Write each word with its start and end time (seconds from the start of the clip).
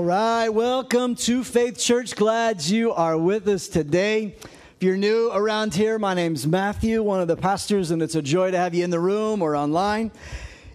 All 0.00 0.06
right, 0.06 0.48
welcome 0.48 1.14
to 1.16 1.44
Faith 1.44 1.78
Church. 1.78 2.16
Glad 2.16 2.64
you 2.64 2.90
are 2.90 3.18
with 3.18 3.46
us 3.46 3.68
today. 3.68 4.34
If 4.42 4.76
you're 4.82 4.96
new 4.96 5.30
around 5.30 5.74
here, 5.74 5.98
my 5.98 6.14
name's 6.14 6.46
Matthew, 6.46 7.02
one 7.02 7.20
of 7.20 7.28
the 7.28 7.36
pastors, 7.36 7.90
and 7.90 8.00
it's 8.00 8.14
a 8.14 8.22
joy 8.22 8.50
to 8.50 8.56
have 8.56 8.74
you 8.74 8.82
in 8.82 8.88
the 8.88 8.98
room 8.98 9.42
or 9.42 9.54
online. 9.54 10.10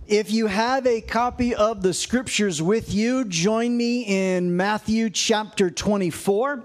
If 0.07 0.29
you 0.29 0.45
have 0.45 0.85
a 0.85 1.01
copy 1.01 1.55
of 1.55 1.81
the 1.81 1.91
scriptures 1.91 2.61
with 2.61 2.93
you, 2.93 3.25
join 3.25 3.75
me 3.75 4.03
in 4.03 4.55
Matthew 4.55 5.09
chapter 5.09 5.71
24. 5.71 6.63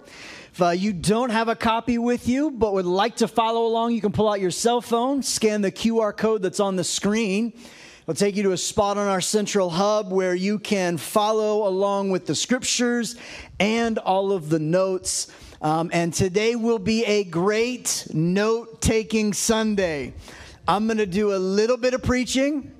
If 0.52 0.60
uh, 0.60 0.68
you 0.68 0.92
don't 0.92 1.30
have 1.30 1.48
a 1.48 1.56
copy 1.56 1.96
with 1.96 2.28
you 2.28 2.50
but 2.50 2.74
would 2.74 2.84
like 2.84 3.16
to 3.16 3.26
follow 3.26 3.64
along, 3.64 3.94
you 3.94 4.02
can 4.02 4.12
pull 4.12 4.28
out 4.28 4.38
your 4.38 4.50
cell 4.50 4.82
phone, 4.82 5.22
scan 5.22 5.62
the 5.62 5.72
QR 5.72 6.14
code 6.14 6.42
that's 6.42 6.60
on 6.60 6.76
the 6.76 6.84
screen. 6.84 7.54
It'll 8.10 8.18
take 8.18 8.34
you 8.34 8.42
to 8.42 8.50
a 8.50 8.56
spot 8.56 8.98
on 8.98 9.06
our 9.06 9.20
central 9.20 9.70
hub 9.70 10.10
where 10.10 10.34
you 10.34 10.58
can 10.58 10.96
follow 10.96 11.68
along 11.68 12.10
with 12.10 12.26
the 12.26 12.34
scriptures 12.34 13.14
and 13.60 13.98
all 13.98 14.32
of 14.32 14.48
the 14.48 14.58
notes. 14.58 15.30
Um, 15.62 15.90
and 15.92 16.12
today 16.12 16.56
will 16.56 16.80
be 16.80 17.04
a 17.04 17.22
great 17.22 18.08
note 18.12 18.80
taking 18.80 19.32
Sunday. 19.32 20.12
I'm 20.66 20.88
going 20.88 20.98
to 20.98 21.06
do 21.06 21.32
a 21.32 21.38
little 21.38 21.76
bit 21.76 21.94
of 21.94 22.02
preaching 22.02 22.72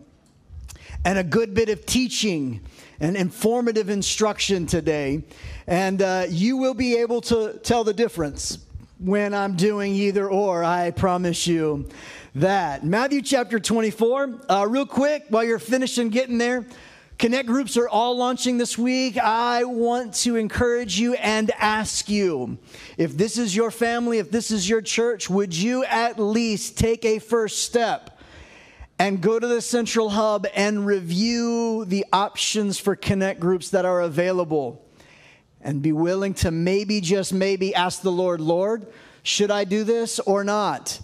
and 1.04 1.16
a 1.16 1.22
good 1.22 1.54
bit 1.54 1.68
of 1.68 1.86
teaching 1.86 2.62
and 2.98 3.16
informative 3.16 3.88
instruction 3.88 4.66
today. 4.66 5.22
And 5.68 6.02
uh, 6.02 6.26
you 6.28 6.56
will 6.56 6.74
be 6.74 6.96
able 6.96 7.20
to 7.20 7.56
tell 7.62 7.84
the 7.84 7.94
difference 7.94 8.58
when 8.98 9.32
I'm 9.32 9.54
doing 9.54 9.94
either 9.94 10.28
or, 10.28 10.64
I 10.64 10.90
promise 10.90 11.46
you 11.46 11.88
that. 12.34 12.84
Matthew 12.84 13.22
chapter 13.22 13.58
24, 13.58 14.40
uh, 14.48 14.66
real 14.68 14.86
quick, 14.86 15.24
while 15.28 15.44
you're 15.44 15.58
finishing 15.58 16.10
getting 16.10 16.38
there. 16.38 16.64
Connect 17.18 17.46
groups 17.46 17.76
are 17.76 17.88
all 17.88 18.16
launching 18.16 18.56
this 18.56 18.78
week. 18.78 19.18
I 19.18 19.64
want 19.64 20.14
to 20.14 20.36
encourage 20.36 20.98
you 20.98 21.14
and 21.14 21.50
ask 21.58 22.08
you 22.08 22.58
if 22.96 23.14
this 23.14 23.36
is 23.36 23.54
your 23.54 23.70
family, 23.70 24.18
if 24.18 24.30
this 24.30 24.50
is 24.50 24.66
your 24.66 24.80
church, 24.80 25.28
would 25.28 25.54
you 25.54 25.84
at 25.84 26.18
least 26.18 26.78
take 26.78 27.04
a 27.04 27.18
first 27.18 27.62
step 27.62 28.18
and 28.98 29.20
go 29.20 29.38
to 29.38 29.46
the 29.46 29.60
central 29.60 30.08
hub 30.08 30.46
and 30.54 30.86
review 30.86 31.84
the 31.84 32.06
options 32.10 32.78
for 32.78 32.96
connect 32.96 33.38
groups 33.38 33.68
that 33.70 33.84
are 33.84 34.00
available 34.00 34.82
and 35.60 35.82
be 35.82 35.92
willing 35.92 36.32
to 36.32 36.50
maybe, 36.50 37.02
just 37.02 37.34
maybe, 37.34 37.74
ask 37.74 38.00
the 38.00 38.12
Lord, 38.12 38.40
Lord, 38.40 38.86
should 39.22 39.50
I 39.50 39.64
do 39.64 39.84
this 39.84 40.20
or 40.20 40.42
not? 40.42 41.00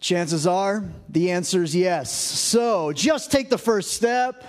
Chances 0.00 0.46
are 0.46 0.84
the 1.08 1.30
answer 1.30 1.62
is 1.62 1.76
yes. 1.76 2.10
So 2.12 2.92
just 2.92 3.30
take 3.30 3.50
the 3.50 3.58
first 3.58 3.92
step. 3.92 4.44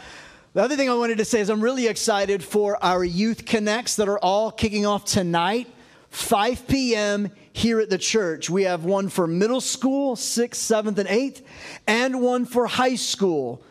The 0.54 0.64
other 0.64 0.76
thing 0.76 0.90
I 0.90 0.96
wanted 0.96 1.18
to 1.20 1.26
say 1.26 1.42
is 1.42 1.50
I'm 1.50 1.62
really 1.62 1.88
excited 1.88 2.44
for 2.44 2.84
our 2.84 3.04
youth 3.04 3.46
connects 3.46 3.98
that 3.98 4.10
are 4.10 4.20
all 4.20 4.52
kicking 4.52 4.86
off 4.86 5.06
tonight, 5.06 5.68
5 6.10 6.68
p.m 6.68 7.32
here 7.54 7.80
at 7.80 7.90
the 7.90 7.98
church. 7.98 8.50
We 8.50 8.64
have 8.64 8.86
one 8.86 9.10
for 9.10 9.28
middle 9.28 9.61
school, 9.61 10.16
sixth, 10.16 10.61
seventh, 10.61 10.98
and 10.98 11.10
eighth, 11.10 11.45
and 11.88 12.22
one 12.22 12.45
for 12.45 12.67
high 12.67 12.95
school, 12.95 13.61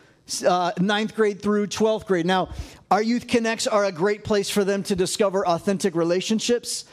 uh, 0.47 0.71
ninth 0.79 1.15
grade 1.15 1.41
through 1.41 1.67
12th 1.67 2.05
grade. 2.05 2.25
Now, 2.25 2.49
our 2.89 3.01
Youth 3.01 3.27
Connects 3.27 3.67
are 3.67 3.85
a 3.85 3.91
great 3.91 4.23
place 4.23 4.49
for 4.49 4.63
them 4.63 4.83
to 4.83 4.95
discover 4.95 5.47
authentic 5.47 5.95
relationships 5.95 6.85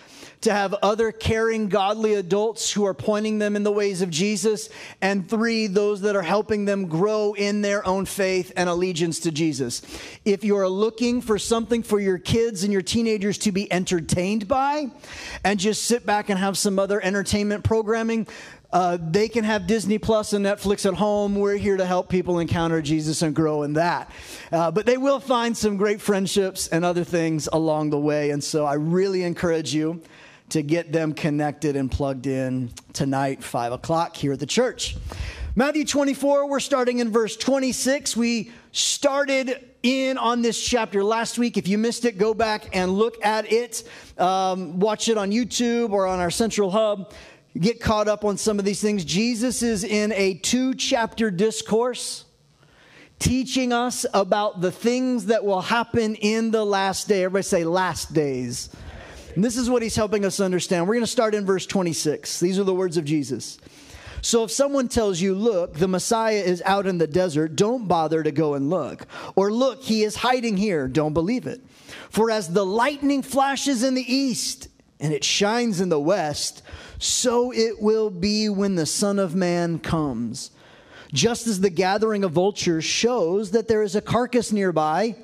to 0.43 0.53
have 0.53 0.75
other 0.75 1.10
caring, 1.10 1.69
godly 1.69 2.15
adults 2.15 2.71
who 2.72 2.87
are 2.87 2.94
pointing 2.94 3.38
them 3.38 3.56
in 3.56 3.65
the 3.65 3.72
ways 3.72 4.03
of 4.03 4.10
Jesus, 4.10 4.69
and 5.00 5.28
three, 5.28 5.66
those 5.66 6.00
that 6.03 6.15
are 6.15 6.22
helping 6.22 6.65
them 6.65 6.87
grow 6.87 7.32
in 7.34 7.60
their 7.60 7.87
own 7.87 8.06
faith 8.06 8.53
and 8.56 8.69
allegiance 8.69 9.21
to 9.21 9.32
Jesus. 9.32 9.82
If 10.25 10.44
you're 10.44 10.69
looking 10.69 11.21
for 11.21 11.38
something 11.38 11.82
for 11.82 11.98
your 11.98 12.19
kids 12.19 12.62
and 12.62 12.72
your 12.72 12.82
teenagers 12.82 13.38
to 13.38 13.53
be 13.53 13.71
entertained 13.72 14.47
by, 14.47 14.91
and 15.44 15.59
just 15.59 15.84
sit 15.84 16.06
back 16.06 16.28
and 16.28 16.38
have 16.38 16.56
some 16.56 16.78
other 16.78 17.00
entertainment 17.03 17.65
programming, 17.65 18.27
uh, 18.71 18.98
they 19.00 19.28
can 19.28 19.44
have 19.44 19.66
Disney 19.66 19.97
Plus 19.97 20.34
and 20.34 20.44
Netflix 20.44 20.84
at 20.84 20.94
home. 20.94 21.34
We're 21.37 21.56
here 21.56 21.78
to 21.78 21.87
help 21.87 22.10
people 22.10 22.38
encounter 22.38 22.82
Jesus 22.82 23.22
and 23.22 23.34
grow 23.34 23.62
in 23.62 23.72
that. 23.75 24.10
Uh, 24.53 24.71
but 24.71 24.84
they 24.84 24.98
will 24.98 25.21
find 25.21 25.56
some 25.56 25.78
great 25.78 26.03
friendships 26.03 26.69
and 26.69 26.84
other 26.84 27.03
things 27.03 27.48
along 27.50 27.91
the 27.91 27.98
way. 27.98 28.28
And 28.31 28.44
so 28.44 28.66
I 28.66 28.75
really 28.75 29.22
encourage 29.22 29.75
you 29.75 30.03
to 30.50 30.62
get 30.62 30.92
them 30.92 31.12
connected 31.12 31.76
and 31.76 31.91
plugged 31.91 32.26
in 32.26 32.70
tonight, 32.92 33.42
5 33.42 33.72
o'clock 33.72 34.16
here 34.16 34.32
at 34.32 34.41
the 34.41 34.47
church. 34.47 34.97
Matthew 35.54 35.84
24, 35.84 36.48
we're 36.48 36.60
starting 36.60 37.00
in 37.00 37.10
verse 37.10 37.36
26. 37.36 38.16
We 38.16 38.53
started 38.72 39.69
in 39.82 40.16
on 40.16 40.42
this 40.42 40.64
chapter 40.64 41.03
last 41.03 41.38
week. 41.38 41.56
If 41.56 41.66
you 41.66 41.78
missed 41.78 42.04
it, 42.04 42.19
go 42.19 42.32
back 42.32 42.69
and 42.76 42.92
look 42.92 43.25
at 43.25 43.50
it. 43.53 43.82
Um, 44.16 44.78
watch 44.78 45.09
it 45.09 45.19
on 45.19 45.31
YouTube 45.31 45.91
or 45.91 46.06
on 46.06 46.20
our 46.20 46.31
central 46.31 46.70
hub. 46.70 47.12
Get 47.59 47.80
caught 47.80 48.09
up 48.09 48.25
on 48.25 48.36
some 48.36 48.59
of 48.59 48.65
these 48.65 48.80
things. 48.80 49.04
Jesus 49.04 49.62
is 49.62 49.82
in 49.82 50.12
a 50.12 50.34
two 50.34 50.75
chapter 50.75 51.30
discourse 51.30 52.25
teaching 53.19 53.72
us 53.72 54.06
about 54.15 54.60
the 54.60 54.70
things 54.70 55.26
that 55.26 55.44
will 55.44 55.60
happen 55.60 56.15
in 56.16 56.50
the 56.53 56.65
last 56.65 57.09
day. 57.09 57.25
Everybody 57.25 57.42
say, 57.42 57.65
last 57.65 58.12
days. 58.12 58.70
And 59.38 59.44
this 59.44 59.56
is 59.56 59.71
what 59.71 59.82
he's 59.82 59.94
helping 59.94 60.25
us 60.25 60.41
understand. 60.41 60.88
We're 60.88 60.94
going 60.94 61.04
to 61.04 61.06
start 61.06 61.32
in 61.32 61.47
verse 61.47 61.65
26. 61.65 62.41
These 62.41 62.59
are 62.59 62.65
the 62.65 62.75
words 62.75 62.97
of 62.97 63.04
Jesus. 63.04 63.59
So 64.21 64.43
if 64.43 64.50
someone 64.50 64.88
tells 64.88 65.21
you, 65.21 65.32
look, 65.32 65.75
the 65.75 65.87
Messiah 65.87 66.43
is 66.44 66.60
out 66.66 66.88
in 66.88 66.99
the 66.99 67.06
desert, 67.06 67.54
don't 67.54 67.87
bother 67.87 68.25
to 68.25 68.32
go 68.32 68.54
and 68.54 68.69
look. 68.69 69.06
Or 69.37 69.53
look, 69.53 69.84
he 69.84 70.03
is 70.03 70.16
hiding 70.16 70.56
here, 70.56 70.88
don't 70.88 71.12
believe 71.12 71.47
it. 71.47 71.60
For 72.10 72.32
as 72.32 72.53
the 72.53 72.66
lightning 72.66 73.22
flashes 73.22 73.84
in 73.84 73.94
the 73.94 74.12
east 74.12 74.66
and 74.98 75.12
it 75.12 75.22
shines 75.22 75.81
in 75.81 75.88
the 75.88 76.00
west, 76.00 76.65
so 76.98 77.53
it 77.53 77.81
will 77.81 78.10
be 78.10 78.48
when 78.48 78.75
the 78.75 78.87
Son 78.87 79.21
of 79.21 79.37
Man 79.37 79.78
comes. 79.78 80.50
Just 81.12 81.47
as 81.47 81.60
the 81.60 81.71
gathering 81.71 82.25
of 82.25 82.32
vultures 82.32 82.84
shows 82.84 83.53
that 83.53 83.69
there 83.69 83.84
is 83.84 83.94
a 83.94 84.03
carcass 84.03 84.50
nearby, 84.50 85.15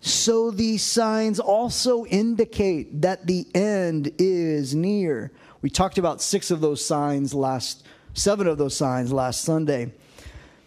so 0.00 0.50
these 0.50 0.82
signs 0.82 1.38
also 1.38 2.06
indicate 2.06 3.02
that 3.02 3.26
the 3.26 3.46
end 3.54 4.12
is 4.18 4.74
near. 4.74 5.30
We 5.60 5.68
talked 5.68 5.98
about 5.98 6.22
six 6.22 6.50
of 6.50 6.60
those 6.60 6.84
signs 6.84 7.34
last, 7.34 7.84
seven 8.14 8.46
of 8.46 8.56
those 8.56 8.76
signs 8.76 9.12
last 9.12 9.42
Sunday. 9.42 9.92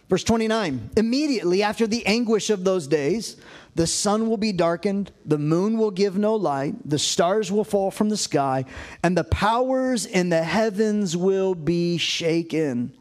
Verse 0.08 0.22
29 0.22 0.90
Immediately 0.96 1.62
after 1.64 1.86
the 1.86 2.06
anguish 2.06 2.50
of 2.50 2.62
those 2.62 2.86
days, 2.86 3.36
the 3.74 3.88
sun 3.88 4.28
will 4.28 4.36
be 4.36 4.52
darkened, 4.52 5.10
the 5.24 5.38
moon 5.38 5.78
will 5.78 5.90
give 5.90 6.16
no 6.16 6.36
light, 6.36 6.74
the 6.88 6.98
stars 6.98 7.50
will 7.50 7.64
fall 7.64 7.90
from 7.90 8.08
the 8.08 8.16
sky, 8.16 8.64
and 9.02 9.18
the 9.18 9.24
powers 9.24 10.06
in 10.06 10.28
the 10.28 10.44
heavens 10.44 11.16
will 11.16 11.56
be 11.56 11.98
shaken. 11.98 12.92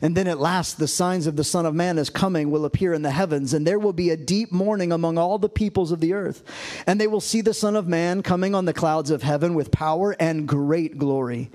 And 0.00 0.16
then 0.16 0.26
at 0.26 0.40
last, 0.40 0.78
the 0.78 0.88
signs 0.88 1.26
of 1.26 1.36
the 1.36 1.44
Son 1.44 1.66
of 1.66 1.74
Man 1.74 1.98
is 1.98 2.10
coming 2.10 2.50
will 2.50 2.64
appear 2.64 2.94
in 2.94 3.02
the 3.02 3.10
heavens, 3.10 3.52
and 3.52 3.66
there 3.66 3.78
will 3.78 3.92
be 3.92 4.10
a 4.10 4.16
deep 4.16 4.50
mourning 4.50 4.92
among 4.92 5.18
all 5.18 5.38
the 5.38 5.48
peoples 5.48 5.92
of 5.92 6.00
the 6.00 6.14
earth. 6.14 6.42
And 6.86 7.00
they 7.00 7.06
will 7.06 7.20
see 7.20 7.40
the 7.40 7.54
Son 7.54 7.76
of 7.76 7.86
Man 7.86 8.22
coming 8.22 8.54
on 8.54 8.64
the 8.64 8.72
clouds 8.72 9.10
of 9.10 9.22
heaven 9.22 9.54
with 9.54 9.70
power 9.70 10.16
and 10.18 10.48
great 10.48 10.98
glory. 10.98 11.50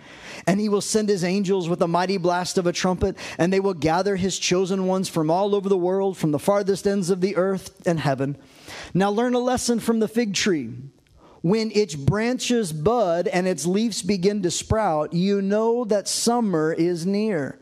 And 0.46 0.60
he 0.60 0.70
will 0.70 0.82
send 0.82 1.10
his 1.10 1.24
angels 1.24 1.68
with 1.68 1.82
a 1.82 1.88
mighty 1.88 2.18
blast 2.18 2.58
of 2.58 2.68
a 2.68 2.74
trumpet, 2.74 3.18
and 3.38 3.52
they 3.52 3.60
will 3.60 3.74
gather 3.74 4.16
his 4.16 4.38
chosen 4.38 4.86
ones 4.86 5.10
from 5.10 5.32
all 5.32 5.56
over 5.56 5.70
the 5.70 5.78
world, 5.78 6.18
from 6.18 6.32
the 6.32 6.40
farthest 6.40 6.88
ends 6.88 7.10
of 7.10 7.22
the 7.22 7.36
earth 7.36 7.82
and 7.88 8.00
heaven. 8.00 8.38
Now 8.94 9.10
learn 9.10 9.34
a 9.34 9.40
lesson 9.40 9.80
from 9.80 10.00
the 10.00 10.08
fig 10.08 10.34
tree. 10.34 10.72
When 11.42 11.72
its 11.72 11.96
branches 11.96 12.74
bud 12.74 13.28
and 13.28 13.48
its 13.48 13.66
leaves 13.66 14.02
begin 14.02 14.44
to 14.44 14.52
sprout, 14.52 15.14
you 15.14 15.42
know 15.42 15.86
that 15.86 16.08
summer 16.08 16.74
is 16.74 17.06
near. 17.06 17.60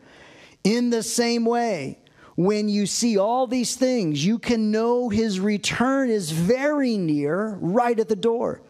In 0.64 0.90
the 0.90 1.02
same 1.02 1.44
way, 1.44 1.98
when 2.36 2.68
you 2.68 2.86
see 2.86 3.18
all 3.18 3.46
these 3.46 3.74
things, 3.74 4.24
you 4.24 4.38
can 4.38 4.70
know 4.70 5.08
his 5.08 5.40
return 5.40 6.08
is 6.08 6.30
very 6.30 6.96
near, 6.96 7.58
right 7.60 7.98
at 7.98 8.08
the 8.08 8.16
door. 8.16 8.62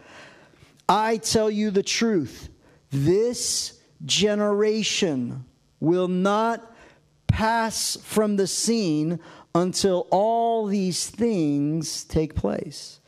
I 0.88 1.18
tell 1.18 1.50
you 1.50 1.70
the 1.70 1.82
truth 1.82 2.48
this 2.90 3.78
generation 4.06 5.44
will 5.80 6.08
not 6.08 6.74
pass 7.26 7.98
from 8.02 8.36
the 8.36 8.46
scene 8.46 9.20
until 9.54 10.06
all 10.10 10.66
these 10.66 11.10
things 11.10 12.04
take 12.04 12.34
place. 12.34 13.00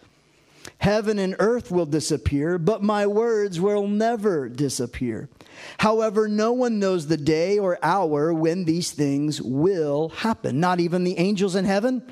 Heaven 0.80 1.18
and 1.18 1.36
earth 1.38 1.70
will 1.70 1.84
disappear, 1.84 2.56
but 2.56 2.82
my 2.82 3.06
words 3.06 3.60
will 3.60 3.86
never 3.86 4.48
disappear. 4.48 5.28
However, 5.76 6.26
no 6.26 6.52
one 6.52 6.78
knows 6.78 7.06
the 7.06 7.18
day 7.18 7.58
or 7.58 7.78
hour 7.82 8.32
when 8.32 8.64
these 8.64 8.90
things 8.90 9.42
will 9.42 10.08
happen, 10.08 10.58
not 10.58 10.80
even 10.80 11.04
the 11.04 11.18
angels 11.18 11.54
in 11.54 11.66
heaven 11.66 12.02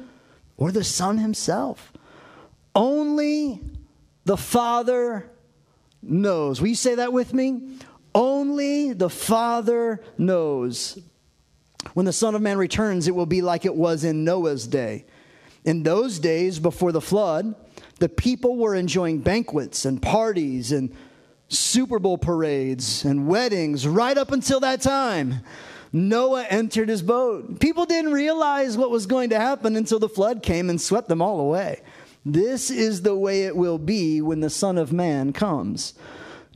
or 0.59 0.71
the 0.71 0.85
Son 0.85 1.17
himself. 1.17 1.95
Only 2.75 3.63
the 4.27 4.37
Father 4.37 5.31
knows. 6.03 6.61
Will 6.61 6.69
you 6.69 6.75
say 6.75 6.97
that 6.97 7.11
with 7.11 7.33
me? 7.33 7.79
Only 8.15 8.93
the 8.93 9.09
Father 9.09 10.03
knows. 10.19 10.99
When 11.95 12.05
the 12.05 12.13
Son 12.13 12.35
of 12.35 12.43
Man 12.43 12.59
returns, 12.59 13.09
it 13.09 13.15
will 13.15 13.25
be 13.25 13.41
like 13.41 13.65
it 13.65 13.75
was 13.75 14.05
in 14.05 14.25
Noah's 14.25 14.67
day. 14.67 15.07
In 15.65 15.85
those 15.85 16.19
days 16.19 16.59
before 16.59 16.93
the 16.93 17.01
flood, 17.01 17.55
the 17.99 18.09
people 18.09 18.57
were 18.57 18.75
enjoying 18.75 19.21
banquets 19.21 19.85
and 19.85 20.01
parties 20.01 20.73
and 20.73 20.95
Super 21.49 21.99
Bowl 21.99 22.19
parades 22.19 23.05
and 23.05 23.27
weddings 23.27 23.87
right 23.87 24.17
up 24.17 24.33
until 24.33 24.61
that 24.61 24.81
time. 24.81 25.41
Noah 25.93 26.45
entered 26.45 26.89
his 26.89 27.03
boat. 27.03 27.61
People 27.61 27.87
didn't 27.87 28.13
realize 28.13 28.77
what 28.77 28.91
was 28.91 29.07
going 29.07 29.31
to 29.31 29.41
happen 29.41 29.75
until 29.75 29.99
the 29.99 30.09
flood 30.09 30.43
came 30.43 30.69
and 30.69 30.81
swept 30.81 31.09
them 31.09 31.23
all 31.23 31.41
away. 31.41 31.81
This 32.27 32.71
is 32.71 33.03
the 33.03 33.17
way 33.17 33.45
it 33.45 33.57
will 33.57 33.79
be 33.79 34.21
when 34.21 34.41
the 34.41 34.51
Son 34.51 34.77
of 34.77 34.93
Man 34.93 35.33
comes. 35.33 35.95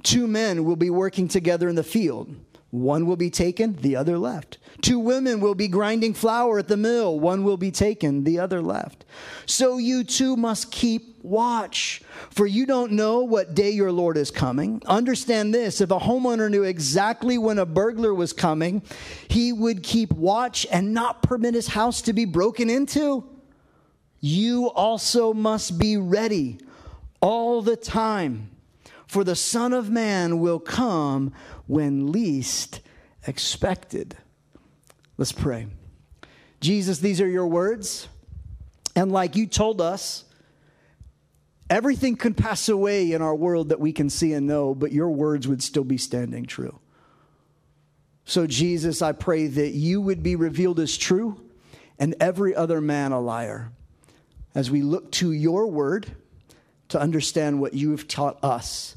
Two 0.02 0.26
men 0.26 0.64
will 0.64 0.76
be 0.76 0.90
working 0.90 1.28
together 1.28 1.68
in 1.68 1.76
the 1.76 1.82
field. 1.82 2.34
One 2.72 3.04
will 3.04 3.16
be 3.16 3.28
taken, 3.28 3.76
the 3.76 3.96
other 3.96 4.16
left. 4.16 4.56
Two 4.80 4.98
women 4.98 5.40
will 5.40 5.54
be 5.54 5.68
grinding 5.68 6.14
flour 6.14 6.58
at 6.58 6.68
the 6.68 6.76
mill. 6.78 7.20
One 7.20 7.44
will 7.44 7.58
be 7.58 7.70
taken, 7.70 8.24
the 8.24 8.38
other 8.38 8.62
left. 8.62 9.04
So 9.44 9.76
you 9.76 10.04
too 10.04 10.38
must 10.38 10.72
keep 10.72 11.22
watch, 11.22 12.00
for 12.30 12.46
you 12.46 12.64
don't 12.64 12.92
know 12.92 13.20
what 13.20 13.54
day 13.54 13.68
your 13.72 13.92
Lord 13.92 14.16
is 14.16 14.30
coming. 14.30 14.80
Understand 14.86 15.52
this 15.52 15.82
if 15.82 15.90
a 15.90 15.98
homeowner 15.98 16.50
knew 16.50 16.62
exactly 16.62 17.36
when 17.36 17.58
a 17.58 17.66
burglar 17.66 18.14
was 18.14 18.32
coming, 18.32 18.80
he 19.28 19.52
would 19.52 19.82
keep 19.82 20.10
watch 20.10 20.66
and 20.72 20.94
not 20.94 21.22
permit 21.22 21.52
his 21.52 21.68
house 21.68 22.00
to 22.00 22.14
be 22.14 22.24
broken 22.24 22.70
into. 22.70 23.22
You 24.18 24.70
also 24.70 25.34
must 25.34 25.78
be 25.78 25.98
ready 25.98 26.58
all 27.20 27.60
the 27.60 27.76
time 27.76 28.48
for 29.06 29.24
the 29.24 29.36
Son 29.36 29.72
of 29.72 29.90
Man 29.90 30.40
will 30.40 30.60
come 30.60 31.32
when 31.66 32.12
least 32.12 32.80
expected. 33.26 34.16
Let's 35.18 35.32
pray. 35.32 35.66
Jesus, 36.60 36.98
these 36.98 37.20
are 37.20 37.28
your 37.28 37.46
words. 37.46 38.08
And 38.94 39.10
like 39.12 39.36
you 39.36 39.46
told 39.46 39.80
us, 39.80 40.24
everything 41.68 42.16
can 42.16 42.34
pass 42.34 42.68
away 42.68 43.12
in 43.12 43.22
our 43.22 43.34
world 43.34 43.70
that 43.70 43.80
we 43.80 43.92
can 43.92 44.10
see 44.10 44.32
and 44.32 44.46
know, 44.46 44.74
but 44.74 44.92
your 44.92 45.10
words 45.10 45.48
would 45.48 45.62
still 45.62 45.84
be 45.84 45.98
standing 45.98 46.44
true. 46.44 46.78
So, 48.24 48.46
Jesus, 48.46 49.02
I 49.02 49.12
pray 49.12 49.48
that 49.48 49.72
you 49.72 50.00
would 50.00 50.22
be 50.22 50.36
revealed 50.36 50.78
as 50.78 50.96
true 50.96 51.40
and 51.98 52.14
every 52.20 52.54
other 52.54 52.80
man 52.80 53.12
a 53.12 53.20
liar 53.20 53.72
as 54.54 54.70
we 54.70 54.82
look 54.82 55.10
to 55.12 55.32
your 55.32 55.66
word 55.66 56.14
to 56.92 57.00
understand 57.00 57.60
what 57.60 57.74
you 57.74 57.90
have 57.90 58.06
taught 58.06 58.42
us 58.44 58.96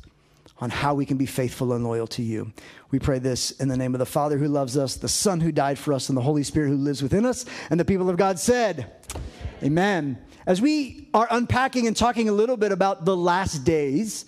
on 0.60 0.70
how 0.70 0.94
we 0.94 1.06
can 1.06 1.18
be 1.18 1.26
faithful 1.26 1.74
and 1.74 1.84
loyal 1.84 2.08
to 2.08 2.22
you. 2.22 2.52
We 2.92 3.00
pray 3.00 3.20
this 3.20 3.52
in 3.52 3.68
the 3.68 3.76
name 3.76 3.94
of 3.94 4.00
the 4.00 4.06
Father 4.06 4.38
who 4.38 4.48
loves 4.48 4.78
us, 4.78 4.96
the 4.96 5.10
Son 5.10 5.42
who 5.42 5.52
died 5.52 5.78
for 5.78 5.92
us, 5.94 6.08
and 6.08 6.18
the 6.18 6.22
Holy 6.22 6.44
Spirit 6.44 6.70
who 6.70 6.76
lives 6.76 7.02
within 7.02 7.26
us. 7.26 7.46
And 7.70 7.80
the 7.80 7.86
people 7.86 8.10
of 8.10 8.18
God 8.18 8.40
said, 8.40 8.92
Amen. 9.64 10.18
As 10.46 10.62
we 10.62 11.10
are 11.14 11.28
unpacking 11.32 11.88
and 11.88 11.96
talking 11.96 12.30
a 12.30 12.32
little 12.32 12.58
bit 12.58 12.72
about 12.72 13.04
the 13.06 13.18
last 13.18 13.64
days, 13.64 14.26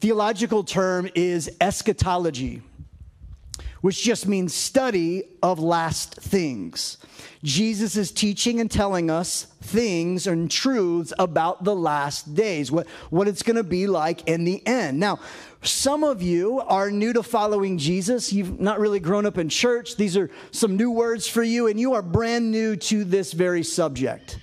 theological 0.00 0.64
term 0.64 1.08
is 1.14 1.50
eschatology 1.60 2.62
which 3.84 4.02
just 4.02 4.26
means 4.26 4.54
study 4.54 5.24
of 5.42 5.58
last 5.58 6.14
things. 6.14 6.96
Jesus 7.42 7.98
is 7.98 8.10
teaching 8.10 8.58
and 8.58 8.70
telling 8.70 9.10
us 9.10 9.44
things 9.60 10.26
and 10.26 10.50
truths 10.50 11.12
about 11.18 11.64
the 11.64 11.76
last 11.76 12.34
days, 12.34 12.72
what, 12.72 12.86
what 13.10 13.28
it's 13.28 13.42
going 13.42 13.56
to 13.56 13.62
be 13.62 13.86
like 13.86 14.26
in 14.26 14.44
the 14.44 14.66
end. 14.66 14.98
Now, 14.98 15.20
some 15.60 16.02
of 16.02 16.22
you 16.22 16.60
are 16.60 16.90
new 16.90 17.12
to 17.12 17.22
following 17.22 17.76
Jesus. 17.76 18.32
You've 18.32 18.58
not 18.58 18.80
really 18.80 19.00
grown 19.00 19.26
up 19.26 19.36
in 19.36 19.50
church. 19.50 19.96
These 19.96 20.16
are 20.16 20.30
some 20.50 20.78
new 20.78 20.90
words 20.90 21.28
for 21.28 21.42
you, 21.42 21.66
and 21.66 21.78
you 21.78 21.92
are 21.92 22.00
brand 22.00 22.50
new 22.50 22.76
to 22.76 23.04
this 23.04 23.34
very 23.34 23.62
subject 23.62 24.38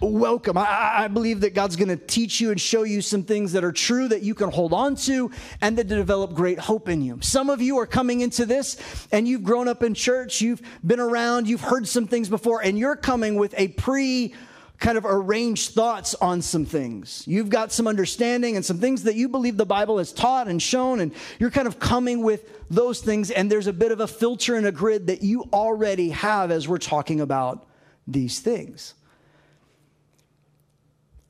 welcome. 0.00 0.58
I, 0.58 1.04
I, 1.04 1.08
believe 1.08 1.40
that 1.40 1.54
God's 1.54 1.76
going 1.76 1.88
to 1.88 1.96
teach 1.96 2.40
you 2.40 2.50
and 2.50 2.60
show 2.60 2.82
you 2.82 3.00
some 3.00 3.22
things 3.22 3.52
that 3.52 3.64
are 3.64 3.72
true 3.72 4.08
that 4.08 4.22
you 4.22 4.34
can 4.34 4.50
hold 4.50 4.72
on 4.72 4.94
to 4.96 5.30
and 5.60 5.78
that 5.78 5.88
develop 5.88 6.34
great 6.34 6.58
hope 6.58 6.88
in 6.88 7.00
you. 7.00 7.18
Some 7.22 7.48
of 7.48 7.62
you 7.62 7.78
are 7.78 7.86
coming 7.86 8.20
into 8.20 8.44
this 8.44 8.76
and 9.10 9.26
you've 9.26 9.42
grown 9.42 9.68
up 9.68 9.82
in 9.82 9.94
church, 9.94 10.40
you've 10.40 10.60
been 10.86 11.00
around, 11.00 11.48
you've 11.48 11.62
heard 11.62 11.88
some 11.88 12.06
things 12.06 12.28
before, 12.28 12.62
and 12.62 12.78
you're 12.78 12.96
coming 12.96 13.36
with 13.36 13.54
a 13.56 13.68
pre 13.68 14.34
kind 14.78 14.98
of 14.98 15.06
arranged 15.06 15.70
thoughts 15.70 16.14
on 16.16 16.42
some 16.42 16.66
things. 16.66 17.24
You've 17.26 17.48
got 17.48 17.72
some 17.72 17.86
understanding 17.86 18.56
and 18.56 18.64
some 18.64 18.76
things 18.76 19.04
that 19.04 19.14
you 19.14 19.30
believe 19.30 19.56
the 19.56 19.64
Bible 19.64 19.96
has 19.96 20.12
taught 20.12 20.48
and 20.48 20.60
shown, 20.60 21.00
and 21.00 21.14
you're 21.38 21.50
kind 21.50 21.66
of 21.66 21.78
coming 21.78 22.22
with 22.22 22.68
those 22.68 23.00
things, 23.00 23.30
and 23.30 23.50
there's 23.50 23.68
a 23.68 23.72
bit 23.72 23.90
of 23.90 24.00
a 24.00 24.06
filter 24.06 24.54
and 24.54 24.66
a 24.66 24.72
grid 24.72 25.06
that 25.06 25.22
you 25.22 25.44
already 25.50 26.10
have 26.10 26.50
as 26.50 26.68
we're 26.68 26.76
talking 26.76 27.22
about 27.22 27.66
these 28.06 28.40
things 28.40 28.92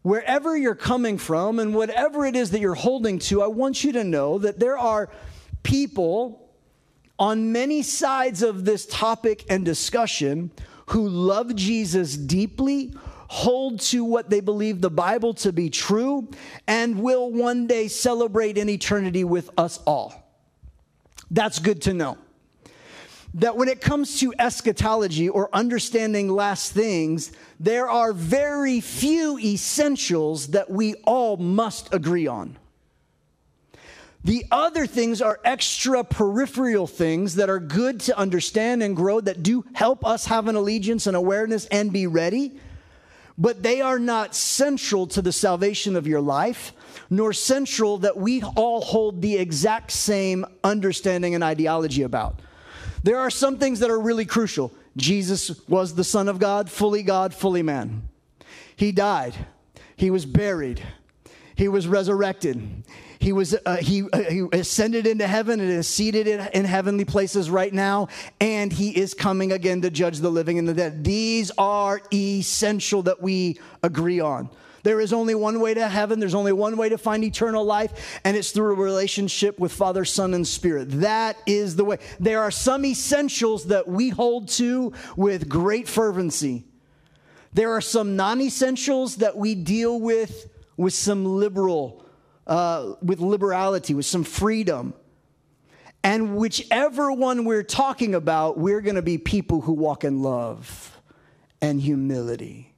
wherever 0.07 0.57
you're 0.57 0.77
coming 0.77 1.19
from 1.19 1.59
and 1.59 1.75
whatever 1.75 2.25
it 2.25 2.37
is 2.37 2.53
that 2.53 2.61
you're 2.61 2.75
holding 2.75 3.19
to, 3.19 3.43
I 3.43 3.49
want 3.49 3.83
you 3.83 3.91
to 3.91 4.05
know 4.05 4.39
that 4.39 4.61
there 4.61 4.79
are 4.79 5.11
people 5.65 6.49
on 7.19 7.51
many 7.51 7.83
sides 7.83 8.41
of 8.41 8.65
this 8.65 8.87
topic 8.87 9.45
and 9.51 9.65
discussion 9.65 10.53
who 10.91 11.09
love 11.09 11.57
Jesus 11.57 12.17
deeply, 12.17 12.95
hold 13.27 13.81
to 13.81 14.05
what 14.05 14.31
they 14.31 14.39
believe 14.39 14.81
the 14.81 14.91
Bible 14.91 15.35
to 15.35 15.53
be 15.53 15.71
true, 15.71 16.31
and 16.69 17.03
will 17.03 17.33
one 17.33 17.67
day 17.67 17.89
celebrate 17.89 18.57
in 18.57 18.69
eternity 18.69 19.25
with 19.25 19.51
us 19.59 19.81
all. 19.89 20.39
That's 21.33 21.59
good 21.59 21.83
to 21.83 21.95
know 21.95 22.17
that 23.37 23.55
when 23.57 23.69
it 23.69 23.83
comes 23.83 24.19
to 24.21 24.33
eschatology 24.39 25.29
or 25.29 25.51
understanding 25.53 26.29
last 26.29 26.73
things, 26.73 27.33
there 27.61 27.89
are 27.89 28.15
very 28.15 28.81
few 28.81 29.39
essentials 29.39 30.49
that 30.49 30.71
we 30.71 30.95
all 31.05 31.37
must 31.37 31.93
agree 31.93 32.27
on. 32.27 32.57
The 34.25 34.47
other 34.51 34.87
things 34.87 35.21
are 35.21 35.39
extra 35.45 36.03
peripheral 36.03 36.87
things 36.87 37.35
that 37.35 37.51
are 37.51 37.61
good 37.61 38.01
to 38.01 38.19
understand 38.19 38.83
and 38.83 38.97
grow, 38.97 39.21
that 39.21 39.43
do 39.43 39.65
help 39.75 40.05
us 40.05 40.27
have 40.27 40.49
an 40.49 40.57
allegiance 40.57 41.07
and 41.07 41.17
awareness 41.17 41.67
and 41.67 41.93
be 41.93 42.07
ready, 42.07 42.59
but 43.37 43.63
they 43.63 43.83
are 43.83 43.99
not 43.99 44.35
central 44.35 45.07
to 45.09 45.21
the 45.21 45.31
salvation 45.31 45.95
of 45.95 46.07
your 46.07 46.23
life, 46.23 46.73
nor 47.11 47.35
central 47.35 47.99
that 47.99 48.17
we 48.17 48.43
all 48.43 48.81
hold 48.81 49.21
the 49.21 49.37
exact 49.37 49.93
same 49.93 50.47
understanding 50.65 51.35
and 51.35 51.45
ideology 51.45 52.03
about. 52.03 52.41
There 53.07 53.21
are 53.21 53.31
some 53.31 53.59
things 53.59 53.79
that 53.79 53.89
are 53.89 54.01
really 54.01 54.25
crucial. 54.25 54.73
Jesus 54.97 55.61
was 55.69 55.95
the 55.95 56.03
Son 56.03 56.27
of 56.27 56.41
God, 56.41 56.69
fully 56.69 57.05
God, 57.05 57.33
fully 57.33 57.63
man. 57.63 58.09
He 58.75 58.91
died, 58.91 59.33
he 59.95 60.11
was 60.11 60.27
buried, 60.27 60.83
he 61.55 61.69
was 61.69 61.87
resurrected. 61.87 62.83
He 63.21 63.33
was 63.33 63.55
uh, 63.65 63.77
he, 63.77 64.03
uh, 64.13 64.23
he 64.25 64.47
ascended 64.53 65.07
into 65.07 65.27
heaven 65.27 65.61
and 65.61 65.71
is 65.71 65.87
seated 65.87 66.27
in, 66.27 66.49
in 66.53 66.65
heavenly 66.65 67.05
places 67.05 67.49
right 67.49 67.73
now, 67.73 68.09
and 68.41 68.73
he 68.73 68.91
is 68.91 69.15
coming 69.15 69.53
again 69.53 69.83
to 69.83 69.91
judge 69.91 70.19
the 70.19 70.31
living 70.31 70.59
and 70.59 70.69
the 70.69 70.75
dead. 70.75 71.05
These 71.05 71.53
are 71.57 72.03
essential 72.13 73.03
that 73.03 73.23
we 73.23 73.61
agree 73.85 74.19
on. 74.19 74.51
There 74.87 75.01
is 75.01 75.13
only 75.13 75.35
one 75.35 75.59
way 75.59 75.75
to 75.75 75.89
heaven, 75.89 76.21
there's 76.21 76.33
only 76.33 76.53
one 76.53 76.77
way 76.77 76.89
to 76.91 76.97
find 76.97 77.25
eternal 77.25 77.65
life, 77.65 78.21
and 78.23 78.37
it's 78.37 78.53
through 78.53 78.71
a 78.71 78.77
relationship 78.77 79.59
with 79.59 79.73
Father, 79.73 80.05
Son, 80.05 80.33
and 80.33 80.47
Spirit. 80.47 81.01
That 81.01 81.37
is 81.45 81.75
the 81.75 81.85
way. 81.85 81.99
There 82.21 82.41
are 82.41 82.53
some 82.53 82.85
essentials 82.85 83.65
that 83.65 83.89
we 83.89 84.11
hold 84.11 84.47
to 84.51 84.93
with 85.17 85.49
great 85.49 85.89
fervency. 85.89 86.67
There 87.53 87.73
are 87.73 87.81
some 87.81 88.15
non 88.15 88.41
essentials 88.41 89.17
that 89.17 89.37
we 89.37 89.57
deal 89.57 89.99
with 89.99 90.49
with 90.77 90.95
some 90.95 91.25
liberal, 91.25 92.05
uh, 92.47 92.93
with 93.03 93.19
liberality, 93.19 93.93
with 93.93 94.07
some 94.07 94.23
freedom. 94.23 94.95
And 96.05 96.37
whichever 96.37 97.11
one 97.11 97.45
we're 97.45 97.65
talking 97.65 98.15
about, 98.15 98.57
we're 98.57 98.83
going 98.83 98.95
to 98.95 99.03
be 99.03 99.19
people 99.19 99.63
who 99.63 99.73
walk 99.73 100.05
in 100.05 100.23
love 100.23 100.97
and 101.61 101.81
humility. 101.81 102.76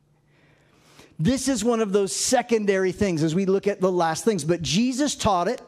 This 1.18 1.48
is 1.48 1.64
one 1.64 1.80
of 1.80 1.92
those 1.92 2.14
secondary 2.14 2.92
things 2.92 3.22
as 3.22 3.34
we 3.34 3.46
look 3.46 3.66
at 3.66 3.80
the 3.80 3.90
last 3.90 4.24
things. 4.24 4.44
But 4.44 4.62
Jesus 4.62 5.16
taught 5.16 5.48
it. 5.48 5.60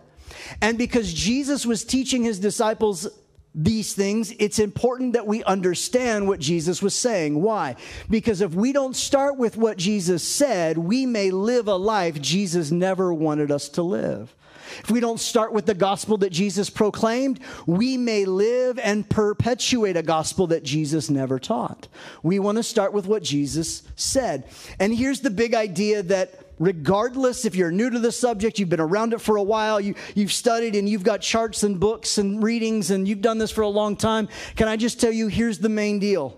And 0.63 0.79
because 0.79 1.13
Jesus 1.13 1.67
was 1.67 1.85
teaching 1.85 2.23
his 2.23 2.39
disciples 2.39 3.09
these 3.53 3.95
things, 3.95 4.33
it's 4.39 4.61
important 4.61 5.15
that 5.15 5.27
we 5.27 5.43
understand 5.43 6.29
what 6.29 6.39
Jesus 6.39 6.81
was 6.81 6.95
saying. 6.95 7.43
Why? 7.43 7.75
Because 8.09 8.41
if 8.41 8.55
we 8.55 8.73
don't 8.73 8.95
start 8.95 9.37
with 9.37 9.57
what 9.57 9.77
Jesus 9.77 10.23
said, 10.23 10.79
we 10.79 11.05
may 11.05 11.33
live 11.33 11.67
a 11.67 11.75
life 11.75 12.21
Jesus 12.21 12.71
never 12.71 13.13
wanted 13.13 13.51
us 13.51 13.69
to 13.71 13.83
live. 13.83 14.35
If 14.79 14.91
we 14.91 15.01
don't 15.01 15.21
start 15.21 15.53
with 15.53 15.67
the 15.67 15.75
gospel 15.75 16.17
that 16.19 16.31
Jesus 16.31 16.71
proclaimed, 16.71 17.41
we 17.67 17.97
may 17.97 18.25
live 18.25 18.79
and 18.79 19.09
perpetuate 19.09 19.97
a 19.97 20.03
gospel 20.03 20.47
that 20.49 20.63
Jesus 20.63 21.11
never 21.11 21.39
taught. 21.39 21.89
We 22.23 22.39
want 22.39 22.57
to 22.57 22.63
start 22.63 22.93
with 22.93 23.07
what 23.07 23.23
Jesus 23.23 23.83
said. 23.97 24.49
And 24.79 24.95
here's 24.95 25.21
the 25.21 25.31
big 25.31 25.55
idea 25.55 26.03
that 26.05 26.51
regardless 26.59 27.45
if 27.45 27.57
you're 27.57 27.73
new 27.73 27.91
to 27.91 27.99
the 27.99 28.13
subject, 28.13 28.59
you've 28.59 28.69
been 28.69 28.81
around 28.81 29.13
it 29.13 29.21
for 29.21 29.37
a 29.37 29.43
while, 29.43 29.81
you, 29.81 29.95
you've 30.15 30.33
studied 30.33 30.77
and 30.77 30.89
you've 30.89 31.03
got 31.03 31.21
charts 31.21 31.63
and 31.65 31.81
books 31.81 32.19
and 32.19 32.43
readings 32.43 32.91
and 32.91 33.09
you've 33.09 33.23
done 33.23 33.39
this 33.39 33.51
for 33.51 33.63
a 33.63 33.69
long 33.69 33.97
time, 33.97 34.29
can 34.57 34.69
I 34.69 34.77
just 34.77 35.01
tell 35.01 35.11
you 35.11 35.27
here's 35.27 35.59
the 35.59 35.69
main 35.69 35.99
deal? 35.99 36.37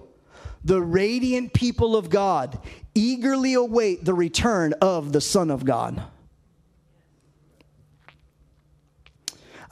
The 0.65 0.81
radiant 0.81 1.53
people 1.53 1.97
of 1.97 2.09
God, 2.09 2.59
eagerly 2.95 3.55
await 3.55 4.05
the 4.05 4.15
return 4.15 4.75
of 4.81 5.13
the 5.13 5.21
Son 5.21 5.51
of 5.51 5.65
God. 5.65 6.03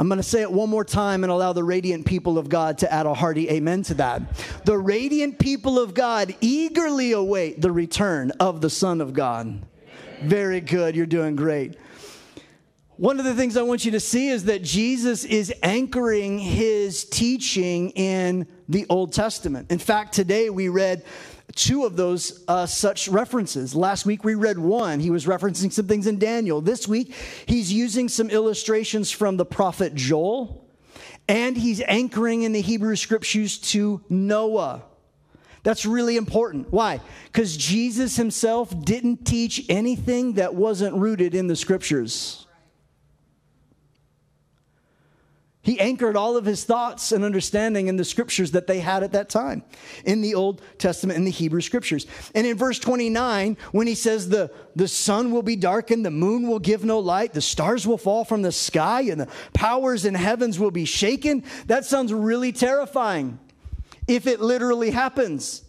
I'm 0.00 0.08
going 0.08 0.16
to 0.16 0.22
say 0.22 0.40
it 0.40 0.50
one 0.50 0.70
more 0.70 0.82
time 0.82 1.24
and 1.24 1.30
allow 1.30 1.52
the 1.52 1.62
radiant 1.62 2.06
people 2.06 2.38
of 2.38 2.48
God 2.48 2.78
to 2.78 2.90
add 2.90 3.04
a 3.04 3.12
hearty 3.12 3.50
amen 3.50 3.82
to 3.82 3.94
that. 3.94 4.22
The 4.64 4.78
radiant 4.78 5.38
people 5.38 5.78
of 5.78 5.92
God 5.92 6.34
eagerly 6.40 7.12
await 7.12 7.60
the 7.60 7.70
return 7.70 8.30
of 8.40 8.62
the 8.62 8.70
Son 8.70 9.02
of 9.02 9.12
God. 9.12 9.60
Very 10.22 10.62
good. 10.62 10.96
You're 10.96 11.04
doing 11.04 11.36
great. 11.36 11.76
One 12.96 13.18
of 13.18 13.26
the 13.26 13.34
things 13.34 13.58
I 13.58 13.62
want 13.62 13.84
you 13.84 13.90
to 13.90 14.00
see 14.00 14.28
is 14.28 14.44
that 14.44 14.62
Jesus 14.62 15.24
is 15.24 15.52
anchoring 15.62 16.38
his 16.38 17.04
teaching 17.04 17.90
in 17.90 18.46
the 18.70 18.86
Old 18.88 19.12
Testament. 19.12 19.70
In 19.70 19.78
fact, 19.78 20.14
today 20.14 20.48
we 20.48 20.70
read 20.70 21.04
two 21.54 21.84
of 21.84 21.96
those 21.96 22.44
uh, 22.48 22.66
such 22.66 23.08
references. 23.08 23.74
Last 23.74 24.06
week 24.06 24.24
we 24.24 24.34
read 24.34 24.58
one. 24.58 25.00
He 25.00 25.10
was 25.10 25.26
referencing 25.26 25.72
some 25.72 25.86
things 25.86 26.06
in 26.06 26.18
Daniel. 26.18 26.60
This 26.60 26.86
week 26.86 27.14
he's 27.46 27.72
using 27.72 28.08
some 28.08 28.30
illustrations 28.30 29.10
from 29.10 29.36
the 29.36 29.44
prophet 29.44 29.94
Joel, 29.94 30.66
and 31.28 31.56
he's 31.56 31.80
anchoring 31.86 32.42
in 32.42 32.52
the 32.52 32.60
Hebrew 32.60 32.96
scriptures 32.96 33.58
to 33.58 34.02
Noah. 34.08 34.82
That's 35.62 35.84
really 35.84 36.16
important. 36.16 36.72
Why? 36.72 37.00
Because 37.26 37.56
Jesus 37.56 38.16
himself 38.16 38.84
didn't 38.84 39.26
teach 39.26 39.66
anything 39.68 40.34
that 40.34 40.54
wasn't 40.54 40.94
rooted 40.96 41.34
in 41.34 41.48
the 41.48 41.56
scriptures. 41.56 42.46
He 45.62 45.78
anchored 45.78 46.16
all 46.16 46.38
of 46.38 46.46
his 46.46 46.64
thoughts 46.64 47.12
and 47.12 47.22
understanding 47.22 47.88
in 47.88 47.96
the 47.96 48.04
scriptures 48.04 48.52
that 48.52 48.66
they 48.66 48.80
had 48.80 49.02
at 49.02 49.12
that 49.12 49.28
time 49.28 49.62
in 50.06 50.22
the 50.22 50.34
Old 50.34 50.62
Testament, 50.78 51.18
in 51.18 51.24
the 51.24 51.30
Hebrew 51.30 51.60
scriptures. 51.60 52.06
And 52.34 52.46
in 52.46 52.56
verse 52.56 52.78
29, 52.78 53.58
when 53.70 53.86
he 53.86 53.94
says 53.94 54.30
the, 54.30 54.50
the 54.74 54.88
sun 54.88 55.30
will 55.30 55.42
be 55.42 55.56
darkened, 55.56 56.06
the 56.06 56.10
moon 56.10 56.48
will 56.48 56.60
give 56.60 56.82
no 56.82 56.98
light, 56.98 57.34
the 57.34 57.42
stars 57.42 57.86
will 57.86 57.98
fall 57.98 58.24
from 58.24 58.40
the 58.40 58.52
sky, 58.52 59.02
and 59.02 59.20
the 59.20 59.28
powers 59.52 60.06
in 60.06 60.14
heavens 60.14 60.58
will 60.58 60.70
be 60.70 60.86
shaken, 60.86 61.44
that 61.66 61.84
sounds 61.84 62.12
really 62.12 62.52
terrifying 62.52 63.38
if 64.08 64.26
it 64.26 64.40
literally 64.40 64.90
happens. 64.90 65.62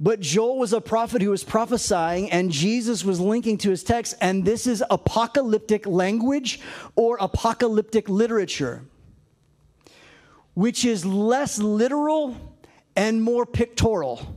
But 0.00 0.20
Joel 0.20 0.58
was 0.58 0.72
a 0.72 0.80
prophet 0.80 1.20
who 1.20 1.30
was 1.30 1.44
prophesying, 1.44 2.30
and 2.30 2.50
Jesus 2.50 3.04
was 3.04 3.20
linking 3.20 3.58
to 3.58 3.70
his 3.70 3.84
text, 3.84 4.14
and 4.22 4.42
this 4.44 4.66
is 4.66 4.82
apocalyptic 4.88 5.86
language 5.86 6.60
or 6.96 7.18
apocalyptic 7.20 8.08
literature 8.08 8.84
which 10.58 10.84
is 10.84 11.06
less 11.06 11.60
literal 11.60 12.36
and 12.96 13.22
more 13.22 13.46
pictorial, 13.46 14.36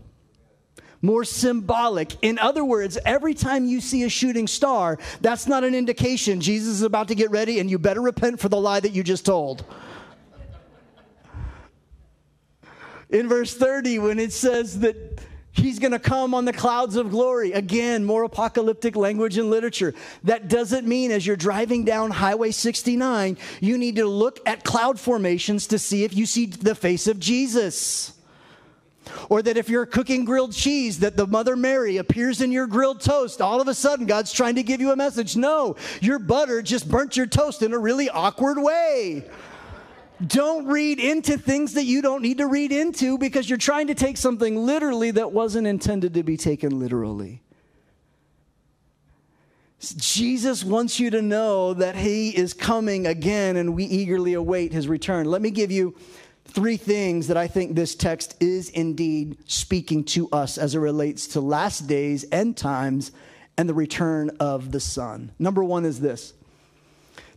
more 1.01 1.23
symbolic. 1.23 2.15
In 2.21 2.37
other 2.37 2.63
words, 2.63 2.95
every 3.03 3.33
time 3.33 3.65
you 3.65 3.81
see 3.81 4.03
a 4.03 4.09
shooting 4.09 4.45
star, 4.45 4.99
that's 5.21 5.47
not 5.47 5.63
an 5.63 5.73
indication 5.73 6.39
Jesus 6.39 6.73
is 6.73 6.83
about 6.83 7.07
to 7.07 7.15
get 7.15 7.31
ready 7.31 7.57
and 7.57 7.71
you 7.71 7.79
better 7.79 8.01
repent 8.01 8.39
for 8.39 8.49
the 8.49 8.61
lie 8.61 8.79
that 8.79 8.91
you 8.91 9.01
just 9.01 9.25
told. 9.25 9.65
In 13.09 13.27
verse 13.27 13.55
30, 13.55 13.97
when 13.97 14.19
it 14.19 14.31
says 14.31 14.81
that 14.81 15.10
He's 15.53 15.79
going 15.79 15.91
to 15.91 15.99
come 15.99 16.33
on 16.33 16.45
the 16.45 16.53
clouds 16.53 16.95
of 16.95 17.09
glory. 17.09 17.51
Again, 17.51 18.05
more 18.05 18.23
apocalyptic 18.23 18.95
language 18.95 19.37
and 19.37 19.49
literature. 19.49 19.93
That 20.23 20.47
doesn't 20.47 20.87
mean 20.87 21.11
as 21.11 21.27
you're 21.27 21.35
driving 21.35 21.83
down 21.83 22.11
Highway 22.11 22.51
69, 22.51 23.37
you 23.59 23.77
need 23.77 23.97
to 23.97 24.05
look 24.05 24.39
at 24.45 24.63
cloud 24.63 24.99
formations 24.99 25.67
to 25.67 25.79
see 25.79 26.03
if 26.05 26.15
you 26.15 26.25
see 26.25 26.45
the 26.45 26.75
face 26.75 27.05
of 27.07 27.19
Jesus. 27.19 28.13
Or 29.29 29.41
that 29.41 29.57
if 29.57 29.67
you're 29.67 29.85
cooking 29.85 30.23
grilled 30.23 30.53
cheese, 30.53 30.99
that 30.99 31.17
the 31.17 31.27
Mother 31.27 31.57
Mary 31.57 31.97
appears 31.97 32.39
in 32.39 32.51
your 32.51 32.67
grilled 32.67 33.01
toast. 33.01 33.41
All 33.41 33.59
of 33.59 33.67
a 33.67 33.73
sudden, 33.73 34.05
God's 34.05 34.31
trying 34.31 34.55
to 34.55 34.63
give 34.63 34.79
you 34.79 34.91
a 34.91 34.95
message. 34.95 35.35
No, 35.35 35.75
your 35.99 36.19
butter 36.19 36.61
just 36.61 36.89
burnt 36.89 37.17
your 37.17 37.25
toast 37.25 37.61
in 37.61 37.73
a 37.73 37.79
really 37.79 38.09
awkward 38.09 38.57
way. 38.57 39.25
Don't 40.27 40.67
read 40.67 40.99
into 40.99 41.37
things 41.37 41.73
that 41.73 41.85
you 41.85 42.01
don't 42.01 42.21
need 42.21 42.37
to 42.37 42.47
read 42.47 42.71
into 42.71 43.17
because 43.17 43.49
you're 43.49 43.57
trying 43.57 43.87
to 43.87 43.95
take 43.95 44.17
something 44.17 44.55
literally 44.55 45.11
that 45.11 45.31
wasn't 45.31 45.67
intended 45.67 46.13
to 46.13 46.23
be 46.23 46.37
taken 46.37 46.79
literally. 46.79 47.41
Jesus 49.79 50.63
wants 50.63 50.99
you 50.99 51.09
to 51.09 51.23
know 51.23 51.73
that 51.73 51.95
he 51.95 52.29
is 52.29 52.53
coming 52.53 53.07
again 53.07 53.55
and 53.55 53.75
we 53.75 53.85
eagerly 53.85 54.33
await 54.35 54.71
his 54.71 54.87
return. 54.87 55.25
Let 55.25 55.41
me 55.41 55.49
give 55.49 55.71
you 55.71 55.95
three 56.45 56.77
things 56.77 57.27
that 57.27 57.37
I 57.37 57.47
think 57.47 57.75
this 57.75 57.95
text 57.95 58.35
is 58.39 58.69
indeed 58.69 59.37
speaking 59.45 60.03
to 60.05 60.29
us 60.29 60.59
as 60.59 60.75
it 60.75 60.79
relates 60.79 61.27
to 61.27 61.41
last 61.41 61.87
days, 61.87 62.25
end 62.31 62.57
times, 62.57 63.11
and 63.57 63.67
the 63.67 63.73
return 63.73 64.29
of 64.39 64.71
the 64.71 64.79
Son. 64.79 65.31
Number 65.39 65.63
one 65.63 65.85
is 65.85 65.99
this 65.99 66.33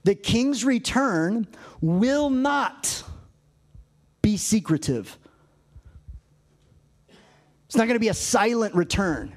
the 0.05 0.15
king's 0.15 0.65
return 0.65 1.49
will 1.81 2.31
not 2.31 3.03
be 4.23 4.37
secretive. 4.37 5.19
It's 7.67 7.77
not 7.77 7.87
going 7.89 7.97
to 7.97 8.01
be 8.01 8.09
a 8.09 8.15
silent 8.15 8.75
return. 8.75 9.35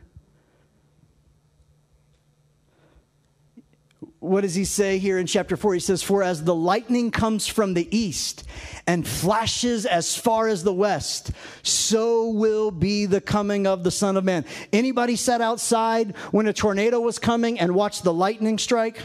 What 4.19 4.41
does 4.41 4.55
he 4.55 4.65
say 4.65 4.97
here 4.97 5.19
in 5.19 5.25
chapter 5.25 5.55
4? 5.55 5.75
He 5.75 5.79
says, 5.79 6.03
For 6.03 6.21
as 6.21 6.43
the 6.43 6.55
lightning 6.55 7.11
comes 7.11 7.47
from 7.47 7.73
the 7.73 7.87
east 7.95 8.43
and 8.85 9.07
flashes 9.07 9.85
as 9.85 10.17
far 10.17 10.47
as 10.47 10.63
the 10.63 10.73
west, 10.73 11.31
so 11.63 12.29
will 12.29 12.71
be 12.71 13.05
the 13.05 13.21
coming 13.21 13.67
of 13.67 13.83
the 13.83 13.91
Son 13.91 14.17
of 14.17 14.23
Man. 14.23 14.43
Anybody 14.73 15.15
sat 15.15 15.39
outside 15.39 16.17
when 16.31 16.47
a 16.47 16.53
tornado 16.53 16.99
was 16.99 17.19
coming 17.19 17.59
and 17.59 17.73
watched 17.73 18.03
the 18.03 18.13
lightning 18.13 18.57
strike? 18.57 19.01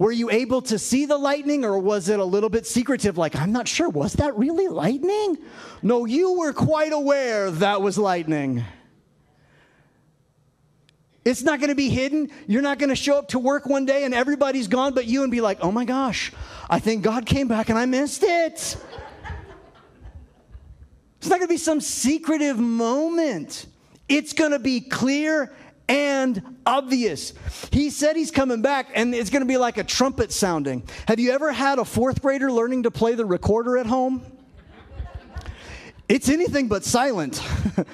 Were 0.00 0.12
you 0.12 0.30
able 0.30 0.62
to 0.62 0.78
see 0.78 1.04
the 1.04 1.18
lightning 1.18 1.62
or 1.62 1.78
was 1.78 2.08
it 2.08 2.18
a 2.18 2.24
little 2.24 2.48
bit 2.48 2.66
secretive? 2.66 3.18
Like, 3.18 3.36
I'm 3.36 3.52
not 3.52 3.68
sure, 3.68 3.86
was 3.86 4.14
that 4.14 4.34
really 4.34 4.66
lightning? 4.66 5.36
No, 5.82 6.06
you 6.06 6.38
were 6.38 6.54
quite 6.54 6.94
aware 6.94 7.50
that 7.50 7.82
was 7.82 7.98
lightning. 7.98 8.64
It's 11.22 11.42
not 11.42 11.60
going 11.60 11.68
to 11.68 11.74
be 11.74 11.90
hidden. 11.90 12.30
You're 12.46 12.62
not 12.62 12.78
going 12.78 12.88
to 12.88 12.96
show 12.96 13.18
up 13.18 13.28
to 13.28 13.38
work 13.38 13.66
one 13.66 13.84
day 13.84 14.04
and 14.04 14.14
everybody's 14.14 14.68
gone 14.68 14.94
but 14.94 15.04
you 15.04 15.22
and 15.22 15.30
be 15.30 15.42
like, 15.42 15.58
oh 15.60 15.70
my 15.70 15.84
gosh, 15.84 16.32
I 16.70 16.78
think 16.78 17.02
God 17.02 17.26
came 17.26 17.46
back 17.46 17.68
and 17.68 17.78
I 17.78 17.84
missed 17.84 18.22
it. 18.22 18.78
It's 21.18 21.28
not 21.28 21.40
going 21.40 21.42
to 21.42 21.48
be 21.48 21.58
some 21.58 21.82
secretive 21.82 22.58
moment. 22.58 23.66
It's 24.08 24.32
going 24.32 24.52
to 24.52 24.58
be 24.58 24.80
clear 24.80 25.52
and 25.90 26.56
obvious. 26.64 27.34
He 27.72 27.90
said 27.90 28.14
he's 28.14 28.30
coming 28.30 28.62
back, 28.62 28.90
and 28.94 29.12
it's 29.12 29.28
going 29.28 29.42
to 29.42 29.46
be 29.46 29.56
like 29.56 29.76
a 29.76 29.82
trumpet 29.84 30.30
sounding. 30.30 30.84
Have 31.08 31.18
you 31.18 31.32
ever 31.32 31.50
had 31.50 31.80
a 31.80 31.84
fourth 31.84 32.22
grader 32.22 32.50
learning 32.50 32.84
to 32.84 32.92
play 32.92 33.16
the 33.16 33.26
recorder 33.26 33.76
at 33.76 33.86
home? 33.86 34.22
It's 36.08 36.28
anything 36.28 36.68
but 36.68 36.84
silent. 36.84 37.42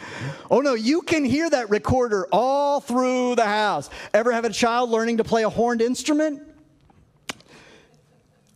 oh 0.50 0.60
no, 0.60 0.74
you 0.74 1.02
can 1.02 1.24
hear 1.24 1.48
that 1.48 1.70
recorder 1.70 2.26
all 2.32 2.80
through 2.80 3.34
the 3.34 3.46
house. 3.46 3.88
Ever 4.12 4.32
have 4.32 4.44
a 4.44 4.50
child 4.50 4.90
learning 4.90 5.16
to 5.18 5.24
play 5.24 5.42
a 5.42 5.50
horned 5.50 5.82
instrument? 5.82 6.42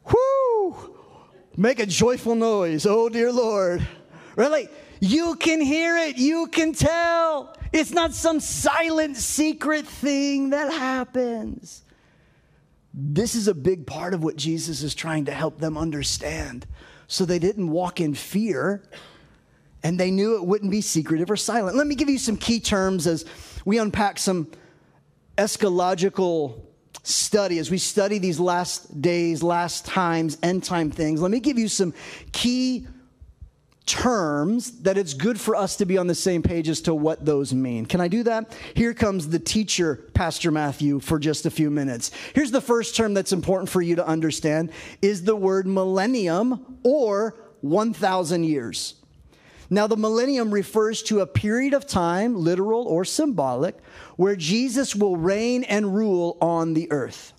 Whoo! 0.04 0.96
Make 1.56 1.78
a 1.78 1.86
joyful 1.86 2.34
noise. 2.34 2.86
Oh 2.86 3.08
dear 3.08 3.32
Lord. 3.32 3.86
Really? 4.36 4.68
You 5.00 5.34
can 5.36 5.60
hear 5.60 5.96
it, 5.96 6.16
you 6.16 6.46
can 6.46 6.72
tell. 6.72 7.54
It's 7.72 7.92
not 7.92 8.12
some 8.12 8.40
silent 8.40 9.16
secret 9.16 9.86
thing 9.86 10.50
that 10.50 10.72
happens. 10.72 11.84
This 12.92 13.34
is 13.34 13.46
a 13.46 13.54
big 13.54 13.86
part 13.86 14.14
of 14.14 14.24
what 14.24 14.36
Jesus 14.36 14.82
is 14.82 14.94
trying 14.94 15.26
to 15.26 15.32
help 15.32 15.58
them 15.58 15.78
understand. 15.78 16.66
So 17.06 17.24
they 17.24 17.38
didn't 17.38 17.70
walk 17.70 18.00
in 18.00 18.14
fear 18.14 18.82
and 19.82 19.98
they 19.98 20.10
knew 20.10 20.36
it 20.36 20.44
wouldn't 20.44 20.70
be 20.70 20.80
secretive 20.80 21.30
or 21.30 21.36
silent. 21.36 21.76
Let 21.76 21.86
me 21.86 21.94
give 21.94 22.08
you 22.08 22.18
some 22.18 22.36
key 22.36 22.60
terms 22.60 23.06
as 23.06 23.24
we 23.64 23.78
unpack 23.78 24.18
some 24.18 24.50
eschatological 25.38 26.60
study, 27.02 27.58
as 27.58 27.70
we 27.70 27.78
study 27.78 28.18
these 28.18 28.38
last 28.38 29.00
days, 29.00 29.42
last 29.42 29.86
times, 29.86 30.36
end 30.42 30.64
time 30.64 30.90
things. 30.90 31.22
Let 31.22 31.30
me 31.30 31.40
give 31.40 31.58
you 31.58 31.68
some 31.68 31.94
key 32.32 32.86
terms 33.90 34.82
that 34.82 34.96
it's 34.96 35.14
good 35.14 35.40
for 35.40 35.56
us 35.56 35.74
to 35.74 35.84
be 35.84 35.98
on 35.98 36.06
the 36.06 36.14
same 36.14 36.42
page 36.42 36.68
as 36.68 36.80
to 36.82 36.94
what 36.94 37.24
those 37.24 37.52
mean. 37.52 37.84
Can 37.84 38.00
I 38.00 38.06
do 38.06 38.22
that? 38.22 38.56
Here 38.74 38.94
comes 38.94 39.28
the 39.28 39.40
teacher, 39.40 39.96
Pastor 40.14 40.52
Matthew, 40.52 41.00
for 41.00 41.18
just 41.18 41.44
a 41.44 41.50
few 41.50 41.70
minutes. 41.70 42.12
Here's 42.32 42.52
the 42.52 42.60
first 42.60 42.94
term 42.94 43.14
that's 43.14 43.32
important 43.32 43.68
for 43.68 43.82
you 43.82 43.96
to 43.96 44.06
understand 44.06 44.70
is 45.02 45.24
the 45.24 45.34
word 45.34 45.66
millennium 45.66 46.78
or 46.84 47.34
1000 47.62 48.44
years. 48.44 48.94
Now, 49.68 49.88
the 49.88 49.96
millennium 49.96 50.54
refers 50.54 51.02
to 51.04 51.20
a 51.20 51.26
period 51.26 51.74
of 51.74 51.84
time, 51.84 52.36
literal 52.36 52.86
or 52.86 53.04
symbolic, 53.04 53.76
where 54.14 54.36
Jesus 54.36 54.94
will 54.94 55.16
reign 55.16 55.64
and 55.64 55.96
rule 55.96 56.38
on 56.40 56.74
the 56.74 56.90
earth. 56.92 57.32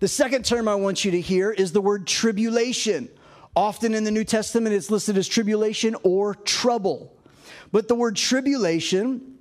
The 0.00 0.08
second 0.08 0.44
term 0.44 0.66
I 0.66 0.74
want 0.74 1.04
you 1.04 1.12
to 1.12 1.20
hear 1.20 1.52
is 1.52 1.70
the 1.70 1.80
word 1.80 2.08
tribulation 2.08 3.08
Often 3.56 3.94
in 3.94 4.04
the 4.04 4.10
New 4.10 4.24
Testament, 4.24 4.74
it's 4.74 4.90
listed 4.90 5.18
as 5.18 5.26
tribulation 5.26 5.96
or 6.02 6.34
trouble. 6.34 7.16
But 7.72 7.88
the 7.88 7.94
word 7.94 8.16
tribulation 8.16 9.38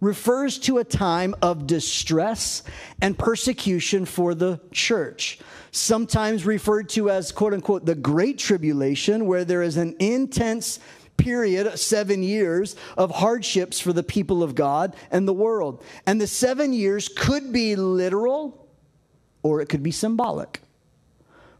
refers 0.00 0.58
to 0.58 0.78
a 0.78 0.84
time 0.84 1.34
of 1.40 1.66
distress 1.66 2.62
and 3.00 3.18
persecution 3.18 4.04
for 4.04 4.34
the 4.34 4.60
church, 4.70 5.38
sometimes 5.70 6.44
referred 6.44 6.90
to 6.90 7.10
as 7.10 7.32
quote 7.32 7.54
unquote 7.54 7.86
the 7.86 7.94
Great 7.94 8.38
Tribulation, 8.38 9.26
where 9.26 9.44
there 9.44 9.62
is 9.62 9.78
an 9.78 9.96
intense 9.98 10.78
period, 11.16 11.78
seven 11.78 12.22
years 12.22 12.76
of 12.96 13.10
hardships 13.10 13.80
for 13.80 13.92
the 13.92 14.02
people 14.02 14.42
of 14.42 14.54
God 14.54 14.94
and 15.10 15.26
the 15.26 15.32
world. 15.32 15.82
And 16.06 16.20
the 16.20 16.26
seven 16.26 16.72
years 16.72 17.08
could 17.08 17.52
be 17.52 17.76
literal 17.76 18.68
or 19.42 19.60
it 19.60 19.68
could 19.68 19.82
be 19.82 19.90
symbolic. 19.90 20.60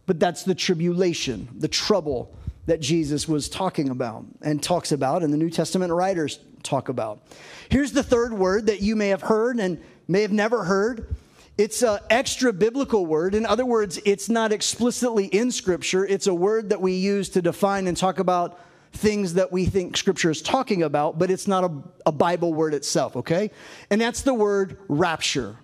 But 0.07 0.21
that's 0.21 0.43
the 0.43 0.55
tribulation, 0.55 1.49
the 1.59 1.69
trouble 1.69 2.35
that 2.67 2.81
Jesus 2.81 3.29
was 3.29 3.49
talking 3.49 3.91
about 3.91 4.25
and 4.43 4.63
talks 4.63 4.93
about, 4.93 5.23
and 5.23 5.33
the 5.33 5.37
New 5.37 5.51
Testament 5.51 5.93
writers 5.93 6.39
talk 6.63 6.89
about. 6.89 7.23
Here's 7.69 7.93
the 7.93 8.03
third 8.03 8.33
word 8.33 8.67
that 8.67 8.81
you 8.81 8.97
may 8.97 9.09
have 9.09 9.23
heard 9.23 9.59
and 9.59 9.83
may 10.09 10.23
have 10.23 10.33
never 10.33 10.65
heard. 10.65 11.15
It's 11.57 11.83
an 11.83 11.99
extra 12.11 12.53
biblical 12.53 13.07
word. 13.07 13.35
In 13.35 13.47
other 13.47 13.65
words, 13.65 14.01
it's 14.05 14.29
not 14.29 14.53
explicitly 14.53 15.27
in 15.27 15.53
Scripture. 15.53 16.05
It's 16.05 16.27
a 16.27 16.35
word 16.35 16.71
that 16.71 16.81
we 16.81 16.95
use 16.95 17.29
to 17.31 17.43
define 17.43 17.87
and 17.87 17.97
talk 17.97 18.19
about 18.19 18.59
things 18.93 19.35
that 19.35 19.53
we 19.53 19.67
think 19.67 19.97
Scripture 19.97 20.31
is 20.31 20.43
talking 20.43 20.83
about, 20.83 21.19
but 21.19 21.31
it's 21.31 21.47
not 21.47 21.65
a, 21.65 21.73
a 22.07 22.13
Bible 22.13 22.53
word 22.53 22.75
itself, 22.75 23.17
okay? 23.17 23.51
And 23.91 24.01
that's 24.01 24.23
the 24.23 24.35
word 24.35 24.79
rapture. 24.89 25.57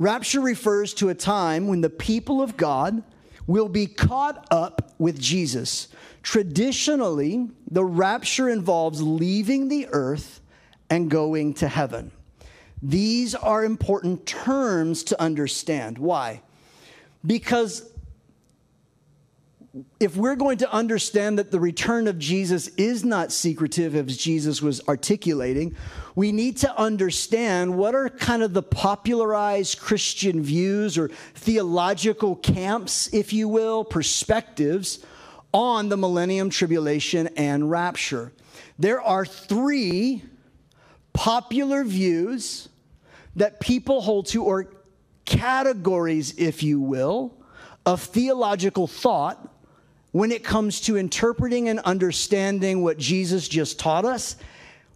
Rapture 0.00 0.40
refers 0.40 0.94
to 0.94 1.10
a 1.10 1.14
time 1.14 1.68
when 1.68 1.82
the 1.82 1.90
people 1.90 2.40
of 2.40 2.56
God 2.56 3.02
will 3.46 3.68
be 3.68 3.86
caught 3.86 4.46
up 4.50 4.94
with 4.98 5.20
Jesus. 5.20 5.88
Traditionally, 6.22 7.50
the 7.70 7.84
rapture 7.84 8.48
involves 8.48 9.02
leaving 9.02 9.68
the 9.68 9.86
earth 9.90 10.40
and 10.88 11.10
going 11.10 11.52
to 11.54 11.68
heaven. 11.68 12.12
These 12.82 13.34
are 13.34 13.62
important 13.62 14.24
terms 14.24 15.04
to 15.04 15.20
understand. 15.20 15.98
Why? 15.98 16.40
Because 17.26 17.89
if 20.00 20.16
we're 20.16 20.36
going 20.36 20.58
to 20.58 20.72
understand 20.72 21.38
that 21.38 21.52
the 21.52 21.60
return 21.60 22.08
of 22.08 22.18
Jesus 22.18 22.68
is 22.76 23.04
not 23.04 23.30
secretive 23.30 23.94
as 23.94 24.16
Jesus 24.16 24.60
was 24.60 24.80
articulating, 24.88 25.76
we 26.16 26.32
need 26.32 26.56
to 26.58 26.76
understand 26.76 27.76
what 27.76 27.94
are 27.94 28.08
kind 28.08 28.42
of 28.42 28.52
the 28.52 28.64
popularized 28.64 29.78
Christian 29.78 30.42
views 30.42 30.98
or 30.98 31.08
theological 31.34 32.34
camps, 32.36 33.12
if 33.12 33.32
you 33.32 33.48
will, 33.48 33.84
perspectives 33.84 35.04
on 35.52 35.88
the 35.88 35.96
millennium 35.96 36.50
tribulation 36.50 37.28
and 37.36 37.70
rapture. 37.70 38.32
There 38.78 39.00
are 39.00 39.24
three 39.24 40.24
popular 41.12 41.84
views 41.84 42.68
that 43.36 43.60
people 43.60 44.00
hold 44.00 44.26
to, 44.26 44.42
or 44.42 44.66
categories, 45.24 46.34
if 46.38 46.64
you 46.64 46.80
will, 46.80 47.34
of 47.86 48.02
theological 48.02 48.88
thought 48.88 49.49
when 50.12 50.32
it 50.32 50.42
comes 50.42 50.80
to 50.82 50.96
interpreting 50.96 51.68
and 51.68 51.78
understanding 51.80 52.82
what 52.82 52.98
Jesus 52.98 53.48
just 53.48 53.78
taught 53.78 54.04
us, 54.04 54.36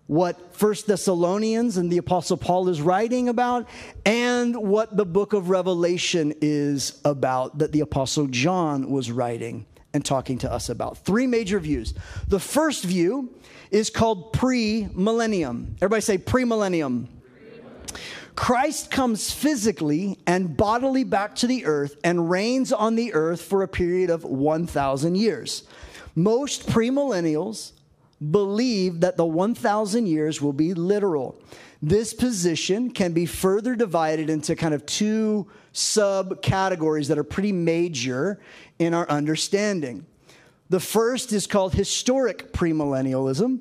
what 0.07 0.55
First 0.55 0.87
Thessalonians 0.87 1.77
and 1.77 1.91
the 1.91 1.99
Apostle 1.99 2.37
Paul 2.37 2.69
is 2.69 2.81
writing 2.83 3.29
about, 3.29 3.69
and 4.05 4.57
what 4.57 4.97
the 4.97 5.07
book 5.07 5.33
of 5.33 5.49
Revelation 5.51 6.35
is 6.41 7.01
about 7.05 7.59
that 7.59 7.73
the 7.73 7.81
Apostle 7.81 8.27
John 8.27 8.91
was 8.91 9.11
writing 9.11 9.67
and 9.95 10.05
talking 10.05 10.39
to 10.39 10.53
us 10.53 10.69
about. 10.69 10.99
Three 10.99 11.27
major 11.27 11.61
views. 11.61 11.95
The 12.29 12.41
first 12.41 12.85
view 12.85 13.33
is 13.71 13.91
called 13.91 14.33
pre-millennium. 14.33 15.77
Everybody 15.77 16.03
say 16.03 16.19
pre-millennium. 16.19 17.09
Christ 18.37 18.91
comes 18.91 19.31
physically 19.31 20.19
and 20.27 20.57
bodily 20.57 21.05
back 21.05 21.37
to 21.37 21.47
the 21.47 21.67
earth 21.67 21.97
and 22.03 22.29
reigns 22.29 22.73
on 22.73 22.97
the 22.97 23.15
earth 23.15 23.43
for 23.43 23.63
a 23.63 23.69
period 23.69 24.11
of 24.11 24.25
1,000 24.25 25.15
years. 25.15 25.63
Most 26.17 26.67
premillennials 26.67 27.73
believe 28.31 29.01
that 29.01 29.17
the 29.17 29.27
1,000 29.27 30.07
years 30.07 30.41
will 30.41 30.53
be 30.53 30.75
literal. 30.75 31.41
This 31.83 32.15
position 32.15 32.91
can 32.91 33.13
be 33.13 33.27
further 33.27 33.77
divided 33.77 34.31
into 34.31 34.57
kind 34.57 34.75
of 34.75 34.87
two 34.87 35.47
subcategories 35.73 37.09
that 37.09 37.19
are 37.19 37.25
pretty 37.25 37.53
major 37.53 38.41
in 38.79 38.95
our 38.95 39.09
understanding. 39.09 40.07
The 40.71 40.81
first 40.81 41.33
is 41.33 41.47
called 41.47 41.75
historic 41.75 42.53
premillennialism. 42.53 43.61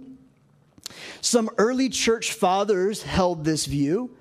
Some 1.21 1.49
early 1.57 1.89
church 1.89 2.31
fathers 2.33 3.03
held 3.03 3.43
this 3.43 3.65
view. 3.65 4.15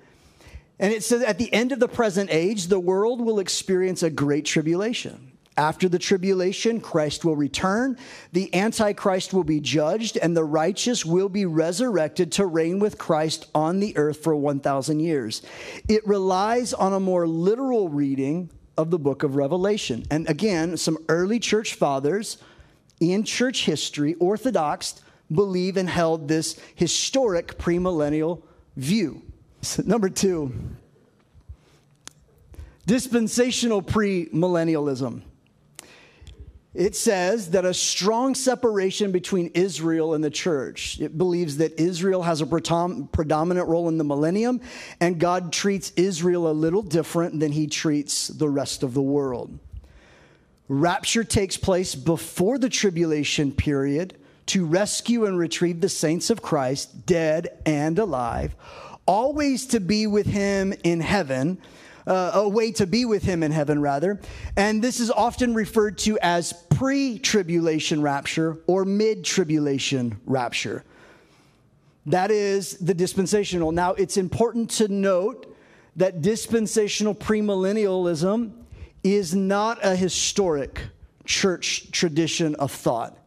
And 0.79 0.91
it 0.91 1.03
says, 1.03 1.21
at 1.21 1.37
the 1.37 1.53
end 1.53 1.71
of 1.71 1.79
the 1.79 1.87
present 1.87 2.29
age, 2.31 2.67
the 2.67 2.79
world 2.79 3.21
will 3.21 3.39
experience 3.39 4.03
a 4.03 4.09
great 4.09 4.45
tribulation. 4.45 5.33
After 5.55 5.87
the 5.87 5.99
tribulation, 5.99 6.81
Christ 6.81 7.23
will 7.23 7.35
return, 7.35 7.97
the 8.31 8.53
Antichrist 8.55 9.33
will 9.33 9.43
be 9.43 9.59
judged, 9.59 10.17
and 10.17 10.35
the 10.35 10.43
righteous 10.43 11.05
will 11.05 11.29
be 11.29 11.45
resurrected 11.45 12.31
to 12.33 12.45
reign 12.47 12.79
with 12.79 12.97
Christ 12.97 13.47
on 13.53 13.79
the 13.79 13.95
earth 13.95 14.23
for 14.23 14.35
1,000 14.35 14.99
years. 14.99 15.43
It 15.87 16.05
relies 16.07 16.73
on 16.73 16.93
a 16.93 16.99
more 16.99 17.27
literal 17.27 17.87
reading 17.87 18.49
of 18.77 18.89
the 18.89 18.97
book 18.97 19.21
of 19.21 19.35
Revelation. 19.35 20.05
And 20.09 20.27
again, 20.27 20.75
some 20.77 20.97
early 21.07 21.39
church 21.39 21.75
fathers 21.75 22.39
in 22.99 23.23
church 23.23 23.65
history, 23.65 24.15
Orthodox, 24.15 25.01
believe 25.31 25.77
and 25.77 25.89
held 25.89 26.27
this 26.27 26.59
historic 26.73 27.59
premillennial 27.59 28.41
view. 28.75 29.21
Number 29.85 30.09
two, 30.09 30.53
dispensational 32.85 33.81
premillennialism. 33.81 35.21
It 36.73 36.95
says 36.95 37.51
that 37.51 37.65
a 37.65 37.73
strong 37.73 38.33
separation 38.33 39.11
between 39.11 39.51
Israel 39.53 40.15
and 40.15 40.23
the 40.23 40.31
church. 40.31 40.99
It 40.99 41.17
believes 41.19 41.57
that 41.57 41.79
Israel 41.79 42.23
has 42.23 42.41
a 42.41 42.47
predominant 42.47 43.67
role 43.67 43.89
in 43.89 43.99
the 43.99 44.03
millennium, 44.03 44.59
and 44.99 45.19
God 45.19 45.53
treats 45.53 45.93
Israel 45.95 46.49
a 46.49 46.51
little 46.51 46.81
different 46.81 47.39
than 47.39 47.51
he 47.51 47.67
treats 47.67 48.27
the 48.27 48.49
rest 48.49 48.81
of 48.81 48.95
the 48.95 49.03
world. 49.03 49.59
Rapture 50.67 51.23
takes 51.23 51.57
place 51.57 51.93
before 51.93 52.57
the 52.57 52.69
tribulation 52.69 53.51
period 53.51 54.17
to 54.47 54.65
rescue 54.65 55.25
and 55.25 55.37
retrieve 55.37 55.79
the 55.79 55.89
saints 55.89 56.31
of 56.31 56.41
Christ, 56.41 57.05
dead 57.05 57.49
and 57.67 57.99
alive, 57.99 58.55
always 59.05 59.67
to 59.67 59.79
be 59.79 60.07
with 60.07 60.25
him 60.25 60.73
in 60.83 60.99
heaven, 60.99 61.57
uh, 62.05 62.31
a 62.33 62.49
way 62.49 62.71
to 62.73 62.87
be 62.87 63.05
with 63.05 63.23
him 63.23 63.43
in 63.43 63.51
heaven, 63.51 63.81
rather. 63.81 64.19
And 64.57 64.81
this 64.81 64.99
is 64.99 65.09
often 65.09 65.53
referred 65.53 65.97
to 65.99 66.17
as 66.21 66.53
pre 66.69 67.19
tribulation 67.19 68.01
rapture 68.01 68.57
or 68.67 68.85
mid 68.85 69.23
tribulation 69.23 70.19
rapture. 70.25 70.83
That 72.05 72.31
is 72.31 72.77
the 72.79 72.93
dispensational. 72.93 73.71
Now, 73.71 73.93
it's 73.93 74.17
important 74.17 74.69
to 74.71 74.87
note 74.89 75.55
that 75.95 76.21
dispensational 76.21 77.15
premillennialism 77.15 78.51
is 79.03 79.33
not 79.33 79.79
a 79.83 79.95
historic 79.95 80.81
church 81.25 81.91
tradition 81.91 82.55
of 82.55 82.71
thought. 82.71 83.17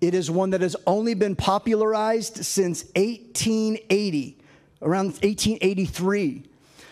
It 0.00 0.14
is 0.14 0.30
one 0.30 0.50
that 0.50 0.60
has 0.60 0.76
only 0.86 1.14
been 1.14 1.36
popularized 1.36 2.44
since 2.44 2.84
1880 2.96 4.38
around 4.82 5.06
1883. 5.06 6.44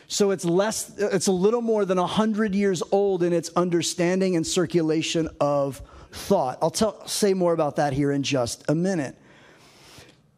So 0.07 0.31
it's 0.31 0.45
less, 0.45 0.97
it's 0.99 1.27
a 1.27 1.33
little 1.33 1.63
more 1.63 1.85
than 1.85 1.99
100 1.99 2.55
years 2.55 2.83
old 2.93 3.23
in 3.23 3.33
its 3.33 3.51
understanding 3.57 4.37
and 4.37 4.47
circulation 4.47 5.29
of 5.41 5.83
thought. 6.13 6.59
I'll 6.63 6.71
tell, 6.71 7.07
say 7.07 7.35
more 7.35 7.53
about 7.53 7.77
that 7.77 7.93
here 7.93 8.13
in 8.13 8.23
just 8.23 8.65
a 8.69 8.75
minute. 8.75 9.17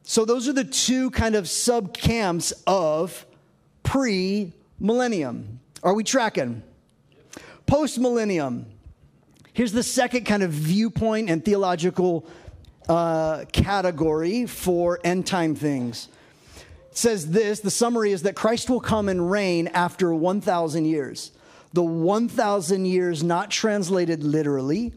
So 0.02 0.24
those 0.24 0.48
are 0.48 0.52
the 0.52 0.64
two 0.64 1.10
kind 1.10 1.34
of 1.34 1.48
sub 1.48 1.92
camps 1.92 2.52
of 2.66 3.26
pre 3.82 4.52
millennium. 4.78 5.60
Are 5.82 5.94
we 5.94 6.04
tracking? 6.04 6.62
Post 7.66 7.98
millennium. 7.98 8.66
Here's 9.52 9.72
the 9.72 9.82
second 9.82 10.24
kind 10.24 10.42
of 10.42 10.52
viewpoint 10.52 11.28
and 11.28 11.44
theological 11.44 12.26
uh, 12.88 13.46
category 13.52 14.46
for 14.46 15.00
end 15.02 15.26
time 15.26 15.56
things 15.56 16.08
says 16.98 17.30
this 17.30 17.60
the 17.60 17.70
summary 17.70 18.12
is 18.12 18.22
that 18.22 18.34
Christ 18.34 18.70
will 18.70 18.80
come 18.80 19.08
and 19.08 19.30
reign 19.30 19.68
after 19.68 20.14
1,000 20.14 20.84
years. 20.84 21.32
The 21.72 21.82
1,000 21.82 22.86
years 22.86 23.22
not 23.22 23.50
translated 23.50 24.22
literally, 24.22 24.92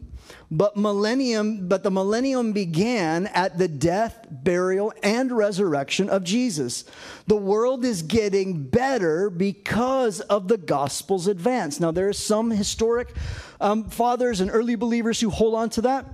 but 0.50 0.76
millennium, 0.76 1.68
but 1.68 1.82
the 1.82 1.90
millennium 1.90 2.52
began 2.52 3.26
at 3.28 3.58
the 3.58 3.68
death, 3.68 4.26
burial, 4.30 4.92
and 5.02 5.30
resurrection 5.30 6.08
of 6.08 6.24
Jesus. 6.24 6.84
The 7.26 7.36
world 7.36 7.84
is 7.84 8.02
getting 8.02 8.64
better 8.64 9.30
because 9.30 10.20
of 10.20 10.48
the 10.48 10.56
gospel's 10.56 11.26
advance. 11.26 11.80
Now, 11.80 11.90
there 11.90 12.08
are 12.08 12.14
some 12.14 12.50
historic 12.50 13.14
um, 13.60 13.84
fathers 13.84 14.40
and 14.40 14.50
early 14.50 14.74
believers 14.74 15.20
who 15.20 15.30
hold 15.30 15.54
on 15.54 15.70
to 15.70 15.82
that. 15.82 16.06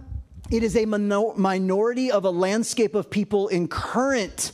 It 0.50 0.62
is 0.62 0.76
a 0.76 0.84
minority 0.84 2.10
of 2.10 2.24
a 2.24 2.30
landscape 2.30 2.94
of 2.94 3.10
people 3.10 3.48
in 3.48 3.68
current 3.68 4.52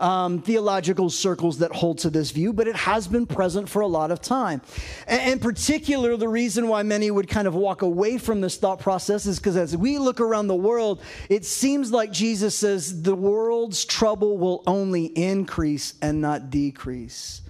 um, 0.00 0.42
theological 0.42 1.10
circles 1.10 1.58
that 1.58 1.72
hold 1.72 1.98
to 1.98 2.10
this 2.10 2.30
view, 2.30 2.52
but 2.52 2.66
it 2.66 2.76
has 2.76 3.06
been 3.06 3.26
present 3.26 3.68
for 3.68 3.82
a 3.82 3.86
lot 3.86 4.10
of 4.10 4.20
time. 4.20 4.62
And 5.06 5.32
in 5.32 5.38
particular, 5.38 6.16
the 6.16 6.28
reason 6.28 6.68
why 6.68 6.82
many 6.82 7.10
would 7.10 7.28
kind 7.28 7.46
of 7.46 7.54
walk 7.54 7.82
away 7.82 8.18
from 8.18 8.40
this 8.40 8.56
thought 8.56 8.80
process 8.80 9.26
is 9.26 9.38
because 9.38 9.56
as 9.56 9.76
we 9.76 9.98
look 9.98 10.20
around 10.20 10.48
the 10.48 10.54
world, 10.54 11.02
it 11.28 11.44
seems 11.44 11.92
like 11.92 12.12
Jesus 12.12 12.54
says 12.54 13.02
the 13.02 13.14
world's 13.14 13.84
trouble 13.84 14.38
will 14.38 14.62
only 14.66 15.06
increase 15.06 15.94
and 16.00 16.20
not 16.20 16.50
decrease. 16.50 17.42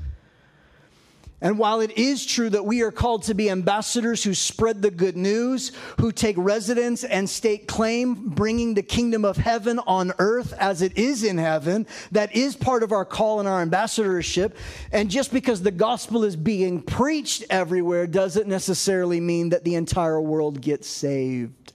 And 1.42 1.59
while 1.59 1.81
it 1.81 1.96
is 1.96 2.26
true 2.26 2.50
that 2.50 2.66
we 2.66 2.83
are 2.83 2.92
called 2.92 3.22
to 3.24 3.35
be 3.35 3.48
ambassadors 3.48 4.22
who 4.22 4.35
spread 4.35 4.83
the 4.83 4.90
good 4.90 5.16
news, 5.16 5.72
who 5.98 6.12
take 6.12 6.37
residence 6.38 7.03
and 7.03 7.29
state 7.29 7.66
claim, 7.66 8.29
bringing 8.29 8.74
the 8.74 8.83
kingdom 8.83 9.24
of 9.24 9.38
heaven 9.38 9.79
on 9.87 10.12
earth 10.18 10.53
as 10.59 10.83
it 10.83 10.98
is 10.98 11.24
in 11.24 11.38
heaven, 11.38 11.87
that 12.12 12.35
is 12.37 12.57
part 12.57 12.83
of 12.83 12.92
our 12.92 13.07
call 13.07 13.40
and 13.40 13.48
our 13.48 13.62
ambassadorship. 13.62 14.57
And 14.92 15.11
just 15.11 15.33
because 15.33 15.62
the 15.62 15.70
gospel 15.70 16.24
is 16.24 16.37
being 16.37 16.83
preached 16.83 17.44
everywhere 17.48 18.07
doesn't 18.07 18.46
necessarily 18.46 19.20
mean 19.20 19.48
that 19.50 19.64
the 19.64 19.76
entire 19.76 20.20
world 20.20 20.61
gets 20.61 20.88
saved 20.88 21.72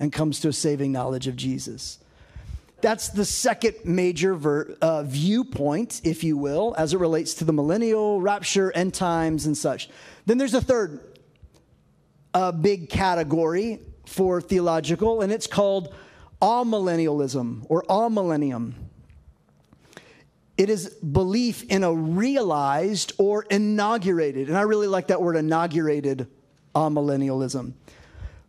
and 0.00 0.10
comes 0.10 0.40
to 0.40 0.48
a 0.48 0.52
saving 0.52 0.92
knowledge 0.92 1.28
of 1.28 1.36
Jesus. 1.36 1.98
That's 2.82 3.10
the 3.10 3.24
second 3.24 3.76
major 3.84 4.34
ver, 4.34 4.76
uh, 4.82 5.04
viewpoint, 5.04 6.00
if 6.02 6.24
you 6.24 6.36
will, 6.36 6.74
as 6.76 6.92
it 6.92 6.98
relates 6.98 7.34
to 7.34 7.44
the 7.44 7.52
millennial, 7.52 8.20
rapture, 8.20 8.72
end 8.72 8.92
times, 8.92 9.46
and 9.46 9.56
such. 9.56 9.88
Then 10.26 10.36
there's 10.36 10.52
a 10.54 10.60
third 10.60 11.00
uh, 12.34 12.50
big 12.50 12.88
category 12.90 13.78
for 14.04 14.40
theological, 14.40 15.20
and 15.20 15.32
it's 15.32 15.46
called 15.46 15.94
amillennialism 16.42 17.66
or 17.68 17.84
all 17.88 18.10
millennium. 18.10 18.74
It 20.56 20.68
is 20.68 20.88
belief 20.88 21.62
in 21.62 21.84
a 21.84 21.94
realized 21.94 23.12
or 23.16 23.44
inaugurated, 23.44 24.48
and 24.48 24.58
I 24.58 24.62
really 24.62 24.88
like 24.88 25.06
that 25.06 25.22
word 25.22 25.36
inaugurated 25.36 26.26
amillennialism 26.74 27.74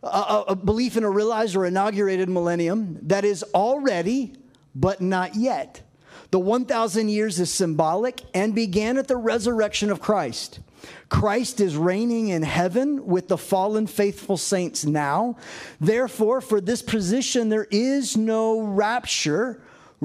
a, 0.04 0.44
a 0.48 0.56
belief 0.56 0.96
in 0.96 1.04
a 1.04 1.10
realized 1.10 1.56
or 1.56 1.66
inaugurated 1.66 2.28
millennium 2.28 2.98
that 3.02 3.24
is 3.24 3.42
already, 3.54 4.34
but 4.74 5.00
not 5.00 5.34
yet. 5.34 5.82
The 6.30 6.38
1,000 6.38 7.08
years 7.08 7.38
is 7.38 7.50
symbolic 7.52 8.22
and 8.34 8.54
began 8.54 8.98
at 8.98 9.08
the 9.08 9.16
resurrection 9.16 9.90
of 9.90 10.00
Christ. 10.00 10.60
Christ 11.08 11.60
is 11.60 11.76
reigning 11.76 12.28
in 12.28 12.42
heaven 12.42 13.06
with 13.06 13.28
the 13.28 13.38
fallen 13.38 13.86
faithful 13.86 14.36
saints 14.36 14.84
now. 14.84 15.36
Therefore, 15.80 16.40
for 16.40 16.60
this 16.60 16.82
position, 16.82 17.48
there 17.48 17.68
is 17.70 18.16
no 18.16 18.60
rapture. 18.60 19.62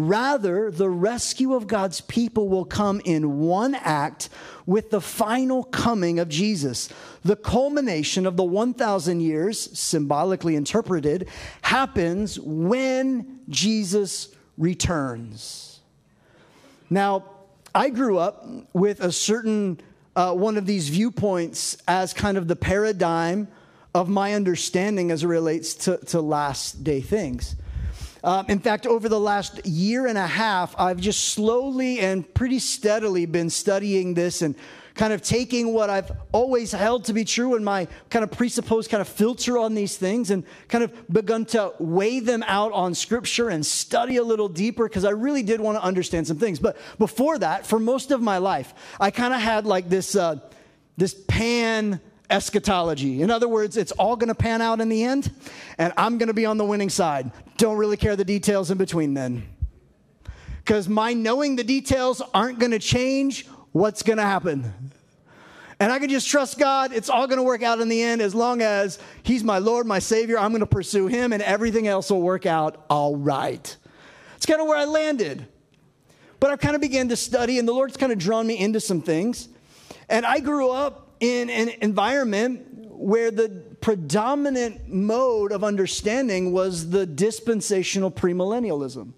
Rather, 0.07 0.71
the 0.71 0.89
rescue 0.89 1.53
of 1.53 1.67
God's 1.67 1.99
people 1.99 2.47
will 2.47 2.63
come 2.63 3.01
in 3.03 3.39
one 3.39 3.75
act 3.75 4.29
with 4.65 4.91
the 4.91 5.01
final 5.01 5.65
coming 5.65 6.19
of 6.19 6.29
Jesus. 6.29 6.87
The 7.25 7.35
culmination 7.35 8.25
of 8.25 8.37
the 8.37 8.45
1,000 8.45 9.19
years, 9.19 9.77
symbolically 9.77 10.55
interpreted, 10.55 11.27
happens 11.63 12.39
when 12.39 13.41
Jesus 13.49 14.29
returns. 14.57 15.81
Now, 16.89 17.25
I 17.75 17.89
grew 17.89 18.19
up 18.19 18.47
with 18.71 19.01
a 19.01 19.11
certain 19.11 19.81
uh, 20.15 20.33
one 20.33 20.55
of 20.55 20.65
these 20.65 20.87
viewpoints 20.87 21.75
as 21.89 22.13
kind 22.13 22.37
of 22.37 22.47
the 22.47 22.55
paradigm 22.55 23.49
of 23.93 24.07
my 24.07 24.33
understanding 24.33 25.11
as 25.11 25.25
it 25.25 25.27
relates 25.27 25.73
to, 25.73 25.97
to 26.05 26.21
last 26.21 26.85
day 26.85 27.01
things. 27.01 27.57
Um, 28.23 28.45
in 28.49 28.59
fact, 28.59 28.85
over 28.85 29.07
the 29.07 29.19
last 29.19 29.65
year 29.65 30.07
and 30.07 30.17
a 30.17 30.27
half, 30.27 30.75
I've 30.77 30.99
just 30.99 31.29
slowly 31.29 31.99
and 31.99 32.31
pretty 32.33 32.59
steadily 32.59 33.25
been 33.25 33.49
studying 33.49 34.13
this 34.13 34.41
and 34.41 34.55
kind 34.99 35.13
of 35.13 35.21
taking 35.21 35.73
what 35.73 35.89
I've 35.89 36.11
always 36.33 36.73
held 36.73 37.05
to 37.05 37.13
be 37.13 37.23
true 37.23 37.55
and 37.55 37.63
my 37.63 37.87
kind 38.09 38.21
of 38.21 38.31
presupposed 38.31 38.91
kind 38.91 38.99
of 38.99 39.07
filter 39.07 39.57
on 39.57 39.73
these 39.73 39.95
things 39.95 40.29
and 40.29 40.43
kind 40.67 40.83
of 40.83 40.93
begun 41.09 41.45
to 41.45 41.73
weigh 41.79 42.19
them 42.19 42.43
out 42.47 42.73
on 42.73 42.93
scripture 42.93 43.47
and 43.47 43.65
study 43.65 44.17
a 44.17 44.23
little 44.23 44.49
deeper 44.49 44.89
because 44.89 45.05
I 45.05 45.11
really 45.11 45.41
did 45.41 45.61
want 45.61 45.77
to 45.77 45.83
understand 45.83 46.27
some 46.27 46.37
things. 46.37 46.59
But 46.59 46.75
before 46.97 47.39
that, 47.39 47.65
for 47.65 47.79
most 47.79 48.11
of 48.11 48.21
my 48.21 48.39
life, 48.39 48.73
I 48.99 49.09
kind 49.09 49.33
of 49.33 49.39
had 49.39 49.65
like 49.65 49.87
this, 49.87 50.17
uh, 50.17 50.41
this 50.97 51.15
pan 51.29 52.01
eschatology. 52.29 53.21
In 53.21 53.31
other 53.31 53.47
words, 53.47 53.77
it's 53.77 53.91
all 53.93 54.15
going 54.15 54.27
to 54.27 54.35
pan 54.35 54.61
out 54.61 54.81
in 54.81 54.89
the 54.89 55.03
end, 55.03 55.31
and 55.77 55.93
I'm 55.97 56.17
going 56.17 56.27
to 56.27 56.33
be 56.33 56.45
on 56.45 56.57
the 56.57 56.65
winning 56.65 56.89
side. 56.89 57.31
Don't 57.57 57.77
really 57.77 57.97
care 57.97 58.15
the 58.15 58.25
details 58.25 58.71
in 58.71 58.77
between 58.77 59.13
then. 59.13 59.47
Because 60.57 60.87
my 60.87 61.13
knowing 61.13 61.55
the 61.55 61.63
details 61.63 62.21
aren't 62.33 62.59
going 62.59 62.71
to 62.71 62.79
change 62.79 63.47
what's 63.71 64.03
going 64.03 64.17
to 64.17 64.23
happen. 64.23 64.73
And 65.79 65.91
I 65.91 65.99
can 65.99 66.09
just 66.09 66.27
trust 66.27 66.59
God. 66.59 66.91
It's 66.91 67.09
all 67.09 67.25
going 67.25 67.37
to 67.37 67.43
work 67.43 67.63
out 67.63 67.79
in 67.79 67.87
the 67.87 68.03
end 68.03 68.21
as 68.21 68.35
long 68.35 68.61
as 68.61 68.99
He's 69.23 69.43
my 69.43 69.59
Lord, 69.59 69.87
my 69.87 69.99
Savior. 69.99 70.37
I'm 70.37 70.51
going 70.51 70.59
to 70.59 70.65
pursue 70.65 71.07
Him, 71.07 71.33
and 71.33 71.41
everything 71.41 71.87
else 71.87 72.11
will 72.11 72.21
work 72.21 72.45
out 72.45 72.85
all 72.89 73.15
right. 73.15 73.75
It's 74.35 74.45
kind 74.45 74.61
of 74.61 74.67
where 74.67 74.77
I 74.77 74.85
landed. 74.85 75.47
But 76.39 76.51
I've 76.51 76.59
kind 76.59 76.75
of 76.75 76.81
began 76.81 77.09
to 77.09 77.15
study, 77.15 77.59
and 77.59 77.67
the 77.67 77.73
Lord's 77.73 77.97
kind 77.97 78.11
of 78.11 78.17
drawn 78.17 78.45
me 78.47 78.57
into 78.57 78.79
some 78.79 79.01
things. 79.01 79.49
And 80.07 80.25
I 80.25 80.39
grew 80.39 80.69
up 80.69 81.08
in 81.19 81.49
an 81.49 81.69
environment 81.81 82.65
where 82.89 83.31
the 83.31 83.49
predominant 83.81 84.89
mode 84.89 85.51
of 85.51 85.63
understanding 85.63 86.51
was 86.51 86.89
the 86.89 87.05
dispensational 87.05 88.11
premillennialism, 88.11 89.13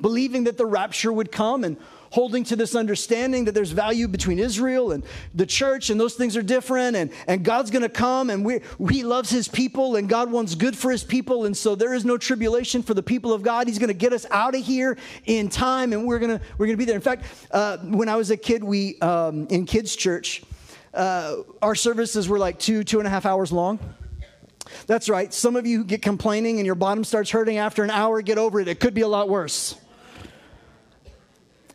believing 0.00 0.44
that 0.44 0.56
the 0.56 0.66
rapture 0.66 1.12
would 1.12 1.32
come 1.32 1.64
and 1.64 1.76
holding 2.10 2.44
to 2.44 2.56
this 2.56 2.74
understanding 2.74 3.44
that 3.44 3.52
there's 3.52 3.72
value 3.72 4.06
between 4.06 4.38
Israel 4.38 4.92
and 4.92 5.04
the 5.34 5.44
church, 5.44 5.90
and 5.90 6.00
those 6.00 6.14
things 6.14 6.36
are 6.36 6.42
different, 6.42 6.96
and, 6.96 7.10
and 7.26 7.44
God's 7.44 7.70
gonna 7.70 7.88
come, 7.88 8.30
and 8.30 8.44
we, 8.44 8.60
He 8.88 9.02
loves 9.02 9.28
His 9.28 9.48
people, 9.48 9.96
and 9.96 10.08
God 10.08 10.30
wants 10.30 10.54
good 10.54 10.76
for 10.76 10.90
His 10.90 11.02
people, 11.02 11.46
and 11.46 11.56
so 11.56 11.74
there 11.74 11.94
is 11.94 12.04
no 12.04 12.16
tribulation 12.16 12.82
for 12.82 12.94
the 12.94 13.02
people 13.02 13.32
of 13.32 13.42
God. 13.42 13.66
He's 13.66 13.78
gonna 13.78 13.92
get 13.92 14.12
us 14.12 14.24
out 14.30 14.54
of 14.54 14.64
here 14.64 14.96
in 15.24 15.48
time, 15.48 15.92
and 15.92 16.06
we're 16.06 16.20
gonna, 16.20 16.40
we're 16.58 16.66
gonna 16.66 16.78
be 16.78 16.84
there. 16.84 16.94
In 16.94 17.02
fact, 17.02 17.24
uh, 17.50 17.78
when 17.78 18.08
I 18.08 18.16
was 18.16 18.30
a 18.30 18.36
kid, 18.36 18.62
we, 18.62 18.98
um, 19.00 19.48
in 19.48 19.66
kids' 19.66 19.96
church, 19.96 20.42
uh, 20.96 21.42
our 21.62 21.74
services 21.74 22.28
were 22.28 22.38
like 22.38 22.58
two, 22.58 22.82
two 22.82 22.98
and 22.98 23.06
a 23.06 23.10
half 23.10 23.26
hours 23.26 23.52
long. 23.52 23.78
That's 24.86 25.08
right. 25.08 25.32
Some 25.32 25.56
of 25.56 25.66
you 25.66 25.84
get 25.84 26.02
complaining 26.02 26.58
and 26.58 26.66
your 26.66 26.74
bottom 26.74 27.04
starts 27.04 27.30
hurting 27.30 27.58
after 27.58 27.84
an 27.84 27.90
hour. 27.90 28.20
Get 28.22 28.38
over 28.38 28.60
it. 28.60 28.68
It 28.68 28.80
could 28.80 28.94
be 28.94 29.02
a 29.02 29.08
lot 29.08 29.28
worse. 29.28 29.76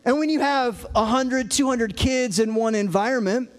And 0.03 0.17
when 0.17 0.29
you 0.29 0.39
have 0.39 0.83
100, 0.93 1.51
200 1.51 1.95
kids 1.95 2.39
in 2.39 2.55
one 2.55 2.73
environment 2.73 3.51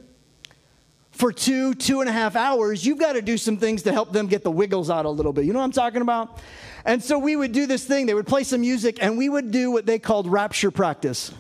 for 1.13 1.33
two, 1.33 1.75
two 1.75 2.01
and 2.01 2.11
a 2.11 2.13
half 2.13 2.35
hours, 2.35 2.85
you've 2.85 2.99
got 2.99 3.13
to 3.13 3.23
do 3.23 3.39
some 3.39 3.57
things 3.57 3.83
to 3.85 3.93
help 3.93 4.13
them 4.13 4.27
get 4.27 4.43
the 4.43 4.51
wiggles 4.51 4.91
out 4.91 5.05
a 5.05 5.11
little 5.11 5.33
bit. 5.33 5.45
You 5.45 5.53
know 5.53 5.61
what 5.61 5.67
I'm 5.67 5.73
talking 5.73 6.03
about? 6.03 6.41
And 6.85 7.03
so 7.03 7.19
we 7.19 7.37
would 7.37 7.53
do 7.53 7.67
this 7.67 7.85
thing. 7.85 8.07
They 8.07 8.15
would 8.15 8.27
play 8.27 8.43
some 8.43 8.63
music 8.63 8.99
and 9.01 9.17
we 9.17 9.29
would 9.29 9.53
do 9.53 9.71
what 9.71 9.87
they 9.87 10.01
called 10.01 10.27
rapture 10.27 10.73
practice. 10.73 11.33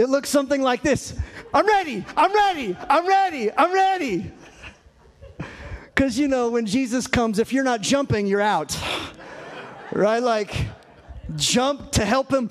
It 0.00 0.08
looks 0.08 0.30
something 0.30 0.62
like 0.62 0.82
this 0.82 1.14
I'm 1.52 1.66
ready, 1.66 2.04
I'm 2.16 2.32
ready, 2.32 2.76
I'm 2.88 3.06
ready, 3.06 3.52
I'm 3.52 3.72
ready. 3.72 4.32
Because, 5.84 6.18
you 6.18 6.28
know, 6.28 6.48
when 6.48 6.64
Jesus 6.64 7.06
comes, 7.06 7.38
if 7.38 7.52
you're 7.52 7.64
not 7.64 7.82
jumping, 7.82 8.26
you're 8.26 8.40
out. 8.40 8.78
right? 9.92 10.22
Like, 10.22 10.56
jump 11.36 11.92
to 11.92 12.06
help 12.06 12.32
him 12.32 12.48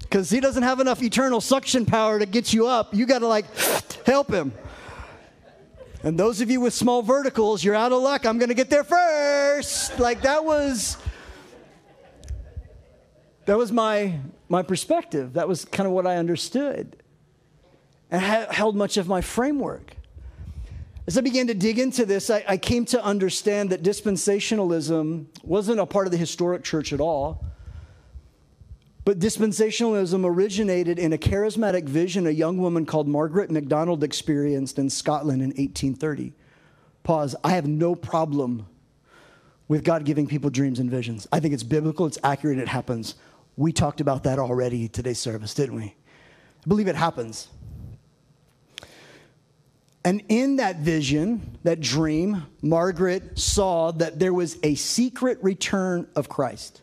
because 0.00 0.30
he 0.30 0.40
doesn't 0.40 0.64
have 0.64 0.80
enough 0.80 1.00
eternal 1.00 1.40
suction 1.40 1.86
power 1.86 2.18
to 2.18 2.26
get 2.26 2.52
you 2.52 2.66
up. 2.66 2.92
You 2.92 3.06
got 3.06 3.20
to, 3.20 3.28
like, 3.28 3.44
help 4.04 4.32
him. 4.32 4.52
And 6.02 6.18
those 6.18 6.40
of 6.40 6.50
you 6.50 6.60
with 6.60 6.74
small 6.74 7.02
verticals, 7.02 7.62
you're 7.62 7.76
out 7.76 7.92
of 7.92 8.02
luck. 8.02 8.26
I'm 8.26 8.38
going 8.38 8.48
to 8.48 8.54
get 8.54 8.70
there 8.70 8.84
first. 8.84 10.00
Like, 10.00 10.22
that 10.22 10.44
was 10.44 10.96
that 13.48 13.56
was 13.56 13.72
my, 13.72 14.12
my 14.50 14.62
perspective. 14.62 15.32
That 15.32 15.48
was 15.48 15.64
kind 15.64 15.86
of 15.86 15.94
what 15.94 16.06
I 16.06 16.16
understood 16.16 17.02
and 18.10 18.20
ha- 18.20 18.46
held 18.50 18.76
much 18.76 18.98
of 18.98 19.08
my 19.08 19.22
framework. 19.22 19.96
As 21.06 21.16
I 21.16 21.22
began 21.22 21.46
to 21.46 21.54
dig 21.54 21.78
into 21.78 22.04
this, 22.04 22.28
I, 22.28 22.44
I 22.46 22.58
came 22.58 22.84
to 22.86 23.02
understand 23.02 23.70
that 23.70 23.82
dispensationalism 23.82 25.28
wasn't 25.42 25.80
a 25.80 25.86
part 25.86 26.06
of 26.06 26.10
the 26.10 26.18
historic 26.18 26.62
church 26.62 26.92
at 26.92 27.00
all. 27.00 27.42
But 29.06 29.18
dispensationalism 29.18 30.26
originated 30.26 30.98
in 30.98 31.14
a 31.14 31.18
charismatic 31.18 31.88
vision 31.88 32.26
a 32.26 32.30
young 32.30 32.58
woman 32.58 32.84
called 32.84 33.08
Margaret 33.08 33.50
MacDonald 33.50 34.04
experienced 34.04 34.78
in 34.78 34.90
Scotland 34.90 35.40
in 35.40 35.48
1830. 35.48 36.34
Pause. 37.02 37.34
I 37.42 37.52
have 37.52 37.66
no 37.66 37.94
problem 37.94 38.66
with 39.68 39.84
God 39.84 40.04
giving 40.04 40.26
people 40.26 40.50
dreams 40.50 40.78
and 40.80 40.90
visions. 40.90 41.26
I 41.32 41.40
think 41.40 41.54
it's 41.54 41.62
biblical, 41.62 42.04
it's 42.04 42.18
accurate, 42.22 42.58
it 42.58 42.68
happens. 42.68 43.14
We 43.58 43.72
talked 43.72 44.00
about 44.00 44.22
that 44.22 44.38
already 44.38 44.86
today's 44.86 45.18
service, 45.18 45.52
didn't 45.52 45.74
we? 45.74 45.82
I 45.84 46.68
believe 46.68 46.86
it 46.86 46.94
happens. 46.94 47.48
And 50.04 50.22
in 50.28 50.56
that 50.56 50.76
vision, 50.76 51.58
that 51.64 51.80
dream, 51.80 52.44
Margaret 52.62 53.36
saw 53.36 53.90
that 53.90 54.20
there 54.20 54.32
was 54.32 54.58
a 54.62 54.76
secret 54.76 55.42
return 55.42 56.06
of 56.14 56.28
Christ. 56.28 56.82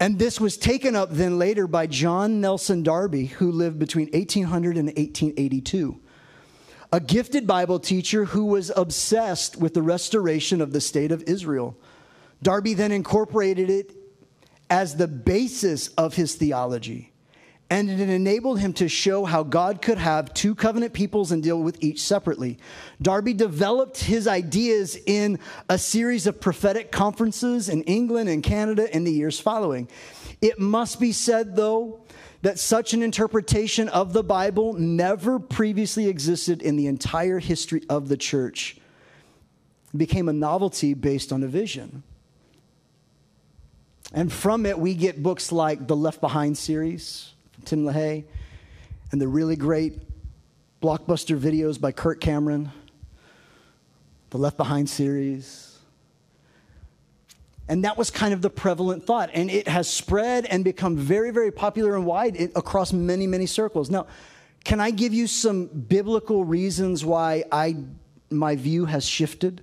And 0.00 0.18
this 0.18 0.40
was 0.40 0.56
taken 0.56 0.96
up 0.96 1.10
then 1.10 1.38
later 1.38 1.66
by 1.66 1.86
John 1.86 2.40
Nelson 2.40 2.82
Darby, 2.82 3.26
who 3.26 3.52
lived 3.52 3.78
between 3.78 4.08
1800 4.12 4.78
and 4.78 4.86
1882 4.86 6.00
a 6.92 6.98
gifted 6.98 7.46
Bible 7.46 7.78
teacher 7.78 8.24
who 8.24 8.46
was 8.46 8.72
obsessed 8.74 9.56
with 9.56 9.74
the 9.74 9.82
restoration 9.82 10.60
of 10.60 10.72
the 10.72 10.80
state 10.80 11.12
of 11.12 11.22
Israel. 11.22 11.78
Darby 12.42 12.74
then 12.74 12.90
incorporated 12.90 13.70
it 13.70 13.99
as 14.70 14.96
the 14.96 15.08
basis 15.08 15.88
of 15.88 16.14
his 16.14 16.36
theology. 16.36 17.12
And 17.68 17.88
it 17.88 18.00
enabled 18.00 18.58
him 18.58 18.72
to 18.74 18.88
show 18.88 19.24
how 19.24 19.44
God 19.44 19.80
could 19.80 19.98
have 19.98 20.34
two 20.34 20.56
covenant 20.56 20.92
peoples 20.92 21.30
and 21.30 21.40
deal 21.40 21.62
with 21.62 21.82
each 21.82 22.02
separately. 22.02 22.58
Darby 23.00 23.32
developed 23.32 23.98
his 23.98 24.26
ideas 24.26 24.98
in 25.06 25.38
a 25.68 25.78
series 25.78 26.26
of 26.26 26.40
prophetic 26.40 26.90
conferences 26.90 27.68
in 27.68 27.82
England 27.84 28.28
and 28.28 28.42
Canada 28.42 28.94
in 28.94 29.04
the 29.04 29.12
years 29.12 29.38
following. 29.38 29.88
It 30.42 30.58
must 30.58 30.98
be 30.98 31.12
said, 31.12 31.54
though, 31.54 32.00
that 32.42 32.58
such 32.58 32.92
an 32.92 33.02
interpretation 33.02 33.88
of 33.88 34.12
the 34.12 34.24
Bible 34.24 34.72
never 34.72 35.38
previously 35.38 36.08
existed 36.08 36.62
in 36.62 36.74
the 36.74 36.88
entire 36.88 37.38
history 37.38 37.82
of 37.88 38.08
the 38.08 38.16
church. 38.16 38.78
It 39.94 39.98
became 39.98 40.28
a 40.28 40.32
novelty 40.32 40.94
based 40.94 41.32
on 41.32 41.44
a 41.44 41.46
vision. 41.46 42.02
And 44.12 44.32
from 44.32 44.66
it, 44.66 44.78
we 44.78 44.94
get 44.94 45.22
books 45.22 45.52
like 45.52 45.86
the 45.86 45.96
Left 45.96 46.20
Behind 46.20 46.58
series, 46.58 47.32
from 47.52 47.64
Tim 47.64 47.84
LaHaye, 47.84 48.24
and 49.12 49.20
the 49.20 49.28
really 49.28 49.56
great 49.56 49.98
blockbuster 50.82 51.38
videos 51.38 51.80
by 51.80 51.92
Kirk 51.92 52.20
Cameron, 52.20 52.72
the 54.30 54.38
Left 54.38 54.56
Behind 54.56 54.88
series. 54.88 55.78
And 57.68 57.84
that 57.84 57.96
was 57.96 58.10
kind 58.10 58.34
of 58.34 58.42
the 58.42 58.50
prevalent 58.50 59.06
thought. 59.06 59.30
And 59.32 59.48
it 59.48 59.68
has 59.68 59.88
spread 59.88 60.44
and 60.46 60.64
become 60.64 60.96
very, 60.96 61.30
very 61.30 61.52
popular 61.52 61.94
and 61.94 62.04
wide 62.04 62.36
across 62.56 62.92
many, 62.92 63.28
many 63.28 63.46
circles. 63.46 63.90
Now, 63.90 64.08
can 64.64 64.80
I 64.80 64.90
give 64.90 65.14
you 65.14 65.28
some 65.28 65.66
biblical 65.66 66.44
reasons 66.44 67.04
why 67.04 67.44
I, 67.52 67.76
my 68.28 68.56
view 68.56 68.86
has 68.86 69.06
shifted? 69.06 69.62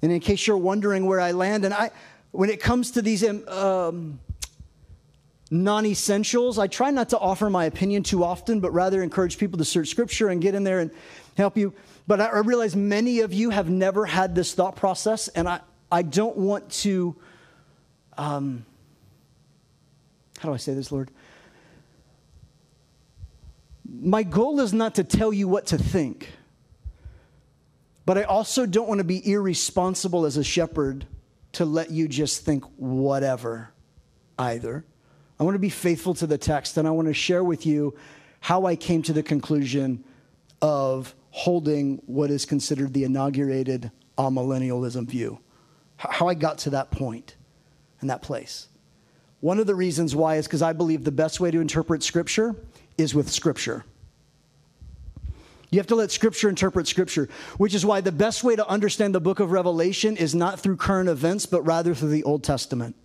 And 0.00 0.10
in 0.10 0.20
case 0.20 0.46
you're 0.46 0.56
wondering 0.56 1.04
where 1.04 1.20
I 1.20 1.32
land, 1.32 1.66
and 1.66 1.74
I, 1.74 1.90
when 2.32 2.50
it 2.50 2.60
comes 2.60 2.92
to 2.92 3.02
these 3.02 3.24
um, 3.24 3.48
um, 3.48 4.20
non 5.50 5.84
essentials, 5.86 6.58
I 6.58 6.68
try 6.68 6.90
not 6.90 7.08
to 7.10 7.18
offer 7.18 7.50
my 7.50 7.64
opinion 7.64 8.02
too 8.02 8.22
often, 8.22 8.60
but 8.60 8.72
rather 8.72 9.02
encourage 9.02 9.38
people 9.38 9.58
to 9.58 9.64
search 9.64 9.88
scripture 9.88 10.28
and 10.28 10.40
get 10.40 10.54
in 10.54 10.64
there 10.64 10.80
and 10.80 10.90
help 11.36 11.56
you. 11.56 11.74
But 12.06 12.20
I, 12.20 12.38
realize 12.38 12.74
many 12.74 13.20
of 13.20 13.32
you 13.32 13.50
have 13.50 13.68
never 13.68 14.06
had 14.06 14.34
this 14.34 14.54
thought 14.54 14.76
process, 14.76 15.28
and 15.28 15.48
I, 15.48 15.60
I 15.90 16.02
don't 16.02 16.36
want 16.36 16.70
to. 16.82 17.16
Um, 18.16 18.64
how 20.38 20.48
do 20.48 20.54
I 20.54 20.58
say 20.58 20.74
this, 20.74 20.90
Lord? 20.90 21.10
My 23.88 24.22
goal 24.22 24.60
is 24.60 24.72
not 24.72 24.94
to 24.96 25.04
tell 25.04 25.32
you 25.32 25.48
what 25.48 25.66
to 25.66 25.78
think, 25.78 26.28
but 28.06 28.16
I 28.16 28.22
also 28.22 28.66
don't 28.66 28.88
want 28.88 28.98
to 28.98 29.04
be 29.04 29.32
irresponsible 29.32 30.26
as 30.26 30.36
a 30.36 30.44
shepherd 30.44 31.06
to 31.52 31.64
let 31.64 31.90
you 31.90 32.08
just 32.08 32.44
think 32.44 32.64
whatever 32.76 33.72
either. 34.38 34.84
I 35.38 35.42
want 35.44 35.54
to 35.54 35.60
be 35.60 35.70
faithful 35.70 36.14
to 36.14 36.26
the 36.26 36.38
text 36.38 36.76
and 36.76 36.86
I 36.86 36.90
want 36.90 37.08
to 37.08 37.14
share 37.14 37.42
with 37.42 37.66
you 37.66 37.96
how 38.40 38.66
I 38.66 38.76
came 38.76 39.02
to 39.02 39.12
the 39.12 39.22
conclusion 39.22 40.04
of 40.62 41.14
holding 41.30 42.02
what 42.06 42.30
is 42.30 42.44
considered 42.44 42.92
the 42.92 43.04
inaugurated 43.04 43.90
amillennialism 44.18 45.06
view. 45.06 45.40
How 45.96 46.28
I 46.28 46.34
got 46.34 46.58
to 46.58 46.70
that 46.70 46.90
point 46.90 47.36
and 48.00 48.10
that 48.10 48.22
place. 48.22 48.68
One 49.40 49.58
of 49.58 49.66
the 49.66 49.74
reasons 49.74 50.14
why 50.14 50.36
is 50.36 50.46
because 50.46 50.62
I 50.62 50.72
believe 50.72 51.04
the 51.04 51.12
best 51.12 51.40
way 51.40 51.50
to 51.50 51.60
interpret 51.60 52.02
Scripture 52.02 52.56
is 52.98 53.14
with 53.14 53.30
Scripture. 53.30 53.84
You 55.70 55.78
have 55.78 55.86
to 55.88 55.94
let 55.94 56.10
Scripture 56.10 56.48
interpret 56.48 56.88
Scripture, 56.88 57.28
which 57.56 57.74
is 57.74 57.86
why 57.86 58.00
the 58.00 58.12
best 58.12 58.42
way 58.42 58.56
to 58.56 58.68
understand 58.68 59.14
the 59.14 59.20
book 59.20 59.38
of 59.38 59.52
Revelation 59.52 60.16
is 60.16 60.34
not 60.34 60.58
through 60.58 60.76
current 60.76 61.08
events, 61.08 61.46
but 61.46 61.62
rather 61.62 61.94
through 61.94 62.10
the 62.10 62.24
Old 62.24 62.42
Testament. 62.42 62.96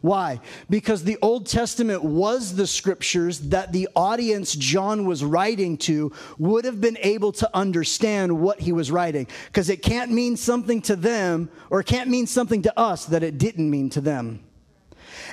Why? 0.00 0.40
Because 0.68 1.04
the 1.04 1.16
Old 1.22 1.46
Testament 1.46 2.04
was 2.04 2.56
the 2.56 2.66
scriptures 2.66 3.40
that 3.40 3.72
the 3.72 3.88
audience 3.96 4.54
John 4.54 5.06
was 5.06 5.24
writing 5.24 5.78
to 5.78 6.12
would 6.38 6.66
have 6.66 6.78
been 6.78 6.98
able 7.00 7.32
to 7.32 7.48
understand 7.54 8.38
what 8.38 8.60
he 8.60 8.72
was 8.72 8.90
writing. 8.90 9.26
Because 9.46 9.70
it 9.70 9.80
can't 9.82 10.10
mean 10.10 10.36
something 10.36 10.82
to 10.82 10.96
them 10.96 11.48
or 11.70 11.80
it 11.80 11.86
can't 11.86 12.10
mean 12.10 12.26
something 12.26 12.60
to 12.62 12.78
us 12.78 13.06
that 13.06 13.22
it 13.22 13.38
didn't 13.38 13.70
mean 13.70 13.88
to 13.90 14.02
them 14.02 14.44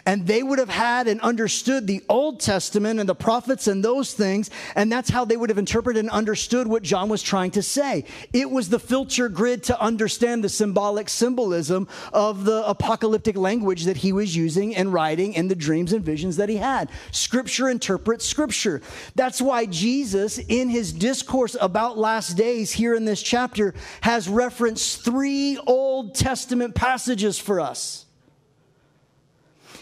and 0.06 0.28
they 0.28 0.44
would 0.44 0.60
have 0.60 0.70
had 0.70 1.08
and 1.08 1.22
understood 1.22 1.88
the 1.88 2.04
Old 2.10 2.40
Testament 2.40 3.00
and 3.00 3.08
the 3.08 3.16
prophets 3.16 3.68
and 3.68 3.84
those 3.84 4.14
things, 4.14 4.50
and 4.76 4.92
that's 4.92 5.10
how 5.10 5.26
they 5.26 5.38
would 5.38 5.50
have 5.50 5.58
interpreted 5.58 6.00
and 6.00 6.10
understood 6.10 6.68
what 6.68 6.84
John 6.84 7.10
was 7.10 7.22
trying 7.22 7.52
to 7.52 7.62
say. 7.62 8.06
It 8.34 8.50
was 8.50 8.70
the 8.70 8.80
filter 8.80 9.30
grid 9.30 9.64
to 9.64 9.82
understand 9.82 10.44
the 10.44 10.50
symbolic 10.50 11.10
symbolism 11.10 11.88
of 12.14 12.46
the 12.46 12.68
apocalyptic 12.68 13.38
language 13.38 13.86
that 13.86 13.98
he 13.98 14.14
was 14.14 14.36
using 14.36 14.76
and 14.76 14.94
writing 14.94 15.34
in 15.34 15.48
the 15.48 15.56
dreams 15.56 15.94
and 15.94 16.04
visions 16.04 16.38
that 16.38 16.50
he 16.50 16.58
had. 16.58 16.90
Scripture 17.12 17.70
interprets 17.70 18.26
Scripture. 18.26 18.82
That's 19.16 19.42
why 19.42 19.66
Jesus, 19.66 20.38
in 20.38 20.70
his 20.70 20.94
discourse 20.94 21.56
about 21.60 21.98
last 21.98 22.38
days 22.38 22.72
here 22.72 22.96
in 22.96 23.06
this 23.06 23.22
chapter, 23.22 23.74
has 24.02 24.30
referenced 24.30 25.04
three 25.04 25.58
Old 25.68 26.16
Testament 26.16 26.76
passages 26.76 27.38
for 27.38 27.60
us. 27.60 28.06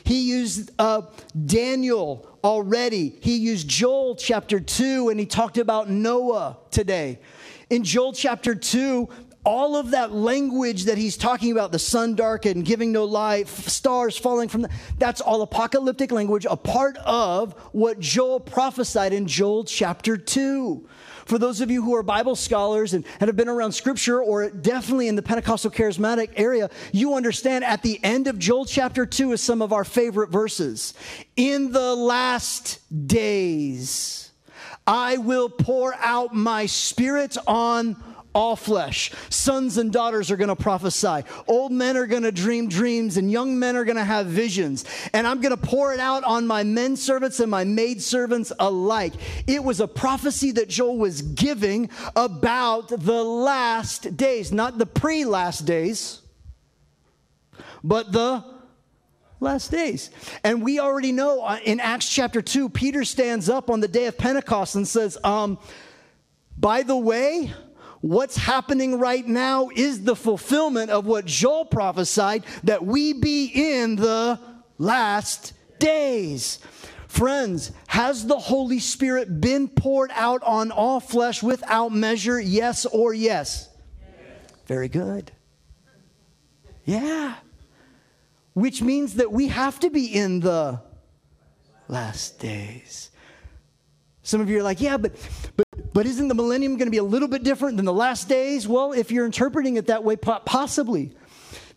He 0.04 0.22
used 0.30 0.72
uh, 0.80 1.04
Daniel 1.46 2.28
already. 2.44 3.18
He 3.22 3.38
used 3.38 3.68
Joel 3.68 4.16
chapter 4.16 4.60
2, 4.60 5.10
and 5.10 5.20
he 5.20 5.26
talked 5.26 5.58
about 5.58 5.90
Noah 5.90 6.58
today. 6.72 7.20
In 7.70 7.84
Joel 7.84 8.14
chapter 8.14 8.56
2, 8.56 9.10
all 9.46 9.76
of 9.76 9.92
that 9.92 10.12
language 10.12 10.84
that 10.86 10.98
he's 10.98 11.16
talking 11.16 11.52
about 11.52 11.72
the 11.72 11.80
sun 11.80 12.14
darkened 12.14 12.66
giving 12.66 12.92
no 12.92 13.06
light 13.06 13.48
stars 13.48 14.18
falling 14.18 14.50
from 14.50 14.64
the, 14.64 14.70
that's 14.98 15.22
all 15.22 15.42
apocalyptic 15.42 16.12
language 16.12 16.46
a 16.50 16.58
part 16.58 16.98
of 16.98 17.54
what 17.72 18.00
joel 18.00 18.40
prophesied 18.40 19.14
in 19.14 19.26
joel 19.26 19.64
chapter 19.64 20.18
2 20.18 20.86
for 21.30 21.38
those 21.38 21.62
of 21.62 21.70
you 21.70 21.84
who 21.84 21.94
are 21.94 22.02
Bible 22.02 22.36
scholars 22.36 22.96
and, 22.96 23.06
and 23.20 23.28
have 23.28 23.36
been 23.36 23.48
around 23.48 23.72
scripture 23.72 24.20
or 24.20 24.50
definitely 24.50 25.08
in 25.08 25.15
the 25.15 25.22
Pentecostal 25.22 25.70
charismatic 25.70 26.32
area, 26.36 26.72
you 26.92 27.13
understand 27.13 27.63
at 27.63 27.84
the 27.84 28.04
end 28.04 28.26
of 28.26 28.39
Joel 28.39 28.65
chapter 28.65 29.06
2 29.06 29.34
is 29.34 29.42
some 29.42 29.62
of 29.62 29.72
our 29.72 29.84
favorite 29.84 30.32
verses. 30.32 30.96
In 31.36 31.72
the 31.72 31.96
last 31.96 32.80
days, 33.08 34.32
I 34.88 35.18
will 35.18 35.50
pour 35.50 35.94
out 36.00 36.34
my 36.34 36.65
spirit 36.65 37.38
on 37.46 37.96
all 38.34 38.56
flesh. 38.56 39.12
Sons 39.30 39.78
and 39.78 39.92
daughters 39.92 40.30
are 40.30 40.38
going 40.38 40.50
to 40.50 40.56
prophesy. 40.56 41.24
Old 41.48 41.72
men 41.72 41.98
are 41.98 42.06
going 42.06 42.24
to 42.24 42.32
dream 42.32 42.70
dreams, 42.70 43.18
and 43.18 43.32
young 43.32 43.58
men 43.58 43.76
are 43.76 43.86
going 43.86 43.98
to 43.98 44.04
have 44.04 44.28
visions. 44.28 44.86
And 45.13 45.26
I'm 45.26 45.42
going 45.42 45.56
to 45.56 45.62
pour 45.62 45.94
it 45.94 46.00
out 46.00 46.24
on 46.24 46.46
my 46.46 46.63
men 46.63 46.96
servants 46.96 47.39
and 47.39 47.50
my 47.50 47.63
maid 47.63 48.02
servants 48.02 48.52
alike. 48.60 49.13
It 49.48 49.63
was 49.63 49.80
a 49.80 49.88
prophecy 49.88 50.52
that 50.52 50.70
Joel 50.70 50.98
was 50.98 51.22
giving 51.22 51.89
about 52.15 52.89
the 52.89 53.24
last 53.24 54.15
days, 54.15 54.52
not 54.52 54.78
the 54.78 54.86
pre 54.86 55.26
last 55.26 55.65
days, 55.65 56.22
but 57.84 58.12
the 58.12 58.44
last 59.39 59.72
days. 59.72 60.12
And 60.44 60.62
we 60.63 60.80
already 60.80 61.12
know 61.12 61.42
uh, 61.42 61.60
in 61.63 61.80
Acts 61.80 62.10
chapter 62.10 62.42
2, 62.42 62.70
Peter 62.70 63.04
stands 63.04 63.50
up 63.50 63.70
on 63.70 63.80
the 63.80 63.88
day 63.88 64.06
of 64.06 64.18
Pentecost 64.18 64.76
and 64.76 64.88
says, 64.88 65.18
um, 65.24 65.58
By 66.58 66.84
the 66.84 66.98
way, 66.98 67.54
what's 68.02 68.38
happening 68.38 69.00
right 69.00 69.26
now 69.28 69.70
is 69.76 70.04
the 70.04 70.16
fulfillment 70.16 70.90
of 70.90 71.06
what 71.06 71.26
Joel 71.26 71.66
prophesied 71.66 72.46
that 72.64 72.86
we 72.86 73.14
be 73.14 73.52
in 73.54 73.96
the 73.96 74.40
last 74.78 75.54
days. 75.80 76.60
Friends, 77.08 77.72
has 77.88 78.28
the 78.28 78.38
Holy 78.38 78.80
Spirit 78.80 79.42
been 79.42 79.68
poured 79.68 80.12
out 80.14 80.44
on 80.44 80.72
all 80.72 81.00
flesh 81.00 81.42
without 81.42 81.92
measure? 81.92 82.40
Yes 82.40 82.86
or 82.86 83.14
yes? 83.14 83.70
yes. 84.00 84.54
Very 84.68 84.88
good. 84.88 85.32
Yeah. 86.86 87.36
Which 88.54 88.82
means 88.82 89.16
that 89.16 89.32
we 89.32 89.48
have 89.48 89.80
to 89.80 89.90
be 89.90 90.06
in 90.06 90.40
the 90.42 90.82
last 91.88 92.40
days. 92.40 93.10
Some 94.30 94.42
of 94.42 94.50
you 94.50 94.60
are 94.60 94.63
like, 94.63 94.80
yeah, 94.80 94.98
but, 94.98 95.13
but 95.58 95.65
but 95.92 96.06
isn't 96.06 96.28
the 96.28 96.36
millennium 96.36 96.78
going 96.78 96.86
to 96.86 96.92
be 96.92 96.98
a 96.98 97.04
little 97.04 97.28
bit 97.28 97.44
different 97.44 97.78
than 97.78 97.86
the 97.86 97.92
last 97.92 98.30
days? 98.30 98.68
Well, 98.68 98.94
if 98.94 99.12
you're 99.12 99.26
interpreting 99.26 99.78
it 99.78 99.88
that 99.88 100.04
way, 100.04 100.15
possibly. 100.15 101.12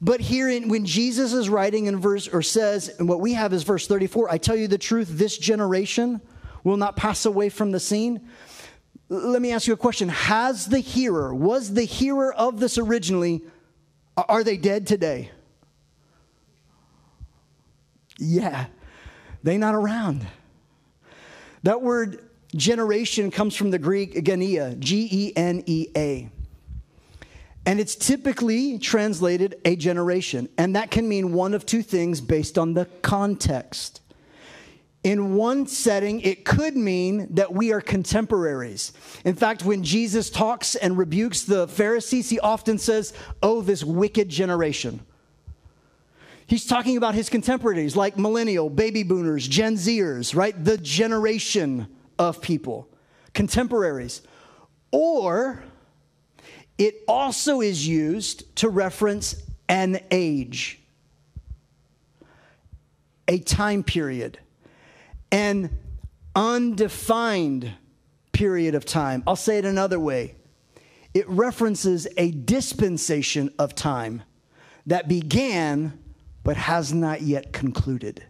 But 0.03 0.21
here, 0.21 0.51
in, 0.51 0.69
when 0.69 0.85
Jesus 0.85 1.33
is 1.33 1.49
writing 1.49 1.87
in 1.87 1.99
verse, 1.99 2.29
or 2.29 2.43
says, 2.43 2.91
and 2.99 3.09
what 3.09 3.21
we 3.21 3.33
have 3.33 3.55
is 3.55 3.62
verse 3.62 3.87
34 3.87 4.31
I 4.31 4.37
tell 4.37 4.55
you 4.55 4.69
the 4.69 4.77
truth, 4.77 5.09
this 5.11 5.38
generation 5.38 6.21
will 6.62 6.77
not 6.77 6.95
pass 6.95 7.25
away 7.25 7.49
from 7.49 7.71
the 7.71 7.81
scene. 7.81 8.29
let 9.09 9.41
me 9.41 9.53
ask 9.53 9.67
you 9.67 9.73
a 9.73 9.79
question. 9.79 10.11
Has 10.11 10.67
the 10.67 10.81
hearer, 10.81 11.35
was 11.35 11.73
the 11.73 11.85
hearer 11.85 12.35
of 12.35 12.61
this 12.61 12.77
originally, 12.77 13.43
are 14.17 14.45
they 14.45 14.59
dead 14.59 14.87
today? 14.87 15.31
Yeah, 18.19 18.67
they 19.43 19.57
not 19.57 19.75
around. 19.75 20.27
That 21.62 21.81
word 21.81 22.29
generation 22.55 23.31
comes 23.31 23.57
from 23.57 23.71
the 23.71 23.79
Greek 23.79 24.15
genea, 24.15 24.79
G 24.79 25.09
E 25.11 25.33
N 25.37 25.62
E 25.67 25.88
A. 25.97 26.31
And 27.65 27.79
it's 27.79 27.95
typically 27.95 28.79
translated 28.79 29.61
a 29.65 29.77
generation. 29.77 30.49
And 30.59 30.75
that 30.75 30.91
can 30.91 31.09
mean 31.09 31.33
one 31.33 31.55
of 31.55 31.65
two 31.65 31.83
things 31.83 32.21
based 32.21 32.59
on 32.59 32.75
the 32.75 32.87
context. 33.03 34.01
In 35.05 35.35
one 35.35 35.67
setting, 35.67 36.21
it 36.21 36.45
could 36.45 36.77
mean 36.77 37.27
that 37.35 37.53
we 37.53 37.73
are 37.73 37.81
contemporaries. 37.81 38.93
In 39.25 39.35
fact, 39.35 39.65
when 39.65 39.83
Jesus 39.83 40.31
talks 40.31 40.75
and 40.77 40.97
rebukes 40.97 41.43
the 41.43 41.67
Pharisees, 41.69 42.31
he 42.31 42.38
often 42.38 42.79
says, 42.79 43.12
Oh, 43.43 43.62
this 43.62 43.83
wicked 43.83 44.29
generation. 44.29 45.01
He's 46.47 46.67
talking 46.67 46.97
about 46.97 47.15
his 47.15 47.29
contemporaries 47.29 47.97
like 47.97 48.19
millennial, 48.19 48.69
baby 48.69 49.03
boomers, 49.05 49.49
Gen 49.49 49.77
Zers, 49.77 50.37
right? 50.37 50.65
The 50.65 50.79
generation 50.79 51.88
of 52.23 52.41
people, 52.41 52.89
contemporaries. 53.35 54.23
Or 54.91 55.63
it 56.79 57.03
also 57.09 57.61
is 57.61 57.87
used 57.87 58.55
to 58.57 58.69
reference 58.69 59.43
an 59.69 60.01
age, 60.11 60.81
a 63.29 63.39
time 63.39 63.83
period, 63.83 64.39
an 65.31 65.79
undefined 66.35 67.73
period 68.33 68.75
of 68.75 68.85
time. 68.85 69.23
I'll 69.27 69.37
say 69.37 69.59
it 69.59 69.65
another 69.65 70.01
way 70.01 70.37
it 71.15 71.29
references 71.29 72.09
a 72.17 72.31
dispensation 72.31 73.53
of 73.59 73.75
time 73.75 74.23
that 74.87 75.09
began 75.09 75.99
but 76.43 76.57
has 76.57 76.93
not 76.93 77.23
yet 77.23 77.53
concluded. 77.53 78.25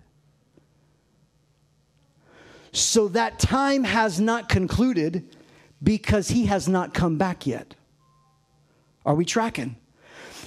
So 2.73 3.09
that 3.09 3.39
time 3.39 3.85
has 3.85 4.19
not 4.19 4.49
concluded 4.49 5.29
because 5.83 6.29
he 6.29 6.47
has 6.47 6.69
not 6.69 6.95
come 6.95 7.19
back 7.19 7.47
yet. 7.47 7.75
Are 9.05 9.15
we 9.15 9.25
tracking? 9.25 9.77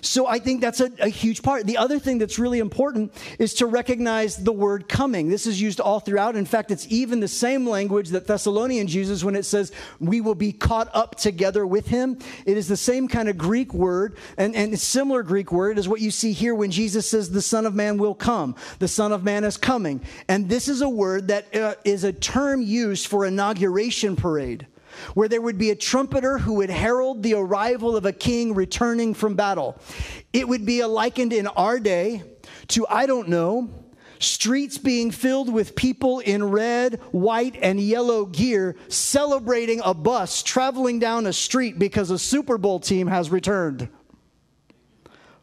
So 0.06 0.28
I 0.28 0.38
think 0.38 0.62
that's 0.62 0.82
a, 0.82 0.92
a, 1.00 1.10
huge 1.10 1.42
part. 1.42 1.66
The 1.66 1.78
other 1.78 1.98
thing 1.98 2.20
that's 2.20 2.38
really 2.38 2.60
important 2.60 3.12
is 3.40 3.56
to 3.56 3.66
recognize 3.66 4.38
the 4.38 4.52
word 4.52 4.88
coming. 4.88 5.30
This 5.30 5.48
is 5.48 5.60
used 5.60 5.80
all 5.80 6.00
throughout. 6.00 6.36
In 6.36 6.46
fact, 6.46 6.70
it's 6.70 6.86
even 6.90 7.20
the 7.20 7.28
same 7.28 7.68
language 7.68 8.10
that 8.10 8.28
Thessalonians 8.28 8.94
uses 8.94 9.26
when 9.26 9.36
it 9.36 9.44
says, 9.44 9.72
we 10.00 10.22
will 10.22 10.36
be 10.36 10.52
caught 10.52 10.90
up 10.94 11.16
together 11.16 11.66
with 11.66 11.88
him. 11.88 12.20
It 12.46 12.56
is 12.56 12.68
the 12.68 12.78
same 12.78 13.08
kind 13.08 13.30
of 13.30 13.38
Greek 13.38 13.74
word 13.74 14.18
and, 14.38 14.56
and 14.56 14.80
similar 14.80 15.24
Greek 15.24 15.52
word 15.52 15.80
as 15.80 15.88
what 15.88 16.02
you 16.02 16.12
see 16.12 16.34
here 16.34 16.54
when 16.54 16.70
Jesus 16.70 17.10
says, 17.10 17.32
the 17.32 17.42
Son 17.42 17.66
of 17.66 17.74
Man 17.74 17.98
will 17.98 18.16
come. 18.16 18.56
The 18.78 18.88
Son 18.88 19.12
of 19.12 19.24
Man 19.24 19.44
is 19.44 19.58
coming. 19.58 20.02
And 20.28 20.48
this 20.48 20.68
is 20.68 20.82
a 20.82 20.90
word 20.90 21.30
that 21.30 21.56
uh, 21.56 21.76
is 21.84 22.04
a 22.04 22.14
term 22.14 22.62
used 22.62 23.08
for 23.08 23.26
inauguration 23.26 24.16
parade 24.16 24.68
where 25.14 25.28
there 25.28 25.42
would 25.42 25.58
be 25.58 25.72
a 25.72 25.76
trumpeter 25.76 26.38
who 26.38 26.56
would 26.56 26.70
herald 26.70 27.24
the 27.24 27.34
arrival 27.34 27.96
of 27.96 28.06
a 28.06 28.14
king 28.14 28.54
returning 28.54 29.14
from 29.14 29.36
battle. 29.36 29.80
It 30.34 30.48
would 30.48 30.66
be 30.66 30.84
likened 30.84 31.34
in 31.34 31.48
our 31.48 31.80
day 31.80 32.24
to, 32.70 32.86
I 32.90 33.06
don't 33.06 33.30
know, 33.30 33.70
streets 34.20 34.78
being 34.78 35.12
filled 35.12 35.52
with 35.52 35.76
people 35.76 36.20
in 36.20 36.44
red, 36.44 37.00
white, 37.12 37.58
and 37.62 37.80
yellow 37.80 38.26
gear 38.26 38.76
celebrating 38.88 39.82
a 39.84 39.94
bus 39.94 40.44
traveling 40.44 41.00
down 41.00 41.26
a 41.26 41.34
street 41.34 41.78
because 41.80 42.12
a 42.12 42.20
Super 42.20 42.58
Bowl 42.58 42.80
team 42.80 43.08
has 43.08 43.30
returned. 43.30 43.90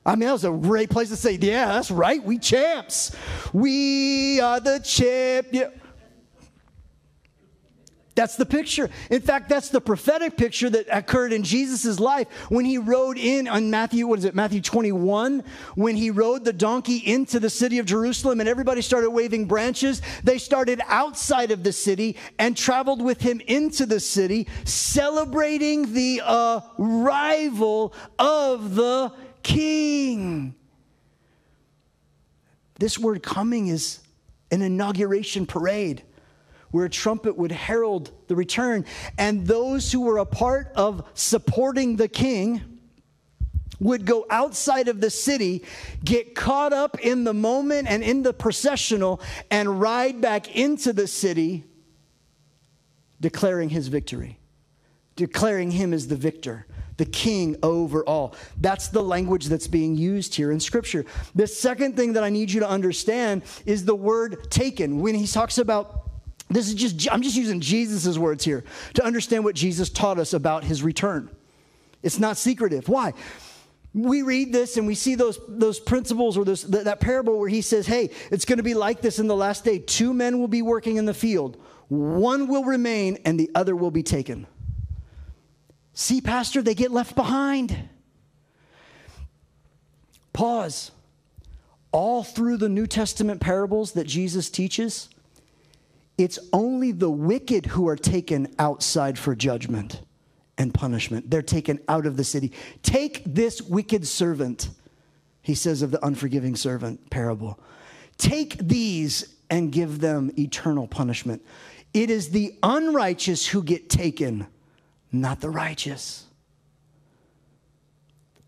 I 0.04 0.16
mean, 0.16 0.26
that 0.26 0.32
was 0.32 0.44
a 0.44 0.50
great 0.50 0.90
place 0.90 1.10
to 1.10 1.16
say, 1.16 1.38
yeah, 1.40 1.66
that's 1.66 1.90
right, 1.90 2.22
we 2.22 2.38
champs. 2.38 3.14
We 3.52 4.40
are 4.40 4.58
the 4.58 4.80
champ. 4.80 5.54
That's 8.14 8.36
the 8.36 8.44
picture. 8.44 8.90
In 9.10 9.22
fact, 9.22 9.48
that's 9.48 9.70
the 9.70 9.80
prophetic 9.80 10.36
picture 10.36 10.68
that 10.68 10.86
occurred 10.90 11.32
in 11.32 11.42
Jesus' 11.42 11.98
life 11.98 12.28
when 12.50 12.66
he 12.66 12.76
rode 12.76 13.16
in 13.16 13.48
on 13.48 13.70
Matthew, 13.70 14.06
what 14.06 14.18
is 14.18 14.26
it, 14.26 14.34
Matthew 14.34 14.60
21, 14.60 15.42
when 15.76 15.96
he 15.96 16.10
rode 16.10 16.44
the 16.44 16.52
donkey 16.52 16.98
into 16.98 17.40
the 17.40 17.48
city 17.48 17.78
of 17.78 17.86
Jerusalem 17.86 18.40
and 18.40 18.48
everybody 18.48 18.82
started 18.82 19.10
waving 19.10 19.46
branches. 19.46 20.02
They 20.24 20.36
started 20.36 20.82
outside 20.88 21.50
of 21.52 21.64
the 21.64 21.72
city 21.72 22.16
and 22.38 22.54
traveled 22.54 23.00
with 23.00 23.22
him 23.22 23.40
into 23.46 23.86
the 23.86 24.00
city, 24.00 24.46
celebrating 24.64 25.94
the 25.94 26.20
arrival 26.78 27.94
of 28.18 28.74
the 28.74 29.12
king. 29.42 30.54
This 32.78 32.98
word 32.98 33.22
coming 33.22 33.68
is 33.68 34.00
an 34.50 34.60
inauguration 34.60 35.46
parade 35.46 36.02
where 36.72 36.84
a 36.84 36.90
trumpet 36.90 37.36
would 37.36 37.52
herald 37.52 38.10
the 38.26 38.34
return. 38.34 38.84
And 39.16 39.46
those 39.46 39.92
who 39.92 40.00
were 40.00 40.18
a 40.18 40.26
part 40.26 40.72
of 40.74 41.08
supporting 41.14 41.96
the 41.96 42.08
king 42.08 42.62
would 43.78 44.04
go 44.04 44.26
outside 44.30 44.88
of 44.88 45.00
the 45.00 45.10
city, 45.10 45.64
get 46.04 46.34
caught 46.34 46.72
up 46.72 47.00
in 47.00 47.24
the 47.24 47.34
moment 47.34 47.88
and 47.88 48.02
in 48.02 48.22
the 48.22 48.32
processional, 48.32 49.20
and 49.50 49.80
ride 49.80 50.20
back 50.20 50.56
into 50.56 50.92
the 50.92 51.06
city, 51.06 51.64
declaring 53.20 53.68
his 53.68 53.88
victory, 53.88 54.38
declaring 55.16 55.70
him 55.70 55.92
as 55.92 56.08
the 56.08 56.16
victor 56.16 56.66
the 56.98 57.06
king 57.06 57.56
over 57.62 58.04
all. 58.04 58.34
That's 58.60 58.88
the 58.88 59.02
language 59.02 59.46
that's 59.46 59.66
being 59.66 59.96
used 59.96 60.34
here 60.34 60.52
in 60.52 60.60
scripture. 60.60 61.04
The 61.34 61.46
second 61.46 61.96
thing 61.96 62.12
that 62.12 62.22
I 62.22 62.30
need 62.30 62.50
you 62.50 62.60
to 62.60 62.68
understand 62.68 63.42
is 63.66 63.84
the 63.84 63.94
word 63.94 64.50
taken. 64.50 65.00
When 65.00 65.14
he 65.14 65.26
talks 65.26 65.58
about 65.58 66.01
this 66.54 66.68
is 66.68 66.74
just, 66.74 67.12
I'm 67.12 67.22
just 67.22 67.36
using 67.36 67.60
Jesus' 67.60 68.18
words 68.18 68.44
here 68.44 68.64
to 68.94 69.04
understand 69.04 69.44
what 69.44 69.54
Jesus 69.54 69.88
taught 69.88 70.18
us 70.18 70.32
about 70.32 70.64
his 70.64 70.82
return. 70.82 71.30
It's 72.02 72.18
not 72.18 72.36
secretive. 72.36 72.88
Why? 72.88 73.12
We 73.94 74.22
read 74.22 74.52
this 74.52 74.76
and 74.76 74.86
we 74.86 74.94
see 74.94 75.14
those, 75.14 75.38
those 75.46 75.78
principles 75.78 76.38
or 76.38 76.44
those, 76.44 76.62
that 76.62 77.00
parable 77.00 77.38
where 77.38 77.48
he 77.48 77.60
says, 77.60 77.86
hey, 77.86 78.10
it's 78.30 78.44
going 78.44 78.56
to 78.56 78.62
be 78.62 78.74
like 78.74 79.02
this 79.02 79.18
in 79.18 79.26
the 79.26 79.36
last 79.36 79.64
day. 79.64 79.78
Two 79.78 80.14
men 80.14 80.38
will 80.38 80.48
be 80.48 80.62
working 80.62 80.96
in 80.96 81.04
the 81.04 81.14
field, 81.14 81.58
one 81.88 82.48
will 82.48 82.64
remain 82.64 83.18
and 83.24 83.38
the 83.38 83.50
other 83.54 83.76
will 83.76 83.90
be 83.90 84.02
taken. 84.02 84.46
See, 85.94 86.22
Pastor, 86.22 86.62
they 86.62 86.74
get 86.74 86.90
left 86.90 87.14
behind. 87.14 87.88
Pause. 90.32 90.90
All 91.92 92.24
through 92.24 92.56
the 92.56 92.70
New 92.70 92.86
Testament 92.86 93.42
parables 93.42 93.92
that 93.92 94.06
Jesus 94.06 94.48
teaches, 94.48 95.10
it's 96.22 96.38
only 96.52 96.92
the 96.92 97.10
wicked 97.10 97.66
who 97.66 97.88
are 97.88 97.96
taken 97.96 98.54
outside 98.58 99.18
for 99.18 99.34
judgment 99.34 100.02
and 100.56 100.72
punishment. 100.72 101.30
They're 101.30 101.42
taken 101.42 101.80
out 101.88 102.06
of 102.06 102.16
the 102.16 102.24
city. 102.24 102.52
Take 102.82 103.22
this 103.24 103.60
wicked 103.60 104.06
servant, 104.06 104.70
he 105.40 105.54
says 105.54 105.82
of 105.82 105.90
the 105.90 106.04
unforgiving 106.04 106.54
servant 106.54 107.10
parable. 107.10 107.58
Take 108.18 108.56
these 108.58 109.34
and 109.50 109.72
give 109.72 110.00
them 110.00 110.30
eternal 110.38 110.86
punishment. 110.86 111.44
It 111.92 112.08
is 112.08 112.30
the 112.30 112.54
unrighteous 112.62 113.48
who 113.48 113.62
get 113.62 113.90
taken, 113.90 114.46
not 115.10 115.40
the 115.40 115.50
righteous. 115.50 116.26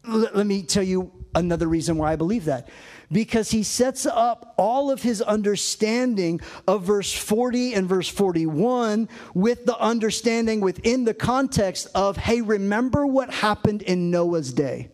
Let 0.07 0.47
me 0.47 0.63
tell 0.63 0.83
you 0.83 1.13
another 1.35 1.67
reason 1.67 1.97
why 1.97 2.13
I 2.13 2.17
believe 2.17 2.45
that 2.45 2.69
because 3.13 3.51
he 3.51 3.63
sets 3.63 4.07
up 4.07 4.55
all 4.57 4.91
of 4.91 5.03
his 5.03 5.21
understanding 5.23 6.41
of 6.67 6.83
verse 6.83 7.13
40 7.13 7.75
and 7.75 7.89
verse 7.89 8.09
41 8.09 9.09
with 9.35 9.67
the 9.67 9.79
understanding 9.79 10.61
within 10.61 11.05
the 11.05 11.15
context 11.15 11.89
of, 11.95 12.17
hey, 12.17 12.41
remember 12.41 13.07
what 13.07 13.33
happened 13.33 13.83
in 13.83 14.11
Noah's 14.11 14.53
day. 14.53 14.91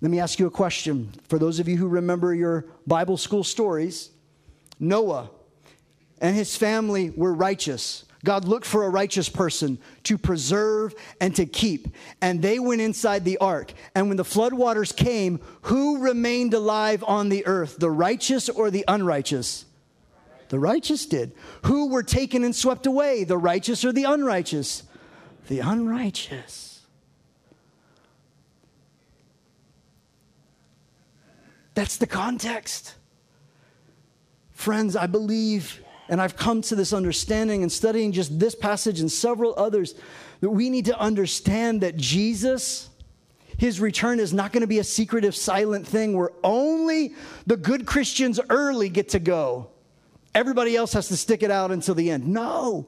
Let 0.00 0.10
me 0.10 0.20
ask 0.20 0.38
you 0.38 0.46
a 0.46 0.50
question. 0.50 1.12
For 1.28 1.38
those 1.38 1.58
of 1.58 1.68
you 1.68 1.76
who 1.76 1.88
remember 1.88 2.34
your 2.34 2.66
Bible 2.86 3.16
school 3.16 3.44
stories, 3.44 4.10
Noah 4.78 5.30
and 6.20 6.34
his 6.34 6.56
family 6.56 7.10
were 7.10 7.32
righteous. 7.32 8.04
God 8.26 8.44
looked 8.44 8.66
for 8.66 8.82
a 8.82 8.90
righteous 8.90 9.28
person 9.28 9.78
to 10.02 10.18
preserve 10.18 10.96
and 11.20 11.34
to 11.36 11.46
keep. 11.46 11.94
And 12.20 12.42
they 12.42 12.58
went 12.58 12.80
inside 12.80 13.24
the 13.24 13.38
ark. 13.38 13.72
And 13.94 14.08
when 14.08 14.16
the 14.16 14.24
floodwaters 14.24 14.94
came, 14.94 15.40
who 15.62 15.98
remained 15.98 16.52
alive 16.52 17.04
on 17.06 17.28
the 17.28 17.46
earth, 17.46 17.78
the 17.78 17.90
righteous 17.90 18.48
or 18.48 18.68
the 18.72 18.84
unrighteous? 18.88 19.64
The 20.48 20.58
righteous 20.58 21.06
did. 21.06 21.34
Who 21.66 21.88
were 21.88 22.02
taken 22.02 22.42
and 22.42 22.54
swept 22.54 22.86
away, 22.86 23.22
the 23.22 23.38
righteous 23.38 23.84
or 23.84 23.92
the 23.92 24.04
unrighteous? 24.04 24.82
The 25.46 25.60
unrighteous. 25.60 26.80
That's 31.74 31.96
the 31.96 32.08
context. 32.08 32.94
Friends, 34.50 34.96
I 34.96 35.06
believe 35.06 35.80
And 36.08 36.20
I've 36.20 36.36
come 36.36 36.62
to 36.62 36.74
this 36.76 36.92
understanding 36.92 37.62
and 37.62 37.70
studying 37.70 38.12
just 38.12 38.38
this 38.38 38.54
passage 38.54 39.00
and 39.00 39.10
several 39.10 39.54
others 39.56 39.94
that 40.40 40.50
we 40.50 40.70
need 40.70 40.84
to 40.86 40.98
understand 40.98 41.80
that 41.80 41.96
Jesus, 41.96 42.88
his 43.56 43.80
return 43.80 44.20
is 44.20 44.32
not 44.32 44.52
going 44.52 44.60
to 44.60 44.66
be 44.66 44.78
a 44.78 44.84
secretive, 44.84 45.34
silent 45.34 45.86
thing 45.86 46.16
where 46.16 46.30
only 46.44 47.14
the 47.46 47.56
good 47.56 47.86
Christians 47.86 48.38
early 48.50 48.88
get 48.88 49.08
to 49.10 49.18
go. 49.18 49.68
Everybody 50.34 50.76
else 50.76 50.92
has 50.92 51.08
to 51.08 51.16
stick 51.16 51.42
it 51.42 51.50
out 51.50 51.70
until 51.70 51.94
the 51.94 52.10
end. 52.10 52.26
No, 52.28 52.86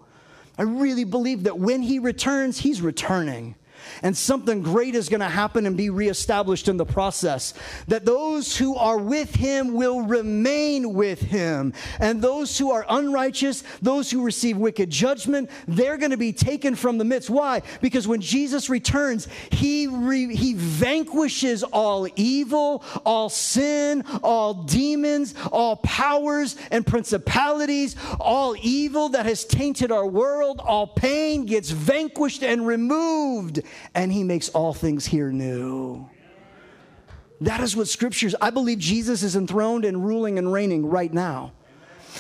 I 0.59 0.63
really 0.63 1.05
believe 1.05 1.45
that 1.45 1.59
when 1.59 1.83
he 1.83 1.99
returns, 1.99 2.59
he's 2.59 2.83
returning 2.83 3.55
and 4.03 4.17
something 4.17 4.63
great 4.63 4.95
is 4.95 5.09
going 5.09 5.21
to 5.21 5.29
happen 5.29 5.67
and 5.67 5.77
be 5.77 5.91
reestablished 5.91 6.69
in 6.69 6.77
the 6.77 6.87
process. 6.87 7.55
That 7.89 8.05
those 8.05 8.57
who 8.57 8.77
are 8.77 8.99
with 8.99 9.35
him 9.35 9.75
will 9.75 10.03
remain 10.03 10.95
with 10.95 11.21
him, 11.21 11.73
and 12.01 12.21
those 12.23 12.59
who 12.59 12.71
are 12.71 12.87
unrighteous, 12.89 13.65
those 13.83 14.11
who 14.11 14.25
receive 14.25 14.57
wicked 14.57 14.91
judgment, 14.91 15.51
they're 15.67 15.97
going 15.97 16.11
to 16.11 16.17
be 16.17 16.33
taken 16.33 16.75
from 16.75 16.99
the 16.99 17.05
midst. 17.05 17.31
Why? 17.31 17.63
Because 17.81 18.07
when 18.09 18.21
Jesus 18.21 18.69
returns, 18.69 19.29
he, 19.51 19.87
re- 19.87 20.35
he 20.35 20.55
vanquishes 20.55 21.63
all 21.63 22.09
evil, 22.17 22.85
all 23.05 23.29
sin, 23.29 24.05
all 24.23 24.55
demons, 24.55 25.35
all 25.53 25.77
powers 25.77 26.57
and 26.71 26.87
principalities, 26.87 27.97
all 28.21 28.57
evil 28.61 29.11
that 29.11 29.27
has 29.27 29.45
tainted 29.45 29.93
our 29.93 30.07
world, 30.07 30.61
all 30.61 30.87
pain 30.87 31.47
gets 31.47 31.71
vanquished 31.71 32.43
and 32.43 32.67
removed 32.67 33.61
and 33.95 34.13
he 34.13 34.25
makes 34.25 34.49
all 34.51 34.75
things 34.75 35.07
here 35.07 35.31
new. 35.31 36.09
That 37.41 37.61
is 37.61 37.77
what 37.77 37.89
scriptures, 37.89 38.35
I 38.41 38.51
believe 38.51 38.79
Jesus 38.79 39.23
is 39.23 39.37
enthroned 39.37 39.85
and 39.85 40.05
ruling 40.05 40.39
and 40.39 40.53
reigning 40.53 40.87
right 40.87 41.13
now. 41.13 41.53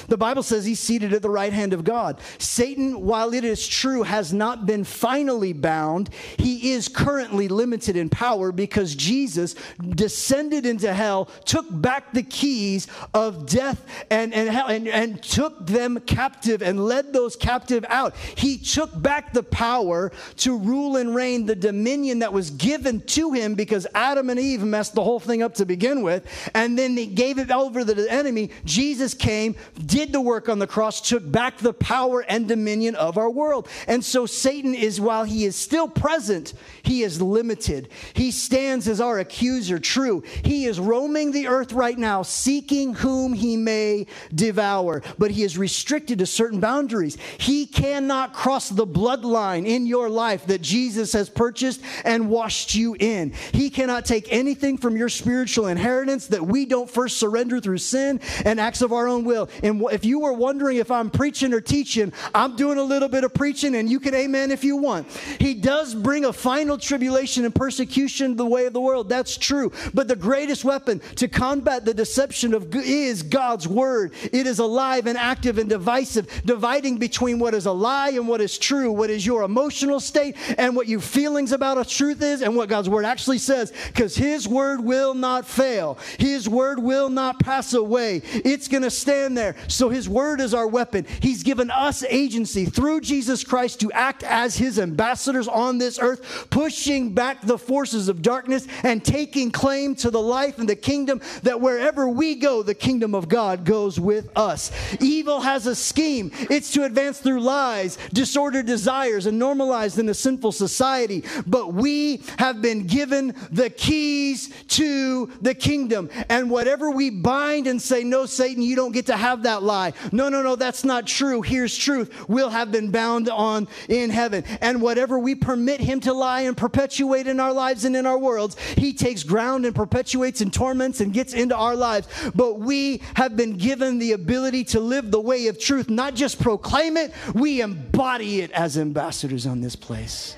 The 0.07 0.17
Bible 0.17 0.43
says 0.43 0.65
he's 0.65 0.81
seated 0.81 1.13
at 1.13 1.23
the 1.23 1.31
right 1.31 1.53
hand 1.53 1.73
of 1.73 1.85
God. 1.85 2.21
Satan, 2.39 3.01
while 3.01 3.35
it 3.35 3.45
is 3.45 3.67
true, 3.67 4.03
has 4.03 4.33
not 4.33 4.67
been 4.67 4.85
finally 4.85 5.53
bound. 5.53 6.11
He 6.39 6.73
is 6.73 6.89
currently 6.89 7.49
limited 7.49 7.97
in 7.97 8.09
power 8.09 8.53
because 8.53 8.95
Jesus 8.95 9.55
descended 9.91 10.67
into 10.67 10.93
hell, 10.93 11.27
took 11.45 11.67
back 11.71 12.13
the 12.13 12.23
keys 12.23 12.87
of 13.15 13.47
death 13.47 13.85
and, 14.11 14.33
and, 14.33 14.49
hell, 14.49 14.67
and, 14.67 14.89
and 14.89 15.23
took 15.23 15.67
them 15.67 16.01
captive 16.01 16.63
and 16.63 16.85
led 16.85 17.13
those 17.13 17.37
captive 17.37 17.85
out. 17.89 18.15
He 18.17 18.59
took 18.59 19.01
back 19.01 19.33
the 19.33 19.43
power 19.43 20.13
to 20.37 20.57
rule 20.57 20.97
and 20.97 21.15
reign 21.15 21.47
the 21.47 21.57
dominion 21.57 22.21
that 22.21 22.33
was 22.33 22.51
given 22.51 23.01
to 23.03 23.33
him 23.33 23.55
because 23.55 23.87
Adam 23.95 24.31
and 24.31 24.39
Eve 24.39 24.63
messed 24.63 24.95
the 24.95 25.05
whole 25.05 25.21
thing 25.21 25.43
up 25.43 25.55
to 25.55 25.67
begin 25.67 26.03
with. 26.03 26.27
And 26.55 26.79
then 26.79 26.95
they 26.95 27.07
gave 27.07 27.39
it 27.39 27.51
over 27.51 27.85
to 27.85 27.95
the 27.95 28.11
enemy. 28.11 28.51
Jesus 28.65 29.15
came, 29.15 29.57
did 29.89 30.13
the 30.13 30.21
work 30.21 30.49
on 30.49 30.59
the 30.59 30.67
cross, 30.67 31.01
took 31.01 31.29
back 31.29 31.59
the 31.59 31.73
power 31.73 32.21
and 32.21 32.47
dominion 32.47 32.95
of 32.95 33.19
our 33.19 33.31
world. 33.31 33.67
And 33.89 34.05
so 34.05 34.27
Satan 34.27 34.75
is, 34.75 35.01
while 35.01 35.25
he 35.25 35.45
is 35.45 35.57
still 35.57 35.89
present, 35.89 36.55
he 36.83 37.03
is 37.03 37.21
limited. 37.21 37.89
He 38.13 38.31
stands 38.31 38.87
as 38.87 39.01
our 39.01 39.19
accuser, 39.19 39.79
true. 39.79 40.23
He 40.45 40.67
is 40.67 40.79
roaming 40.79 41.33
the 41.33 41.49
earth 41.49 41.73
right 41.73 41.99
now, 41.99 42.23
seeking 42.23 42.95
whom 42.95 43.33
he 43.33 43.57
may 43.57 44.07
devour, 44.35 45.03
but 45.19 45.31
he 45.31 45.43
is 45.43 45.59
restricted 45.59 46.19
to 46.21 46.27
certain 46.27 46.61
boundaries. 46.61 47.17
He 47.39 47.67
cannot 47.67 48.35
cross 48.35 48.69
the 48.69 48.87
bloodline 48.87 49.67
in 49.67 49.87
your 49.87 50.11
life 50.11 50.47
that 50.47 50.61
Jesus 50.61 51.13
has 51.15 51.31
purchased 51.31 51.81
and 52.05 52.29
washed 52.29 52.75
you 52.75 52.95
in. 53.01 53.33
He 53.53 53.71
cannot 53.71 54.05
take 54.05 54.31
anything 54.31 54.77
from 54.77 54.97
your 54.97 55.09
spiritual 55.09 55.69
inheritance 55.69 56.27
that 56.29 56.47
we 56.47 56.67
don't 56.67 56.91
first 56.91 57.17
surrender 57.17 57.61
through 57.61 57.79
sin 57.79 58.21
and 58.45 58.61
acts 58.61 58.83
of 58.83 58.93
our 58.93 59.09
own 59.09 59.25
will. 59.25 59.49
And 59.69 59.83
if 59.93 60.05
you 60.05 60.21
were 60.21 60.33
wondering 60.33 60.79
if 60.79 60.91
I'm 60.91 61.11
preaching 61.11 61.53
or 61.53 61.61
teaching, 61.61 62.13
I'm 62.35 62.57
doing 62.57 62.79
a 62.79 62.83
little 62.83 63.09
bit 63.09 63.25
of 63.25 63.35
preaching 63.35 63.77
and 63.77 63.89
you 63.89 64.01
can 64.01 64.15
amen 64.15 64.51
if 64.51 64.65
you 64.65 64.77
want. 64.77 65.09
He 65.39 65.55
does 65.55 65.95
bring 65.95 66.25
a 66.25 66.33
final 66.33 66.79
tribulation 66.79 67.45
and 67.45 67.55
persecution 67.55 68.37
the 68.37 68.47
way 68.47 68.67
of 68.67 68.73
the 68.73 68.81
world. 68.81 69.09
That's 69.09 69.37
true. 69.37 69.73
But 69.95 70.09
the 70.09 70.17
greatest 70.17 70.65
weapon 70.65 71.01
to 71.17 71.29
combat 71.29 71.85
the 71.85 71.95
deception 71.95 72.55
of 72.55 72.75
is 72.75 73.23
God's 73.23 73.69
word. 73.69 74.13
It 74.33 74.47
is 74.47 74.59
alive 74.59 75.07
and 75.07 75.19
active 75.19 75.59
and 75.59 75.69
divisive, 75.69 76.43
dividing 76.45 76.99
between 76.99 77.39
what 77.39 77.55
is 77.55 77.67
a 77.67 77.73
lie 77.73 78.11
and 78.11 78.27
what 78.27 78.41
is 78.41 78.59
true, 78.59 78.91
what 78.91 79.11
is 79.11 79.25
your 79.25 79.43
emotional 79.43 80.01
state 80.01 80.37
and 80.59 80.75
what 80.75 80.89
your 80.89 81.01
feelings 81.01 81.53
about 81.53 81.79
a 81.79 81.85
truth 81.85 82.23
is 82.23 82.43
and 82.43 82.57
what 82.57 82.69
God's 82.69 82.89
word 82.89 83.05
actually 83.05 83.39
says 83.39 83.73
because 83.89 84.17
his 84.17 84.49
word 84.49 84.83
will 84.83 85.15
not 85.15 85.47
fail. 85.47 85.99
His 86.19 86.49
word 86.49 86.79
will 86.79 87.09
not 87.09 87.39
pass 87.39 87.75
away. 87.75 88.23
It's 88.25 88.69
going 88.69 88.83
to 88.83 88.91
stand 88.91 89.37
there. 89.37 89.57
So 89.67 89.89
his 89.89 90.09
word 90.09 90.41
is 90.41 90.55
our 90.55 90.67
weapon. 90.67 91.07
He's 91.21 91.43
given 91.43 91.71
us 91.71 92.05
agency 92.05 92.65
through 92.65 93.01
Jesus 93.01 93.45
Christ 93.45 93.81
to 93.81 93.93
act 93.93 94.23
as 94.23 94.57
his 94.57 94.79
ambassadors 94.79 95.49
on 95.49 95.79
this 95.79 95.99
earth, 95.99 96.49
pushing 96.51 97.15
back 97.15 97.43
the 97.43 97.59
forces 97.59 98.09
of 98.09 98.23
darkness 98.23 98.67
and 98.85 99.05
taking 99.05 99.51
claim 99.51 99.95
to 99.97 100.11
the 100.11 100.21
life 100.21 100.59
and 100.59 100.69
the 100.69 100.77
kingdom 100.77 101.21
that 101.43 101.61
wherever 101.61 102.09
we 102.09 102.35
go, 102.35 102.63
the 102.63 102.75
kingdom 102.75 103.15
of 103.15 103.29
God 103.29 103.65
goes 103.65 103.99
with 103.99 104.31
us. 104.37 104.71
Evil 105.01 105.41
has 105.41 105.67
a 105.67 105.75
scheme. 105.75 106.31
It's 106.51 106.73
to 106.73 106.85
advance 106.85 107.19
through 107.19 107.41
lies, 107.41 107.99
disordered 108.13 108.67
desires, 108.67 109.27
and 109.27 109.39
normalized 109.39 109.99
in 109.99 110.09
a 110.09 110.15
sinful 110.15 110.53
society. 110.53 111.25
But 111.47 111.73
we 111.73 112.23
have 112.39 112.63
been 112.63 112.87
given 112.87 113.35
the 113.51 113.71
keys 113.71 114.53
to 114.69 115.27
the 115.41 115.55
kingdom. 115.55 116.11
And 116.29 116.51
whatever 116.51 116.91
we 116.91 117.11
bind 117.11 117.67
and 117.67 117.81
say, 117.81 118.05
no, 118.05 118.27
Satan, 118.27 118.63
you 118.63 118.77
don't 118.77 118.93
get 118.93 119.07
to 119.07 119.17
have 119.17 119.43
that 119.49 119.63
lie. 119.63 119.95
No, 120.13 120.29
no, 120.29 120.43
no, 120.43 120.57
that's 120.57 120.85
not 120.85 121.07
true. 121.07 121.41
Here's 121.43 121.77
truth. 121.77 122.29
We'll 122.29 122.51
have 122.51 122.71
been 122.71 122.91
bound 122.91 123.29
on 123.29 123.67
in 123.89 124.11
heaven. 124.11 124.45
And 124.61 124.83
whatever 124.83 125.19
we 125.19 125.35
permit 125.35 125.81
him 125.81 126.01
to 126.01 126.13
lie 126.13 126.43
and 126.43 126.57
perpetuate 126.57 127.27
in 127.27 127.41
our 127.41 127.53
lives 127.53 127.85
and 127.85 127.97
in 127.97 128.07
our 128.07 128.19
worlds, 128.19 128.59
he 128.77 128.93
takes 128.93 129.23
ground 129.23 129.65
and 129.65 129.75
perpetuates 129.75 130.41
and 130.41 130.53
torments 130.53 131.01
and 131.01 131.13
gets 131.13 131.33
into 131.33 131.57
our 131.57 131.75
lives. 131.75 132.09
But 132.35 132.61
we 132.61 133.03
have 133.15 133.37
been 133.37 133.57
given 133.57 133.99
the 133.99 134.13
ability 134.13 134.65
to 134.65 134.81
live 134.81 135.11
the 135.11 135.21
way 135.21 135.47
of 135.47 135.59
truth, 135.59 135.89
not 135.89 136.15
just 136.15 136.41
proclaim 136.41 136.97
it, 136.97 137.13
we 137.35 137.61
embody 137.61 138.43
it 138.43 138.51
as 138.53 138.77
ambassadors 138.77 139.47
on 139.47 139.61
this 139.61 139.77
place. 139.77 140.37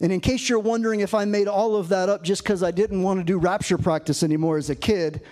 And 0.00 0.12
in 0.12 0.20
case 0.20 0.48
you're 0.48 0.58
wondering 0.58 1.00
if 1.00 1.14
I 1.14 1.24
made 1.24 1.48
all 1.48 1.76
of 1.76 1.88
that 1.88 2.08
up 2.08 2.22
just 2.22 2.42
because 2.42 2.62
I 2.62 2.72
didn't 2.72 3.02
want 3.02 3.20
to 3.20 3.24
do 3.24 3.38
rapture 3.38 3.78
practice 3.78 4.22
anymore 4.22 4.58
as 4.58 4.68
a 4.68 4.74
kid, 4.74 5.22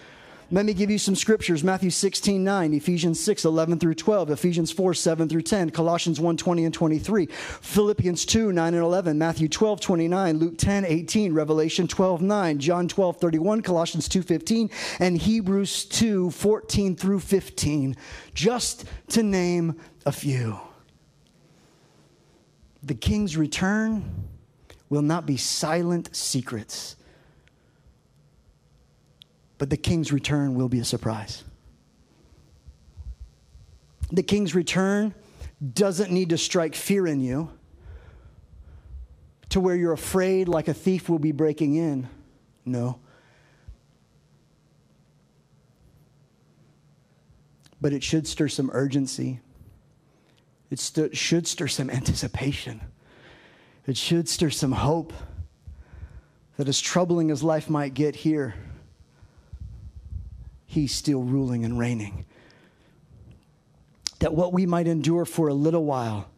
let 0.53 0.67
me 0.67 0.75
give 0.75 0.91
you 0.91 0.99
some 0.99 1.17
scriptures. 1.17 1.65
Matthew 1.65 1.89
16, 1.89 2.45
9, 2.45 2.75
Ephesians 2.75 3.19
6, 3.21 3.47
11 3.47 3.79
through 3.79 3.95
12, 3.95 4.31
Ephesians 4.31 4.71
4, 4.71 4.93
7 4.93 5.27
through 5.27 5.41
10, 5.41 5.71
Colossians 5.71 6.21
1, 6.21 6.37
20 6.37 6.65
and 6.67 6.75
23, 6.75 7.27
Philippians 7.27 8.27
2, 8.27 8.53
9 8.53 8.75
and 8.75 8.83
11, 8.83 9.17
Matthew 9.17 9.49
12, 9.49 9.81
29, 9.81 10.39
Luke 10.39 10.59
10, 10.59 10.85
18, 10.85 11.33
Revelation 11.33 11.89
12, 11.89 12.21
9, 12.21 12.59
John 12.59 12.87
12, 12.87 13.17
31, 13.17 13.63
Colossians 13.63 14.09
2, 14.09 14.21
15, 14.21 14.69
and 15.01 15.17
Hebrews 15.17 15.87
2, 15.87 16.31
14 16.31 16.97
through 16.97 17.21
15, 17.21 17.97
just 18.35 18.85
to 19.09 19.23
name 19.23 19.81
a 20.05 20.13
few. 20.13 20.61
The 22.83 22.95
king's 22.95 23.39
return 23.39 24.27
will 24.91 25.01
not 25.01 25.25
be 25.25 25.39
silent 25.39 26.15
secrets 26.15 26.97
but 29.63 29.71
the 29.71 29.77
king's 29.77 30.11
return 30.11 30.57
will 30.57 30.69
be 30.69 30.81
a 30.81 30.85
surprise. 30.85 31.45
The 34.11 34.25
king's 34.25 34.57
return 34.57 35.15
doesn't 35.73 36.11
need 36.11 36.31
to 36.31 36.37
strike 36.37 36.75
fear 36.75 37.07
in 37.07 37.21
you 37.21 37.49
to 39.51 39.61
where 39.61 39.77
you're 39.77 39.93
afraid 39.93 40.49
like 40.49 40.67
a 40.67 40.75
thief 40.75 41.09
will 41.09 41.21
be 41.21 41.31
breaking 41.31 41.77
in. 41.77 42.09
No. 42.65 42.99
But 47.81 47.93
it 47.93 48.03
should 48.03 48.27
stir 48.27 48.49
some 48.49 48.69
urgency. 48.73 49.39
It 50.73 50.81
st- 50.81 51.17
should 51.17 51.47
stir 51.47 51.69
some 51.69 51.89
anticipation. 51.89 52.81
It 53.87 53.97
should 53.97 54.29
stir 54.29 54.51
some 54.51 54.73
hope 54.73 55.13
that 56.57 56.67
as 56.67 56.81
troubling 56.81 57.31
as 57.31 57.45
life 57.45 57.71
might 57.71 57.95
get 57.95 58.17
here, 58.17 58.57
He's 60.73 60.95
still 60.95 61.21
ruling 61.21 61.67
and 61.67 61.79
reigning. 61.79 62.25
That 64.21 64.33
what 64.33 64.55
we 64.55 64.65
might 64.65 64.87
endure 64.87 65.27
for 65.27 65.49
a 65.49 65.53
little 65.53 65.85
while 65.85 66.31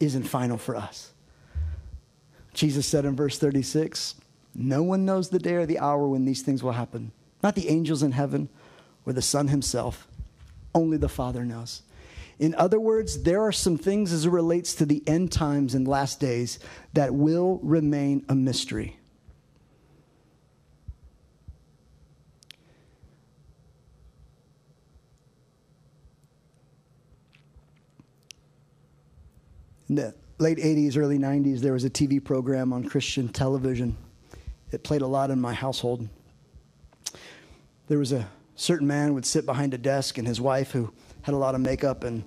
isn't 0.00 0.22
final 0.22 0.56
for 0.56 0.74
us. 0.74 1.12
Jesus 2.54 2.86
said 2.86 3.04
in 3.04 3.14
verse 3.14 3.36
36 3.38 4.14
No 4.54 4.82
one 4.82 5.04
knows 5.04 5.28
the 5.28 5.38
day 5.38 5.56
or 5.56 5.66
the 5.66 5.78
hour 5.78 6.08
when 6.08 6.24
these 6.24 6.40
things 6.40 6.62
will 6.62 6.72
happen, 6.72 7.12
not 7.42 7.54
the 7.54 7.68
angels 7.68 8.02
in 8.02 8.12
heaven 8.12 8.48
or 9.04 9.12
the 9.12 9.20
Son 9.20 9.48
himself. 9.48 10.08
Only 10.74 10.96
the 10.96 11.10
Father 11.10 11.44
knows. 11.44 11.82
In 12.38 12.54
other 12.54 12.80
words, 12.80 13.24
there 13.24 13.42
are 13.42 13.52
some 13.52 13.76
things 13.76 14.10
as 14.10 14.24
it 14.24 14.30
relates 14.30 14.74
to 14.76 14.86
the 14.86 15.06
end 15.06 15.32
times 15.32 15.74
and 15.74 15.86
last 15.86 16.18
days 16.18 16.58
that 16.94 17.12
will 17.12 17.60
remain 17.62 18.24
a 18.30 18.34
mystery. 18.34 18.96
The 29.94 30.14
late 30.38 30.58
80s, 30.58 30.96
early 30.96 31.18
90s, 31.18 31.60
there 31.60 31.72
was 31.72 31.84
a 31.84 31.90
TV 31.90 32.22
program 32.22 32.72
on 32.72 32.84
Christian 32.84 33.28
television. 33.28 33.96
It 34.70 34.82
played 34.82 35.02
a 35.02 35.06
lot 35.06 35.30
in 35.30 35.40
my 35.40 35.52
household. 35.52 36.08
There 37.88 37.98
was 37.98 38.12
a 38.12 38.28
certain 38.56 38.86
man 38.86 39.14
would 39.14 39.26
sit 39.26 39.44
behind 39.44 39.74
a 39.74 39.78
desk, 39.78 40.18
and 40.18 40.26
his 40.26 40.40
wife, 40.40 40.70
who 40.70 40.92
had 41.22 41.34
a 41.34 41.36
lot 41.36 41.54
of 41.54 41.60
makeup 41.60 42.04
and 42.04 42.24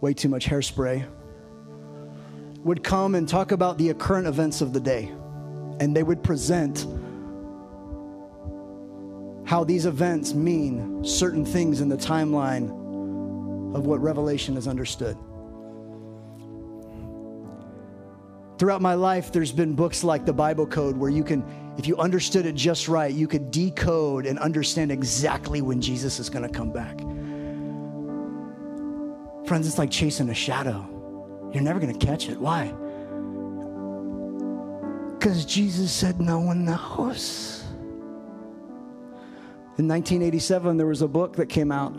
way 0.00 0.12
too 0.14 0.28
much 0.28 0.46
hairspray, 0.46 1.06
would 2.58 2.82
come 2.82 3.14
and 3.14 3.28
talk 3.28 3.52
about 3.52 3.78
the 3.78 3.94
current 3.94 4.26
events 4.26 4.60
of 4.60 4.72
the 4.72 4.80
day. 4.80 5.12
And 5.80 5.96
they 5.96 6.02
would 6.02 6.22
present 6.22 6.86
how 9.46 9.62
these 9.62 9.86
events 9.86 10.34
mean 10.34 11.04
certain 11.04 11.44
things 11.44 11.80
in 11.80 11.88
the 11.88 11.96
timeline 11.96 12.68
of 13.74 13.86
what 13.86 14.00
Revelation 14.00 14.56
is 14.56 14.66
understood. 14.66 15.16
Throughout 18.58 18.80
my 18.80 18.94
life, 18.94 19.32
there's 19.32 19.52
been 19.52 19.74
books 19.74 20.02
like 20.02 20.24
the 20.24 20.32
Bible 20.32 20.66
Code 20.66 20.96
where 20.96 21.10
you 21.10 21.22
can, 21.22 21.44
if 21.76 21.86
you 21.86 21.96
understood 21.98 22.46
it 22.46 22.54
just 22.54 22.88
right, 22.88 23.12
you 23.12 23.28
could 23.28 23.50
decode 23.50 24.24
and 24.24 24.38
understand 24.38 24.90
exactly 24.90 25.60
when 25.60 25.80
Jesus 25.80 26.18
is 26.18 26.30
going 26.30 26.42
to 26.42 26.48
come 26.48 26.72
back. 26.72 26.98
Friends, 29.46 29.66
it's 29.66 29.76
like 29.76 29.90
chasing 29.90 30.30
a 30.30 30.34
shadow. 30.34 30.88
You're 31.52 31.62
never 31.62 31.78
going 31.78 31.96
to 31.96 32.06
catch 32.06 32.30
it. 32.30 32.40
Why? 32.40 32.72
Because 35.18 35.44
Jesus 35.44 35.92
said 35.92 36.18
no 36.18 36.40
one 36.40 36.64
knows. 36.64 37.62
In 39.78 39.86
1987, 39.86 40.78
there 40.78 40.86
was 40.86 41.02
a 41.02 41.08
book 41.08 41.36
that 41.36 41.50
came 41.50 41.70
out 41.70 41.94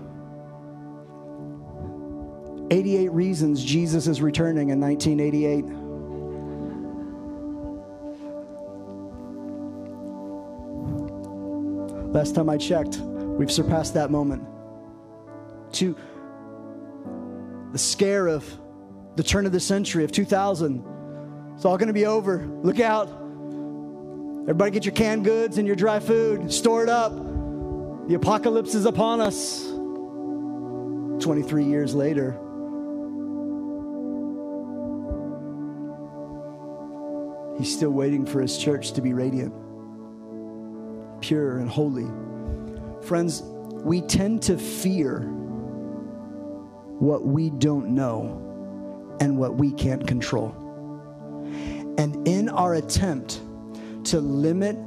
88 2.71 3.11
Reasons 3.11 3.63
Jesus 3.63 4.07
is 4.07 4.21
Returning 4.21 4.71
in 4.71 4.81
1988. 4.81 5.86
Last 12.13 12.35
time 12.35 12.49
I 12.49 12.57
checked, 12.57 12.97
we've 12.97 13.51
surpassed 13.51 13.93
that 13.93 14.11
moment. 14.11 14.43
To 15.73 15.95
the 17.71 17.77
scare 17.77 18.27
of 18.27 18.45
the 19.15 19.23
turn 19.23 19.45
of 19.45 19.51
the 19.51 19.59
century 19.59 20.03
of 20.03 20.11
2000, 20.11 20.83
it's 21.55 21.65
all 21.65 21.77
going 21.77 21.87
to 21.87 21.93
be 21.93 22.05
over. 22.05 22.45
Look 22.63 22.79
out. 22.79 23.09
Everybody 24.43 24.71
get 24.71 24.85
your 24.85 24.93
canned 24.93 25.25
goods 25.25 25.57
and 25.57 25.67
your 25.67 25.75
dry 25.75 25.99
food, 25.99 26.51
store 26.51 26.83
it 26.83 26.89
up. 26.89 27.13
The 28.07 28.15
apocalypse 28.15 28.73
is 28.75 28.85
upon 28.85 29.19
us. 29.19 29.63
23 31.23 31.65
years 31.65 31.93
later, 31.93 32.39
He's 37.57 37.75
still 37.75 37.89
waiting 37.89 38.25
for 38.25 38.39
his 38.39 38.57
church 38.57 38.91
to 38.93 39.01
be 39.01 39.13
radiant, 39.13 39.53
pure, 41.27 41.57
and 41.57 41.69
holy. 41.69 42.07
Friends, 43.05 43.41
we 43.83 43.99
tend 43.99 44.41
to 44.43 44.57
fear 44.57 45.19
what 46.99 47.25
we 47.25 47.49
don't 47.49 47.89
know 47.89 49.17
and 49.19 49.37
what 49.37 49.55
we 49.55 49.71
can't 49.73 50.07
control. 50.07 50.55
And 51.97 52.25
in 52.25 52.47
our 52.47 52.75
attempt 52.75 53.41
to 54.05 54.21
limit 54.21 54.77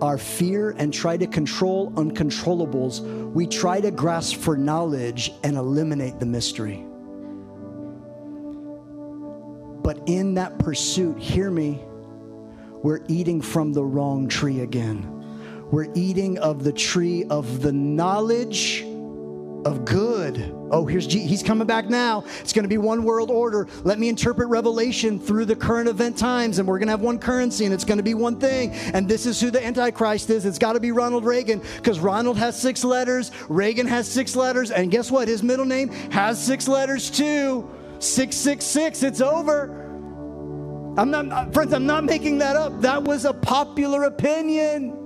our 0.00 0.18
fear 0.18 0.70
and 0.78 0.94
try 0.94 1.16
to 1.16 1.26
control 1.26 1.90
uncontrollables, 1.92 3.00
we 3.32 3.48
try 3.48 3.80
to 3.80 3.90
grasp 3.90 4.36
for 4.36 4.56
knowledge 4.56 5.32
and 5.42 5.56
eliminate 5.56 6.20
the 6.20 6.26
mystery. 6.26 6.86
But 9.82 10.00
in 10.06 10.34
that 10.34 10.60
pursuit, 10.60 11.18
hear 11.18 11.50
me, 11.50 11.82
we're 12.84 13.00
eating 13.08 13.42
from 13.42 13.72
the 13.72 13.84
wrong 13.84 14.28
tree 14.28 14.60
again. 14.60 15.15
We're 15.70 15.88
eating 15.94 16.38
of 16.38 16.62
the 16.62 16.72
tree 16.72 17.24
of 17.24 17.60
the 17.60 17.72
knowledge 17.72 18.84
of 19.66 19.84
good. 19.84 20.52
Oh, 20.70 20.86
here's 20.86 21.08
G- 21.08 21.26
he's 21.26 21.42
coming 21.42 21.66
back 21.66 21.88
now. 21.88 22.24
It's 22.38 22.52
going 22.52 22.62
to 22.62 22.68
be 22.68 22.78
one 22.78 23.02
world 23.02 23.32
order. 23.32 23.66
Let 23.82 23.98
me 23.98 24.08
interpret 24.08 24.48
Revelation 24.48 25.18
through 25.18 25.46
the 25.46 25.56
current 25.56 25.88
event 25.88 26.16
times, 26.16 26.60
and 26.60 26.68
we're 26.68 26.78
going 26.78 26.86
to 26.86 26.92
have 26.92 27.00
one 27.00 27.18
currency, 27.18 27.64
and 27.64 27.74
it's 27.74 27.84
going 27.84 27.98
to 27.98 28.04
be 28.04 28.14
one 28.14 28.38
thing. 28.38 28.70
And 28.70 29.08
this 29.08 29.26
is 29.26 29.40
who 29.40 29.50
the 29.50 29.64
Antichrist 29.64 30.30
is. 30.30 30.46
It's 30.46 30.58
got 30.58 30.74
to 30.74 30.80
be 30.80 30.92
Ronald 30.92 31.24
Reagan 31.24 31.60
because 31.76 31.98
Ronald 31.98 32.38
has 32.38 32.56
six 32.60 32.84
letters, 32.84 33.32
Reagan 33.48 33.88
has 33.88 34.08
six 34.08 34.36
letters, 34.36 34.70
and 34.70 34.88
guess 34.88 35.10
what? 35.10 35.26
His 35.26 35.42
middle 35.42 35.66
name 35.66 35.88
has 36.12 36.42
six 36.42 36.68
letters 36.68 37.10
too. 37.10 37.68
Six 37.98 38.36
six 38.36 38.64
six. 38.64 39.02
It's 39.02 39.20
over. 39.20 39.82
I'm 40.96 41.10
not, 41.10 41.30
uh, 41.32 41.50
friends. 41.50 41.72
I'm 41.72 41.86
not 41.86 42.04
making 42.04 42.38
that 42.38 42.54
up. 42.54 42.80
That 42.82 43.02
was 43.02 43.24
a 43.24 43.32
popular 43.34 44.04
opinion 44.04 45.05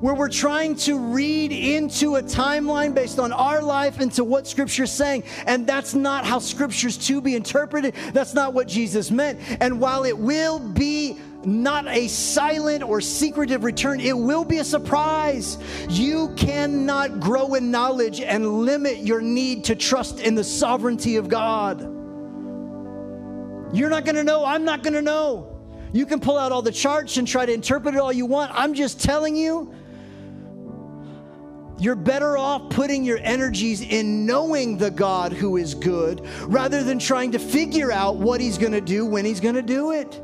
where 0.00 0.14
we're 0.14 0.28
trying 0.28 0.76
to 0.76 0.98
read 0.98 1.52
into 1.52 2.16
a 2.16 2.22
timeline 2.22 2.94
based 2.94 3.18
on 3.18 3.32
our 3.32 3.62
life 3.62 4.00
into 4.00 4.24
what 4.24 4.46
Scripture's 4.46 4.92
saying. 4.92 5.24
And 5.46 5.66
that's 5.66 5.94
not 5.94 6.24
how 6.24 6.38
Scripture's 6.38 6.96
to 7.06 7.20
be 7.20 7.34
interpreted. 7.34 7.94
That's 8.12 8.34
not 8.34 8.54
what 8.54 8.68
Jesus 8.68 9.10
meant. 9.10 9.40
And 9.60 9.80
while 9.80 10.04
it 10.04 10.16
will 10.16 10.58
be 10.58 11.18
not 11.44 11.86
a 11.86 12.08
silent 12.08 12.82
or 12.82 13.00
secretive 13.00 13.62
return, 13.62 14.00
it 14.00 14.16
will 14.16 14.44
be 14.44 14.58
a 14.58 14.64
surprise. 14.64 15.58
You 15.88 16.34
cannot 16.36 17.20
grow 17.20 17.54
in 17.54 17.70
knowledge 17.70 18.20
and 18.20 18.64
limit 18.64 18.98
your 18.98 19.20
need 19.20 19.64
to 19.64 19.76
trust 19.76 20.20
in 20.20 20.34
the 20.34 20.44
sovereignty 20.44 21.16
of 21.16 21.28
God. 21.28 21.82
You're 23.72 23.90
not 23.90 24.04
going 24.04 24.16
to 24.16 24.24
know. 24.24 24.44
I'm 24.44 24.64
not 24.64 24.82
going 24.82 24.94
to 24.94 25.02
know. 25.02 25.52
You 25.92 26.04
can 26.04 26.20
pull 26.20 26.36
out 26.36 26.52
all 26.52 26.62
the 26.62 26.72
charts 26.72 27.16
and 27.16 27.26
try 27.26 27.46
to 27.46 27.52
interpret 27.52 27.94
it 27.94 28.00
all 28.00 28.12
you 28.12 28.26
want. 28.26 28.50
I'm 28.54 28.74
just 28.74 29.00
telling 29.00 29.36
you 29.36 29.72
you're 31.78 31.94
better 31.94 32.38
off 32.38 32.70
putting 32.70 33.04
your 33.04 33.18
energies 33.22 33.82
in 33.82 34.24
knowing 34.24 34.78
the 34.78 34.90
God 34.90 35.32
who 35.32 35.56
is 35.56 35.74
good 35.74 36.26
rather 36.42 36.82
than 36.82 36.98
trying 36.98 37.32
to 37.32 37.38
figure 37.38 37.92
out 37.92 38.16
what 38.16 38.40
he's 38.40 38.56
going 38.56 38.72
to 38.72 38.80
do 38.80 39.04
when 39.04 39.24
he's 39.24 39.40
going 39.40 39.54
to 39.54 39.62
do 39.62 39.92
it. 39.92 40.22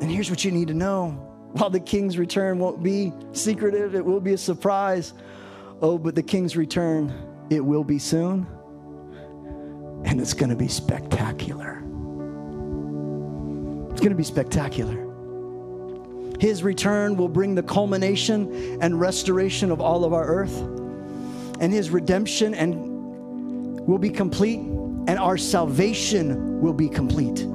And 0.00 0.10
here's 0.10 0.30
what 0.30 0.44
you 0.44 0.50
need 0.50 0.68
to 0.68 0.74
know 0.74 1.10
while 1.52 1.70
the 1.70 1.80
king's 1.80 2.16
return 2.16 2.58
won't 2.58 2.82
be 2.82 3.12
secretive, 3.32 3.94
it 3.94 4.04
will 4.04 4.20
be 4.20 4.32
a 4.32 4.38
surprise. 4.38 5.12
Oh, 5.82 5.98
but 5.98 6.14
the 6.14 6.22
king's 6.22 6.56
return, 6.56 7.12
it 7.50 7.60
will 7.60 7.84
be 7.84 7.98
soon, 7.98 8.46
and 10.04 10.20
it's 10.20 10.32
going 10.32 10.50
to 10.50 10.56
be 10.56 10.68
spectacular. 10.68 11.82
It's 13.90 14.00
going 14.00 14.10
to 14.10 14.16
be 14.16 14.24
spectacular. 14.24 15.01
His 16.42 16.64
return 16.64 17.16
will 17.16 17.28
bring 17.28 17.54
the 17.54 17.62
culmination 17.62 18.82
and 18.82 18.98
restoration 18.98 19.70
of 19.70 19.80
all 19.80 20.04
of 20.04 20.12
our 20.12 20.26
earth. 20.26 20.58
And 21.60 21.72
his 21.72 21.90
redemption 21.90 22.52
and 22.52 23.78
will 23.86 24.00
be 24.00 24.10
complete 24.10 24.58
and 24.58 25.10
our 25.20 25.38
salvation 25.38 26.60
will 26.60 26.72
be 26.72 26.88
complete. 26.88 27.46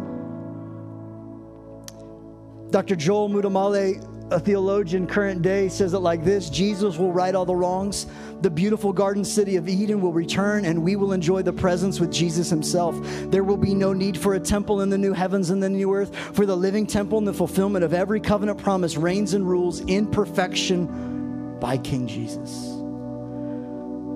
Dr. 2.71 2.95
Joel 2.95 3.27
Muddamalle 3.27 4.16
a 4.29 4.39
theologian 4.39 5.07
current 5.07 5.41
day 5.41 5.69
says 5.69 5.93
it 5.93 5.99
like 5.99 6.23
this 6.23 6.49
Jesus 6.49 6.97
will 6.97 7.11
right 7.11 7.33
all 7.33 7.45
the 7.45 7.55
wrongs. 7.55 8.07
The 8.41 8.49
beautiful 8.49 8.91
garden 8.93 9.23
city 9.23 9.55
of 9.55 9.67
Eden 9.69 10.01
will 10.01 10.11
return, 10.11 10.65
and 10.65 10.83
we 10.83 10.95
will 10.95 11.13
enjoy 11.13 11.41
the 11.41 11.53
presence 11.53 11.99
with 11.99 12.11
Jesus 12.11 12.49
himself. 12.49 12.95
There 13.31 13.43
will 13.43 13.57
be 13.57 13.73
no 13.73 13.93
need 13.93 14.17
for 14.17 14.35
a 14.35 14.39
temple 14.39 14.81
in 14.81 14.89
the 14.89 14.97
new 14.97 15.13
heavens 15.13 15.49
and 15.49 15.63
the 15.63 15.69
new 15.69 15.93
earth, 15.93 16.15
for 16.15 16.45
the 16.45 16.55
living 16.55 16.85
temple 16.85 17.17
and 17.17 17.27
the 17.27 17.33
fulfillment 17.33 17.83
of 17.85 17.93
every 17.93 18.19
covenant 18.19 18.59
promise 18.59 18.97
reigns 18.97 19.33
and 19.33 19.47
rules 19.47 19.79
in 19.81 20.05
perfection 20.07 21.57
by 21.59 21.77
King 21.77 22.07
Jesus. 22.07 22.73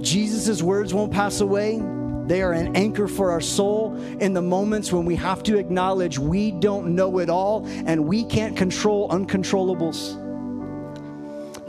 Jesus' 0.05 0.61
words 0.61 0.93
won't 0.93 1.11
pass 1.11 1.41
away. 1.41 1.81
They 2.27 2.41
are 2.41 2.53
an 2.53 2.75
anchor 2.75 3.07
for 3.07 3.31
our 3.31 3.41
soul 3.41 3.95
in 4.19 4.33
the 4.33 4.41
moments 4.41 4.91
when 4.91 5.05
we 5.05 5.15
have 5.15 5.43
to 5.43 5.57
acknowledge 5.57 6.17
we 6.19 6.51
don't 6.51 6.95
know 6.95 7.19
it 7.19 7.29
all 7.29 7.65
and 7.67 8.05
we 8.05 8.23
can't 8.23 8.55
control 8.55 9.09
uncontrollables. 9.09 10.17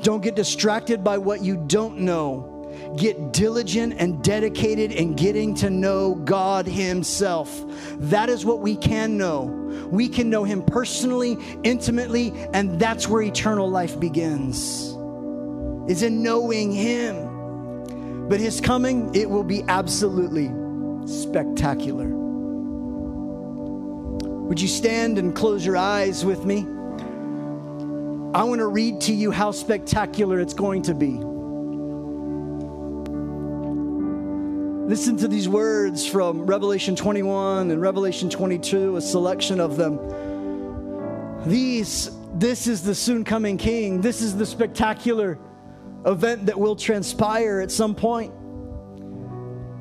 Don't 0.03 0.23
get 0.23 0.35
distracted 0.35 1.05
by 1.05 1.19
what 1.19 1.43
you 1.43 1.57
don't 1.67 1.99
know. 1.99 2.49
Get 2.97 3.33
diligent 3.33 3.95
and 3.99 4.23
dedicated 4.23 4.93
in 4.93 5.15
getting 5.15 5.55
to 5.57 5.71
know 5.71 6.15
God 6.15 6.67
Himself. 6.67 7.65
That 7.99 8.29
is 8.29 8.45
what 8.45 8.61
we 8.61 8.77
can 8.77 9.17
know. 9.17 9.45
We 9.91 10.09
can 10.09 10.29
know 10.29 10.45
Him 10.45 10.63
personally, 10.63 11.39
intimately, 11.63 12.33
and 12.53 12.79
that's 12.79 13.09
where 13.09 13.23
eternal 13.23 13.71
life 13.71 13.99
begins, 13.99 14.97
is 15.91 16.03
in 16.03 16.23
knowing 16.23 16.73
Him. 16.73 17.32
But 18.33 18.41
his 18.41 18.63
coming, 18.63 19.15
it 19.15 19.29
will 19.29 19.45
be 19.45 19.63
absolutely 19.69 20.51
spectacular. 21.07 22.09
Would 24.47 24.59
you 24.59 24.69
stand 24.69 25.19
and 25.19 25.37
close 25.37 25.67
your 25.67 25.77
eyes 25.77 26.25
with 26.25 26.47
me? 26.47 26.61
I 28.35 28.43
want 28.45 28.61
to 28.61 28.69
read 28.69 29.03
to 29.03 29.13
you 29.13 29.33
how 29.33 29.51
spectacular 29.51 30.41
it's 30.41 30.55
going 30.55 30.81
to 30.85 30.95
be. 30.95 31.11
Listen 34.89 35.19
to 35.19 35.29
these 35.29 35.47
words 35.47 36.07
from 36.07 36.47
Revelation 36.47 36.97
21 36.97 37.71
and 37.71 37.83
Revelation 37.83 38.31
22, 38.31 38.97
a 38.97 39.03
selection 39.03 39.61
of 39.61 39.77
them. 39.77 39.99
These, 41.45 42.11
this 42.33 42.67
is 42.67 42.83
the 42.83 42.95
soon 42.95 43.25
coming 43.25 43.59
king. 43.59 44.01
This 44.01 44.23
is 44.23 44.35
the 44.35 44.47
spectacular 44.47 45.39
event 46.07 46.47
that 46.47 46.59
will 46.59 46.77
transpire 46.77 47.61
at 47.61 47.71
some 47.71 47.95
point. 47.95 48.33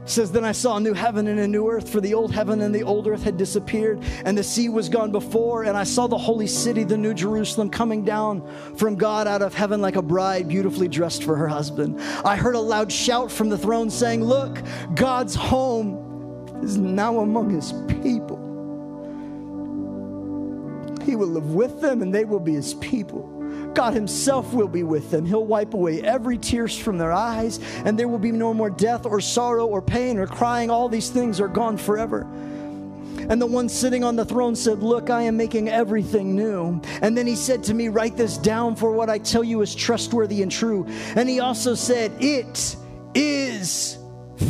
Says 0.05 0.32
then 0.32 0.43
i 0.43 0.51
saw 0.51 0.78
a 0.78 0.80
new 0.80 0.93
heaven 0.93 1.28
and 1.28 1.39
a 1.39 1.47
new 1.47 1.69
earth 1.69 1.88
for 1.88 2.01
the 2.01 2.15
old 2.15 2.32
heaven 2.32 2.61
and 2.61 2.74
the 2.74 2.82
old 2.82 3.07
earth 3.07 3.24
had 3.24 3.38
disappeared 3.38 4.03
and 4.26 4.36
the 4.36 4.43
sea 4.43 4.67
was 4.67 4.89
gone 4.89 5.11
before 5.11 5.63
and 5.63 5.78
i 5.78 5.84
saw 5.84 6.07
the 6.07 6.17
holy 6.17 6.47
city 6.47 6.84
the 6.84 6.97
new 6.97 7.13
jerusalem 7.13 7.69
coming 7.69 8.03
down 8.03 8.45
from 8.76 8.95
god 8.95 9.28
out 9.28 9.43
of 9.43 9.53
heaven 9.53 9.80
like 9.80 9.95
a 9.95 10.01
bride 10.01 10.47
beautifully 10.47 10.88
dressed 10.88 11.24
for 11.24 11.36
her 11.36 11.47
husband. 11.47 12.01
I 12.26 12.36
heard 12.36 12.55
a 12.55 12.59
loud 12.59 12.91
shout 12.91 13.32
from 13.32 13.49
the 13.49 13.57
throne 13.57 13.91
saying 13.91 14.24
look 14.24 14.59
god's 14.95 15.36
home 15.36 16.59
is 16.63 16.78
now 16.78 17.19
among 17.19 17.49
his 17.49 17.72
people. 18.01 18.38
He 21.05 21.15
will 21.15 21.28
live 21.28 21.53
with 21.53 21.80
them 21.80 22.01
and 22.01 22.13
they 22.13 22.26
will 22.26 22.39
be 22.39 22.53
his 22.53 22.74
people 22.76 23.40
God 23.74 23.93
Himself 23.93 24.53
will 24.53 24.67
be 24.67 24.84
with 24.84 25.11
them. 25.11 25.26
He'll 25.26 25.45
wipe 25.45 25.74
away 25.74 26.01
every 26.01 26.38
tears 26.38 26.78
from 26.78 26.97
their 26.97 27.11
eyes, 27.11 27.59
and 27.86 27.97
there 27.97 28.07
will 28.07 28.19
be 28.19 28.32
no 28.32 28.53
more 28.53 28.69
death 28.69 29.05
or 29.05 29.22
sorrow 29.22 29.65
or 29.65 29.82
pain 29.82 30.17
or 30.17 30.28
crying. 30.28 30.69
All 30.69 30.89
these 30.89 31.09
things 31.09 31.39
are 31.39 31.47
gone 31.47 31.78
forever. 31.78 32.28
And 33.30 33.41
the 33.41 33.45
one 33.45 33.69
sitting 33.69 34.03
on 34.03 34.15
the 34.15 34.26
throne 34.26 34.55
said, 34.55 34.84
Look, 34.84 35.09
I 35.09 35.24
am 35.24 35.38
making 35.38 35.69
everything 35.69 36.36
new. 36.36 36.82
And 37.01 37.17
then 37.17 37.28
he 37.28 37.36
said 37.36 37.63
to 37.65 37.74
me, 37.74 37.88
Write 37.88 38.17
this 38.17 38.38
down, 38.38 38.76
for 38.76 38.91
what 38.91 39.09
I 39.09 39.19
tell 39.19 39.43
you 39.43 39.61
is 39.61 39.74
trustworthy 39.74 40.41
and 40.41 40.51
true. 40.51 40.86
And 41.15 41.30
he 41.30 41.39
also 41.39 41.76
said, 41.76 42.11
It 42.19 42.76
is 43.13 43.97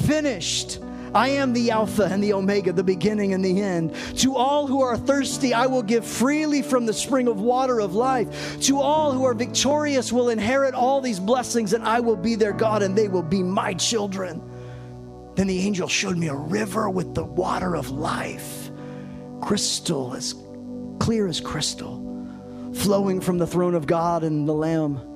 finished. 0.06 0.80
I 1.14 1.30
am 1.30 1.54
the 1.54 1.72
Alpha 1.72 2.06
and 2.06 2.24
the 2.24 2.34
Omega, 2.34 2.72
the 2.72 2.84
beginning 2.84 3.34
and 3.34 3.44
the 3.44 3.62
end. 3.62 3.94
To 4.20 4.36
all 4.36 4.68
who 4.68 4.82
are 4.82 4.98
thirsty, 4.98 5.54
I 5.54 5.68
will 5.68 5.84
give 5.84 6.06
freely 6.06 6.62
from 6.62 6.86
the 6.86 6.94
spring 6.94 7.28
of 7.28 7.42
water 7.42 7.82
of 7.82 7.94
life. 7.94 8.60
To 8.62 8.80
all 8.80 9.12
who 9.12 9.26
are 9.26 9.34
victorious 9.34 10.14
will 10.14 10.30
inherit 10.30 10.74
all 10.74 11.02
these 11.02 11.20
blessings, 11.20 11.74
and 11.74 11.84
I 11.84 12.00
will 12.00 12.16
be 12.16 12.36
their 12.36 12.54
God, 12.54 12.82
and 12.82 12.98
they 12.98 13.10
will 13.10 13.24
be 13.24 13.44
my 13.44 13.74
children. 13.74 14.42
Then 15.36 15.48
the 15.48 15.60
angel 15.60 15.88
showed 15.88 16.18
me 16.18 16.28
a 16.28 16.36
river 16.36 16.90
with 16.90 17.14
the 17.14 17.26
water 17.26 17.76
of 17.76 17.90
life, 17.90 18.72
crystal 19.42 20.14
as 20.14 20.36
clear 21.00 21.28
as 21.28 21.42
crystal, 21.42 22.00
flowing 22.74 23.20
from 23.20 23.38
the 23.38 23.48
throne 23.48 23.76
of 23.76 23.86
God 23.86 24.24
and 24.24 24.48
the 24.48 24.54
Lamb. 24.54 25.11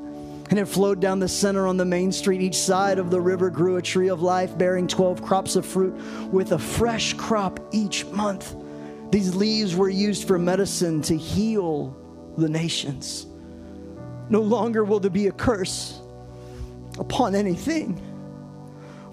And 0.50 0.60
it 0.60 0.66
flowed 0.66 1.00
down 1.00 1.20
the 1.20 1.28
center 1.28 1.68
on 1.68 1.78
the 1.78 1.86
main 1.86 2.12
street. 2.12 2.42
Each 2.42 2.58
side 2.58 3.00
of 3.00 3.10
the 3.10 3.20
river 3.20 3.50
grew 3.50 3.78
a 3.78 3.82
tree 3.82 4.10
of 4.10 4.22
life, 4.22 4.58
bearing 4.58 4.88
12 4.88 5.24
crops 5.24 5.56
of 5.56 5.66
fruit 5.66 5.94
with 6.32 6.52
a 6.52 6.60
fresh 6.60 7.14
crop 7.14 7.60
each 7.72 8.06
month. 8.08 8.56
These 9.12 9.36
leaves 9.36 9.76
were 9.76 9.90
used 9.90 10.28
for 10.28 10.38
medicine 10.38 11.02
to 11.04 11.18
heal 11.18 11.98
the 12.38 12.50
nations. 12.50 13.26
No 14.30 14.42
longer 14.42 14.84
will 14.84 15.00
there 15.00 15.12
be 15.12 15.28
a 15.28 15.32
curse 15.32 16.00
upon 17.00 17.36
anything 17.36 18.02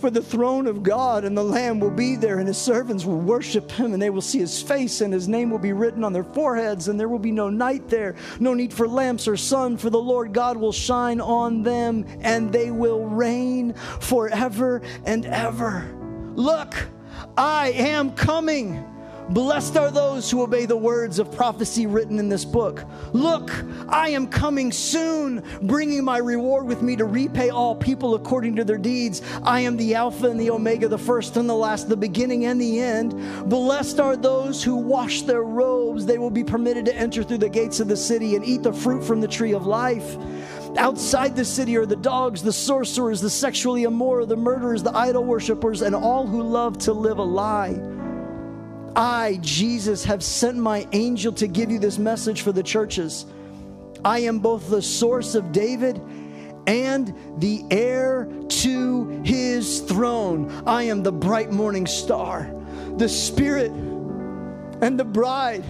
for 0.02 0.10
the 0.10 0.20
throne 0.20 0.66
of 0.66 0.82
God 0.82 1.24
and 1.24 1.38
the 1.38 1.44
Lamb 1.44 1.78
will 1.78 1.88
be 1.88 2.16
there, 2.16 2.40
and 2.40 2.48
his 2.48 2.58
servants 2.58 3.04
will 3.04 3.20
worship 3.20 3.70
him, 3.70 3.92
and 3.92 4.02
they 4.02 4.10
will 4.10 4.20
see 4.20 4.40
his 4.40 4.60
face, 4.60 5.00
and 5.00 5.14
his 5.14 5.28
name 5.28 5.48
will 5.48 5.60
be 5.60 5.72
written 5.72 6.02
on 6.02 6.12
their 6.12 6.24
foreheads, 6.24 6.88
and 6.88 6.98
there 6.98 7.08
will 7.08 7.20
be 7.20 7.30
no 7.30 7.48
night 7.48 7.88
there, 7.88 8.16
no 8.40 8.52
need 8.52 8.74
for 8.74 8.88
lamps 8.88 9.28
or 9.28 9.36
sun, 9.36 9.76
for 9.76 9.90
the 9.90 10.00
Lord 10.00 10.32
God 10.32 10.56
will 10.56 10.72
shine 10.72 11.20
on 11.20 11.62
them, 11.62 12.04
and 12.20 12.52
they 12.52 12.72
will 12.72 13.06
reign 13.06 13.74
forever 13.74 14.82
and 15.06 15.24
ever. 15.24 15.88
Look, 16.34 16.74
I 17.36 17.70
am 17.70 18.10
coming. 18.16 18.84
Blessed 19.28 19.76
are 19.76 19.90
those 19.90 20.30
who 20.30 20.42
obey 20.42 20.66
the 20.66 20.76
words 20.76 21.18
of 21.18 21.32
prophecy 21.32 21.86
written 21.86 22.18
in 22.18 22.28
this 22.28 22.44
book. 22.44 22.84
Look, 23.12 23.50
I 23.88 24.10
am 24.10 24.26
coming 24.26 24.72
soon, 24.72 25.42
bringing 25.62 26.04
my 26.04 26.18
reward 26.18 26.66
with 26.66 26.82
me 26.82 26.96
to 26.96 27.04
repay 27.04 27.48
all 27.50 27.74
people 27.74 28.14
according 28.14 28.56
to 28.56 28.64
their 28.64 28.78
deeds. 28.78 29.22
I 29.42 29.60
am 29.60 29.76
the 29.76 29.94
Alpha 29.94 30.26
and 30.26 30.38
the 30.38 30.50
Omega, 30.50 30.88
the 30.88 30.98
first 30.98 31.36
and 31.36 31.48
the 31.48 31.54
last, 31.54 31.88
the 31.88 31.96
beginning 31.96 32.44
and 32.46 32.60
the 32.60 32.80
end. 32.80 33.48
Blessed 33.48 34.00
are 34.00 34.16
those 34.16 34.62
who 34.62 34.76
wash 34.76 35.22
their 35.22 35.42
robes. 35.42 36.04
They 36.04 36.18
will 36.18 36.30
be 36.30 36.44
permitted 36.44 36.84
to 36.86 36.96
enter 36.96 37.22
through 37.22 37.38
the 37.38 37.48
gates 37.48 37.80
of 37.80 37.88
the 37.88 37.96
city 37.96 38.36
and 38.36 38.44
eat 38.44 38.62
the 38.62 38.72
fruit 38.72 39.02
from 39.02 39.20
the 39.20 39.28
tree 39.28 39.52
of 39.52 39.66
life. 39.66 40.16
Outside 40.76 41.36
the 41.36 41.44
city 41.44 41.76
are 41.76 41.86
the 41.86 41.96
dogs, 41.96 42.42
the 42.42 42.52
sorcerers, 42.52 43.20
the 43.20 43.30
sexually 43.30 43.84
immoral, 43.84 44.26
the 44.26 44.36
murderers, 44.36 44.82
the 44.82 44.96
idol 44.96 45.24
worshippers, 45.24 45.82
and 45.82 45.94
all 45.94 46.26
who 46.26 46.42
love 46.42 46.78
to 46.78 46.92
live 46.92 47.18
a 47.18 47.22
lie. 47.22 47.78
I, 48.94 49.38
Jesus, 49.40 50.04
have 50.04 50.22
sent 50.22 50.58
my 50.58 50.86
angel 50.92 51.32
to 51.34 51.46
give 51.46 51.70
you 51.70 51.78
this 51.78 51.98
message 51.98 52.42
for 52.42 52.52
the 52.52 52.62
churches. 52.62 53.26
I 54.04 54.20
am 54.20 54.40
both 54.40 54.68
the 54.68 54.82
source 54.82 55.34
of 55.34 55.52
David 55.52 56.00
and 56.66 57.14
the 57.38 57.64
heir 57.70 58.28
to 58.48 59.22
his 59.24 59.80
throne. 59.80 60.50
I 60.66 60.84
am 60.84 61.02
the 61.02 61.12
bright 61.12 61.50
morning 61.50 61.86
star, 61.86 62.52
the 62.96 63.08
Spirit 63.08 63.70
and 63.70 64.98
the 64.98 65.04
bride. 65.04 65.64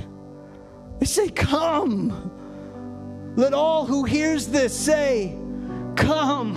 They 0.98 1.06
say, 1.06 1.28
Come. 1.28 2.30
Let 3.36 3.54
all 3.54 3.86
who 3.86 4.04
hears 4.04 4.48
this 4.48 4.78
say, 4.78 5.36
Come. 5.96 6.56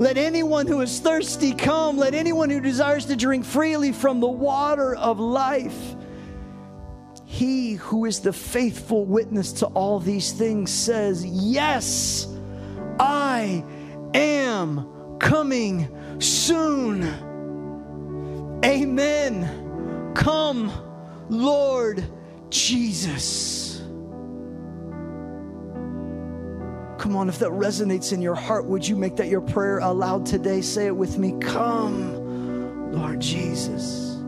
Let 0.00 0.16
anyone 0.16 0.66
who 0.66 0.80
is 0.80 0.98
thirsty 0.98 1.52
come. 1.52 1.98
Let 1.98 2.14
anyone 2.14 2.48
who 2.48 2.58
desires 2.58 3.04
to 3.04 3.16
drink 3.16 3.44
freely 3.44 3.92
from 3.92 4.20
the 4.20 4.28
water 4.28 4.94
of 4.96 5.20
life. 5.20 5.94
He 7.26 7.74
who 7.74 8.06
is 8.06 8.20
the 8.20 8.32
faithful 8.32 9.04
witness 9.04 9.52
to 9.52 9.66
all 9.66 10.00
these 10.00 10.32
things 10.32 10.70
says, 10.70 11.22
Yes, 11.26 12.26
I 12.98 13.62
am 14.14 15.18
coming 15.18 15.94
soon. 16.18 17.04
Amen. 18.64 20.12
Come, 20.14 20.72
Lord 21.28 22.02
Jesus. 22.48 23.69
Come 27.00 27.16
on, 27.16 27.30
if 27.30 27.38
that 27.38 27.48
resonates 27.48 28.12
in 28.12 28.20
your 28.20 28.34
heart, 28.34 28.66
would 28.66 28.86
you 28.86 28.94
make 28.94 29.16
that 29.16 29.28
your 29.28 29.40
prayer 29.40 29.78
aloud 29.78 30.26
today? 30.26 30.60
Say 30.60 30.84
it 30.84 30.94
with 30.94 31.16
me. 31.16 31.32
Come, 31.40 32.92
Lord 32.92 33.20
Jesus. 33.20 34.18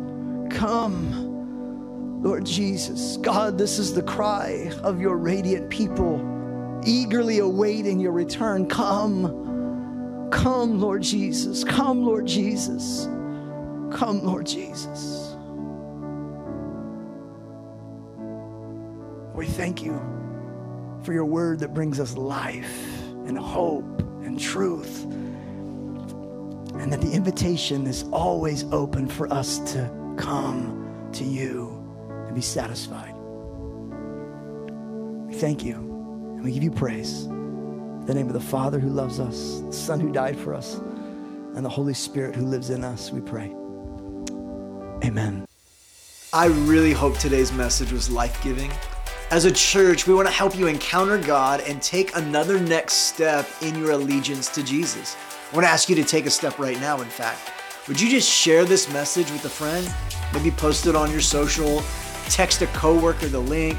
Come, 0.49 2.23
Lord 2.23 2.47
Jesus. 2.47 3.19
God, 3.19 3.59
this 3.59 3.79
is 3.79 3.93
the 3.93 4.03
cry 4.03 4.73
of 4.83 5.03
your 5.03 5.19
radiant 5.19 5.69
people, 5.69 6.81
eagerly 6.87 7.41
awaiting 7.41 8.01
your 8.01 8.13
return. 8.13 8.67
Come, 8.67 10.31
come, 10.33 10.81
Lord 10.81 11.03
Jesus. 11.03 11.65
Come, 11.65 12.03
Lord 12.03 12.27
Jesus. 12.27 13.05
Come, 13.93 14.25
Lord 14.25 14.47
Jesus. 14.47 15.37
We 19.35 19.45
thank 19.45 19.83
you 19.83 20.22
for 21.03 21.13
your 21.13 21.25
word 21.25 21.59
that 21.61 21.75
brings 21.75 21.99
us 22.01 22.17
life 22.17 23.01
and 23.27 23.39
hope 23.39 24.01
and 24.23 24.39
truth. 24.39 25.05
And 26.75 26.93
that 26.93 27.01
the 27.01 27.13
invitation 27.13 27.87
is 27.87 28.05
always 28.13 28.65
open 28.73 29.09
for 29.09 29.33
us 29.33 29.59
to 29.73 29.91
come 30.17 31.11
to 31.13 31.25
you 31.25 31.79
and 32.27 32.35
be 32.35 32.41
satisfied. 32.41 33.15
We 35.27 35.35
thank 35.35 35.65
you 35.65 35.75
and 35.75 36.45
we 36.45 36.53
give 36.53 36.63
you 36.63 36.71
praise. 36.71 37.25
In 37.25 38.07
the 38.07 38.15
name 38.15 38.27
of 38.27 38.33
the 38.33 38.41
Father 38.41 38.79
who 38.81 38.89
loves 38.89 39.21
us, 39.21 39.61
the 39.61 39.73
Son 39.73 40.01
who 40.01 40.13
died 40.13 40.39
for 40.39 40.55
us, 40.55 40.81
and 41.55 41.65
the 41.65 41.69
Holy 41.69 41.95
Spirit 41.95 42.35
who 42.35 42.47
lives 42.47 42.71
in 42.71 42.83
us, 42.83 43.13
we 43.13 43.21
pray. 43.21 43.55
Amen. 45.05 45.45
I 46.33 46.47
really 46.47 46.93
hope 46.93 47.19
today's 47.19 47.53
message 47.53 47.93
was 47.93 48.11
life 48.11 48.43
giving. 48.43 48.73
As 49.33 49.47
a 49.47 49.51
church, 49.51 50.07
we 50.07 50.13
want 50.13 50.29
to 50.29 50.35
help 50.35 50.55
you 50.55 50.67
encounter 50.67 51.17
God 51.17 51.63
and 51.63 51.81
take 51.81 52.15
another 52.15 52.61
next 52.61 52.93
step 52.93 53.49
in 53.63 53.75
your 53.79 53.93
allegiance 53.93 54.51
to 54.51 54.63
Jesus. 54.63 55.17
I 55.51 55.57
want 55.57 55.65
to 55.65 55.71
ask 55.71 55.89
you 55.89 55.95
to 55.95 56.05
take 56.05 56.27
a 56.27 56.31
step 56.31 56.59
right 56.59 56.79
now, 56.79 57.01
in 57.01 57.09
fact. 57.09 57.51
Would 57.89 57.99
you 57.99 58.11
just 58.11 58.31
share 58.31 58.67
this 58.67 58.93
message 58.93 59.31
with 59.31 59.43
a 59.47 59.49
friend? 59.49 59.91
Maybe 60.35 60.51
post 60.51 60.87
it 60.87 60.95
on 60.95 61.11
your 61.11 61.23
social, 61.23 61.83
text 62.27 62.61
a 62.61 62.67
coworker 62.67 63.27
the 63.27 63.39
link. 63.39 63.79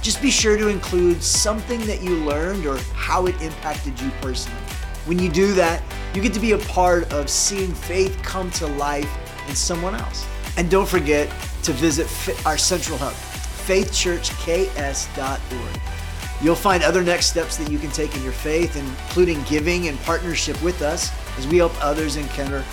Just 0.00 0.22
be 0.22 0.30
sure 0.30 0.56
to 0.56 0.68
include 0.68 1.22
something 1.22 1.80
that 1.80 2.00
you 2.00 2.16
learned 2.24 2.64
or 2.64 2.78
how 2.94 3.26
it 3.26 3.38
impacted 3.42 4.00
you 4.00 4.10
personally. 4.22 4.58
When 5.04 5.18
you 5.18 5.28
do 5.28 5.52
that, 5.52 5.82
you 6.14 6.22
get 6.22 6.32
to 6.32 6.40
be 6.40 6.52
a 6.52 6.58
part 6.60 7.12
of 7.12 7.28
seeing 7.28 7.74
faith 7.74 8.18
come 8.22 8.50
to 8.52 8.66
life 8.68 9.14
in 9.50 9.54
someone 9.54 9.96
else. 9.96 10.26
And 10.56 10.70
don't 10.70 10.88
forget 10.88 11.28
to 11.64 11.72
visit 11.72 12.06
our 12.46 12.56
central 12.56 12.96
hub 12.96 13.33
faithchurchks.org. 13.66 15.80
You'll 16.42 16.54
find 16.54 16.82
other 16.82 17.02
next 17.02 17.26
steps 17.26 17.56
that 17.56 17.70
you 17.70 17.78
can 17.78 17.90
take 17.90 18.14
in 18.14 18.22
your 18.22 18.32
faith, 18.32 18.76
including 18.76 19.42
giving 19.44 19.88
and 19.88 19.98
partnership 20.00 20.60
with 20.62 20.82
us 20.82 21.10
as 21.38 21.46
we 21.46 21.58
help 21.58 21.72
others 21.82 22.16
encounter 22.16 22.64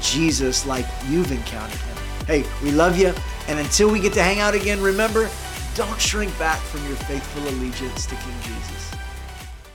Jesus 0.00 0.66
like 0.66 0.86
you've 1.08 1.30
encountered 1.30 1.78
him. 1.78 1.96
Hey, 2.26 2.44
we 2.62 2.72
love 2.72 2.98
you. 2.98 3.14
And 3.48 3.58
until 3.58 3.90
we 3.90 4.00
get 4.00 4.12
to 4.14 4.22
hang 4.22 4.40
out 4.40 4.54
again, 4.54 4.80
remember, 4.80 5.28
don't 5.74 6.00
shrink 6.00 6.36
back 6.38 6.60
from 6.60 6.86
your 6.86 6.96
faithful 6.96 7.46
allegiance 7.48 8.06
to 8.06 8.14
King 8.16 8.34
Jesus. 8.42 8.59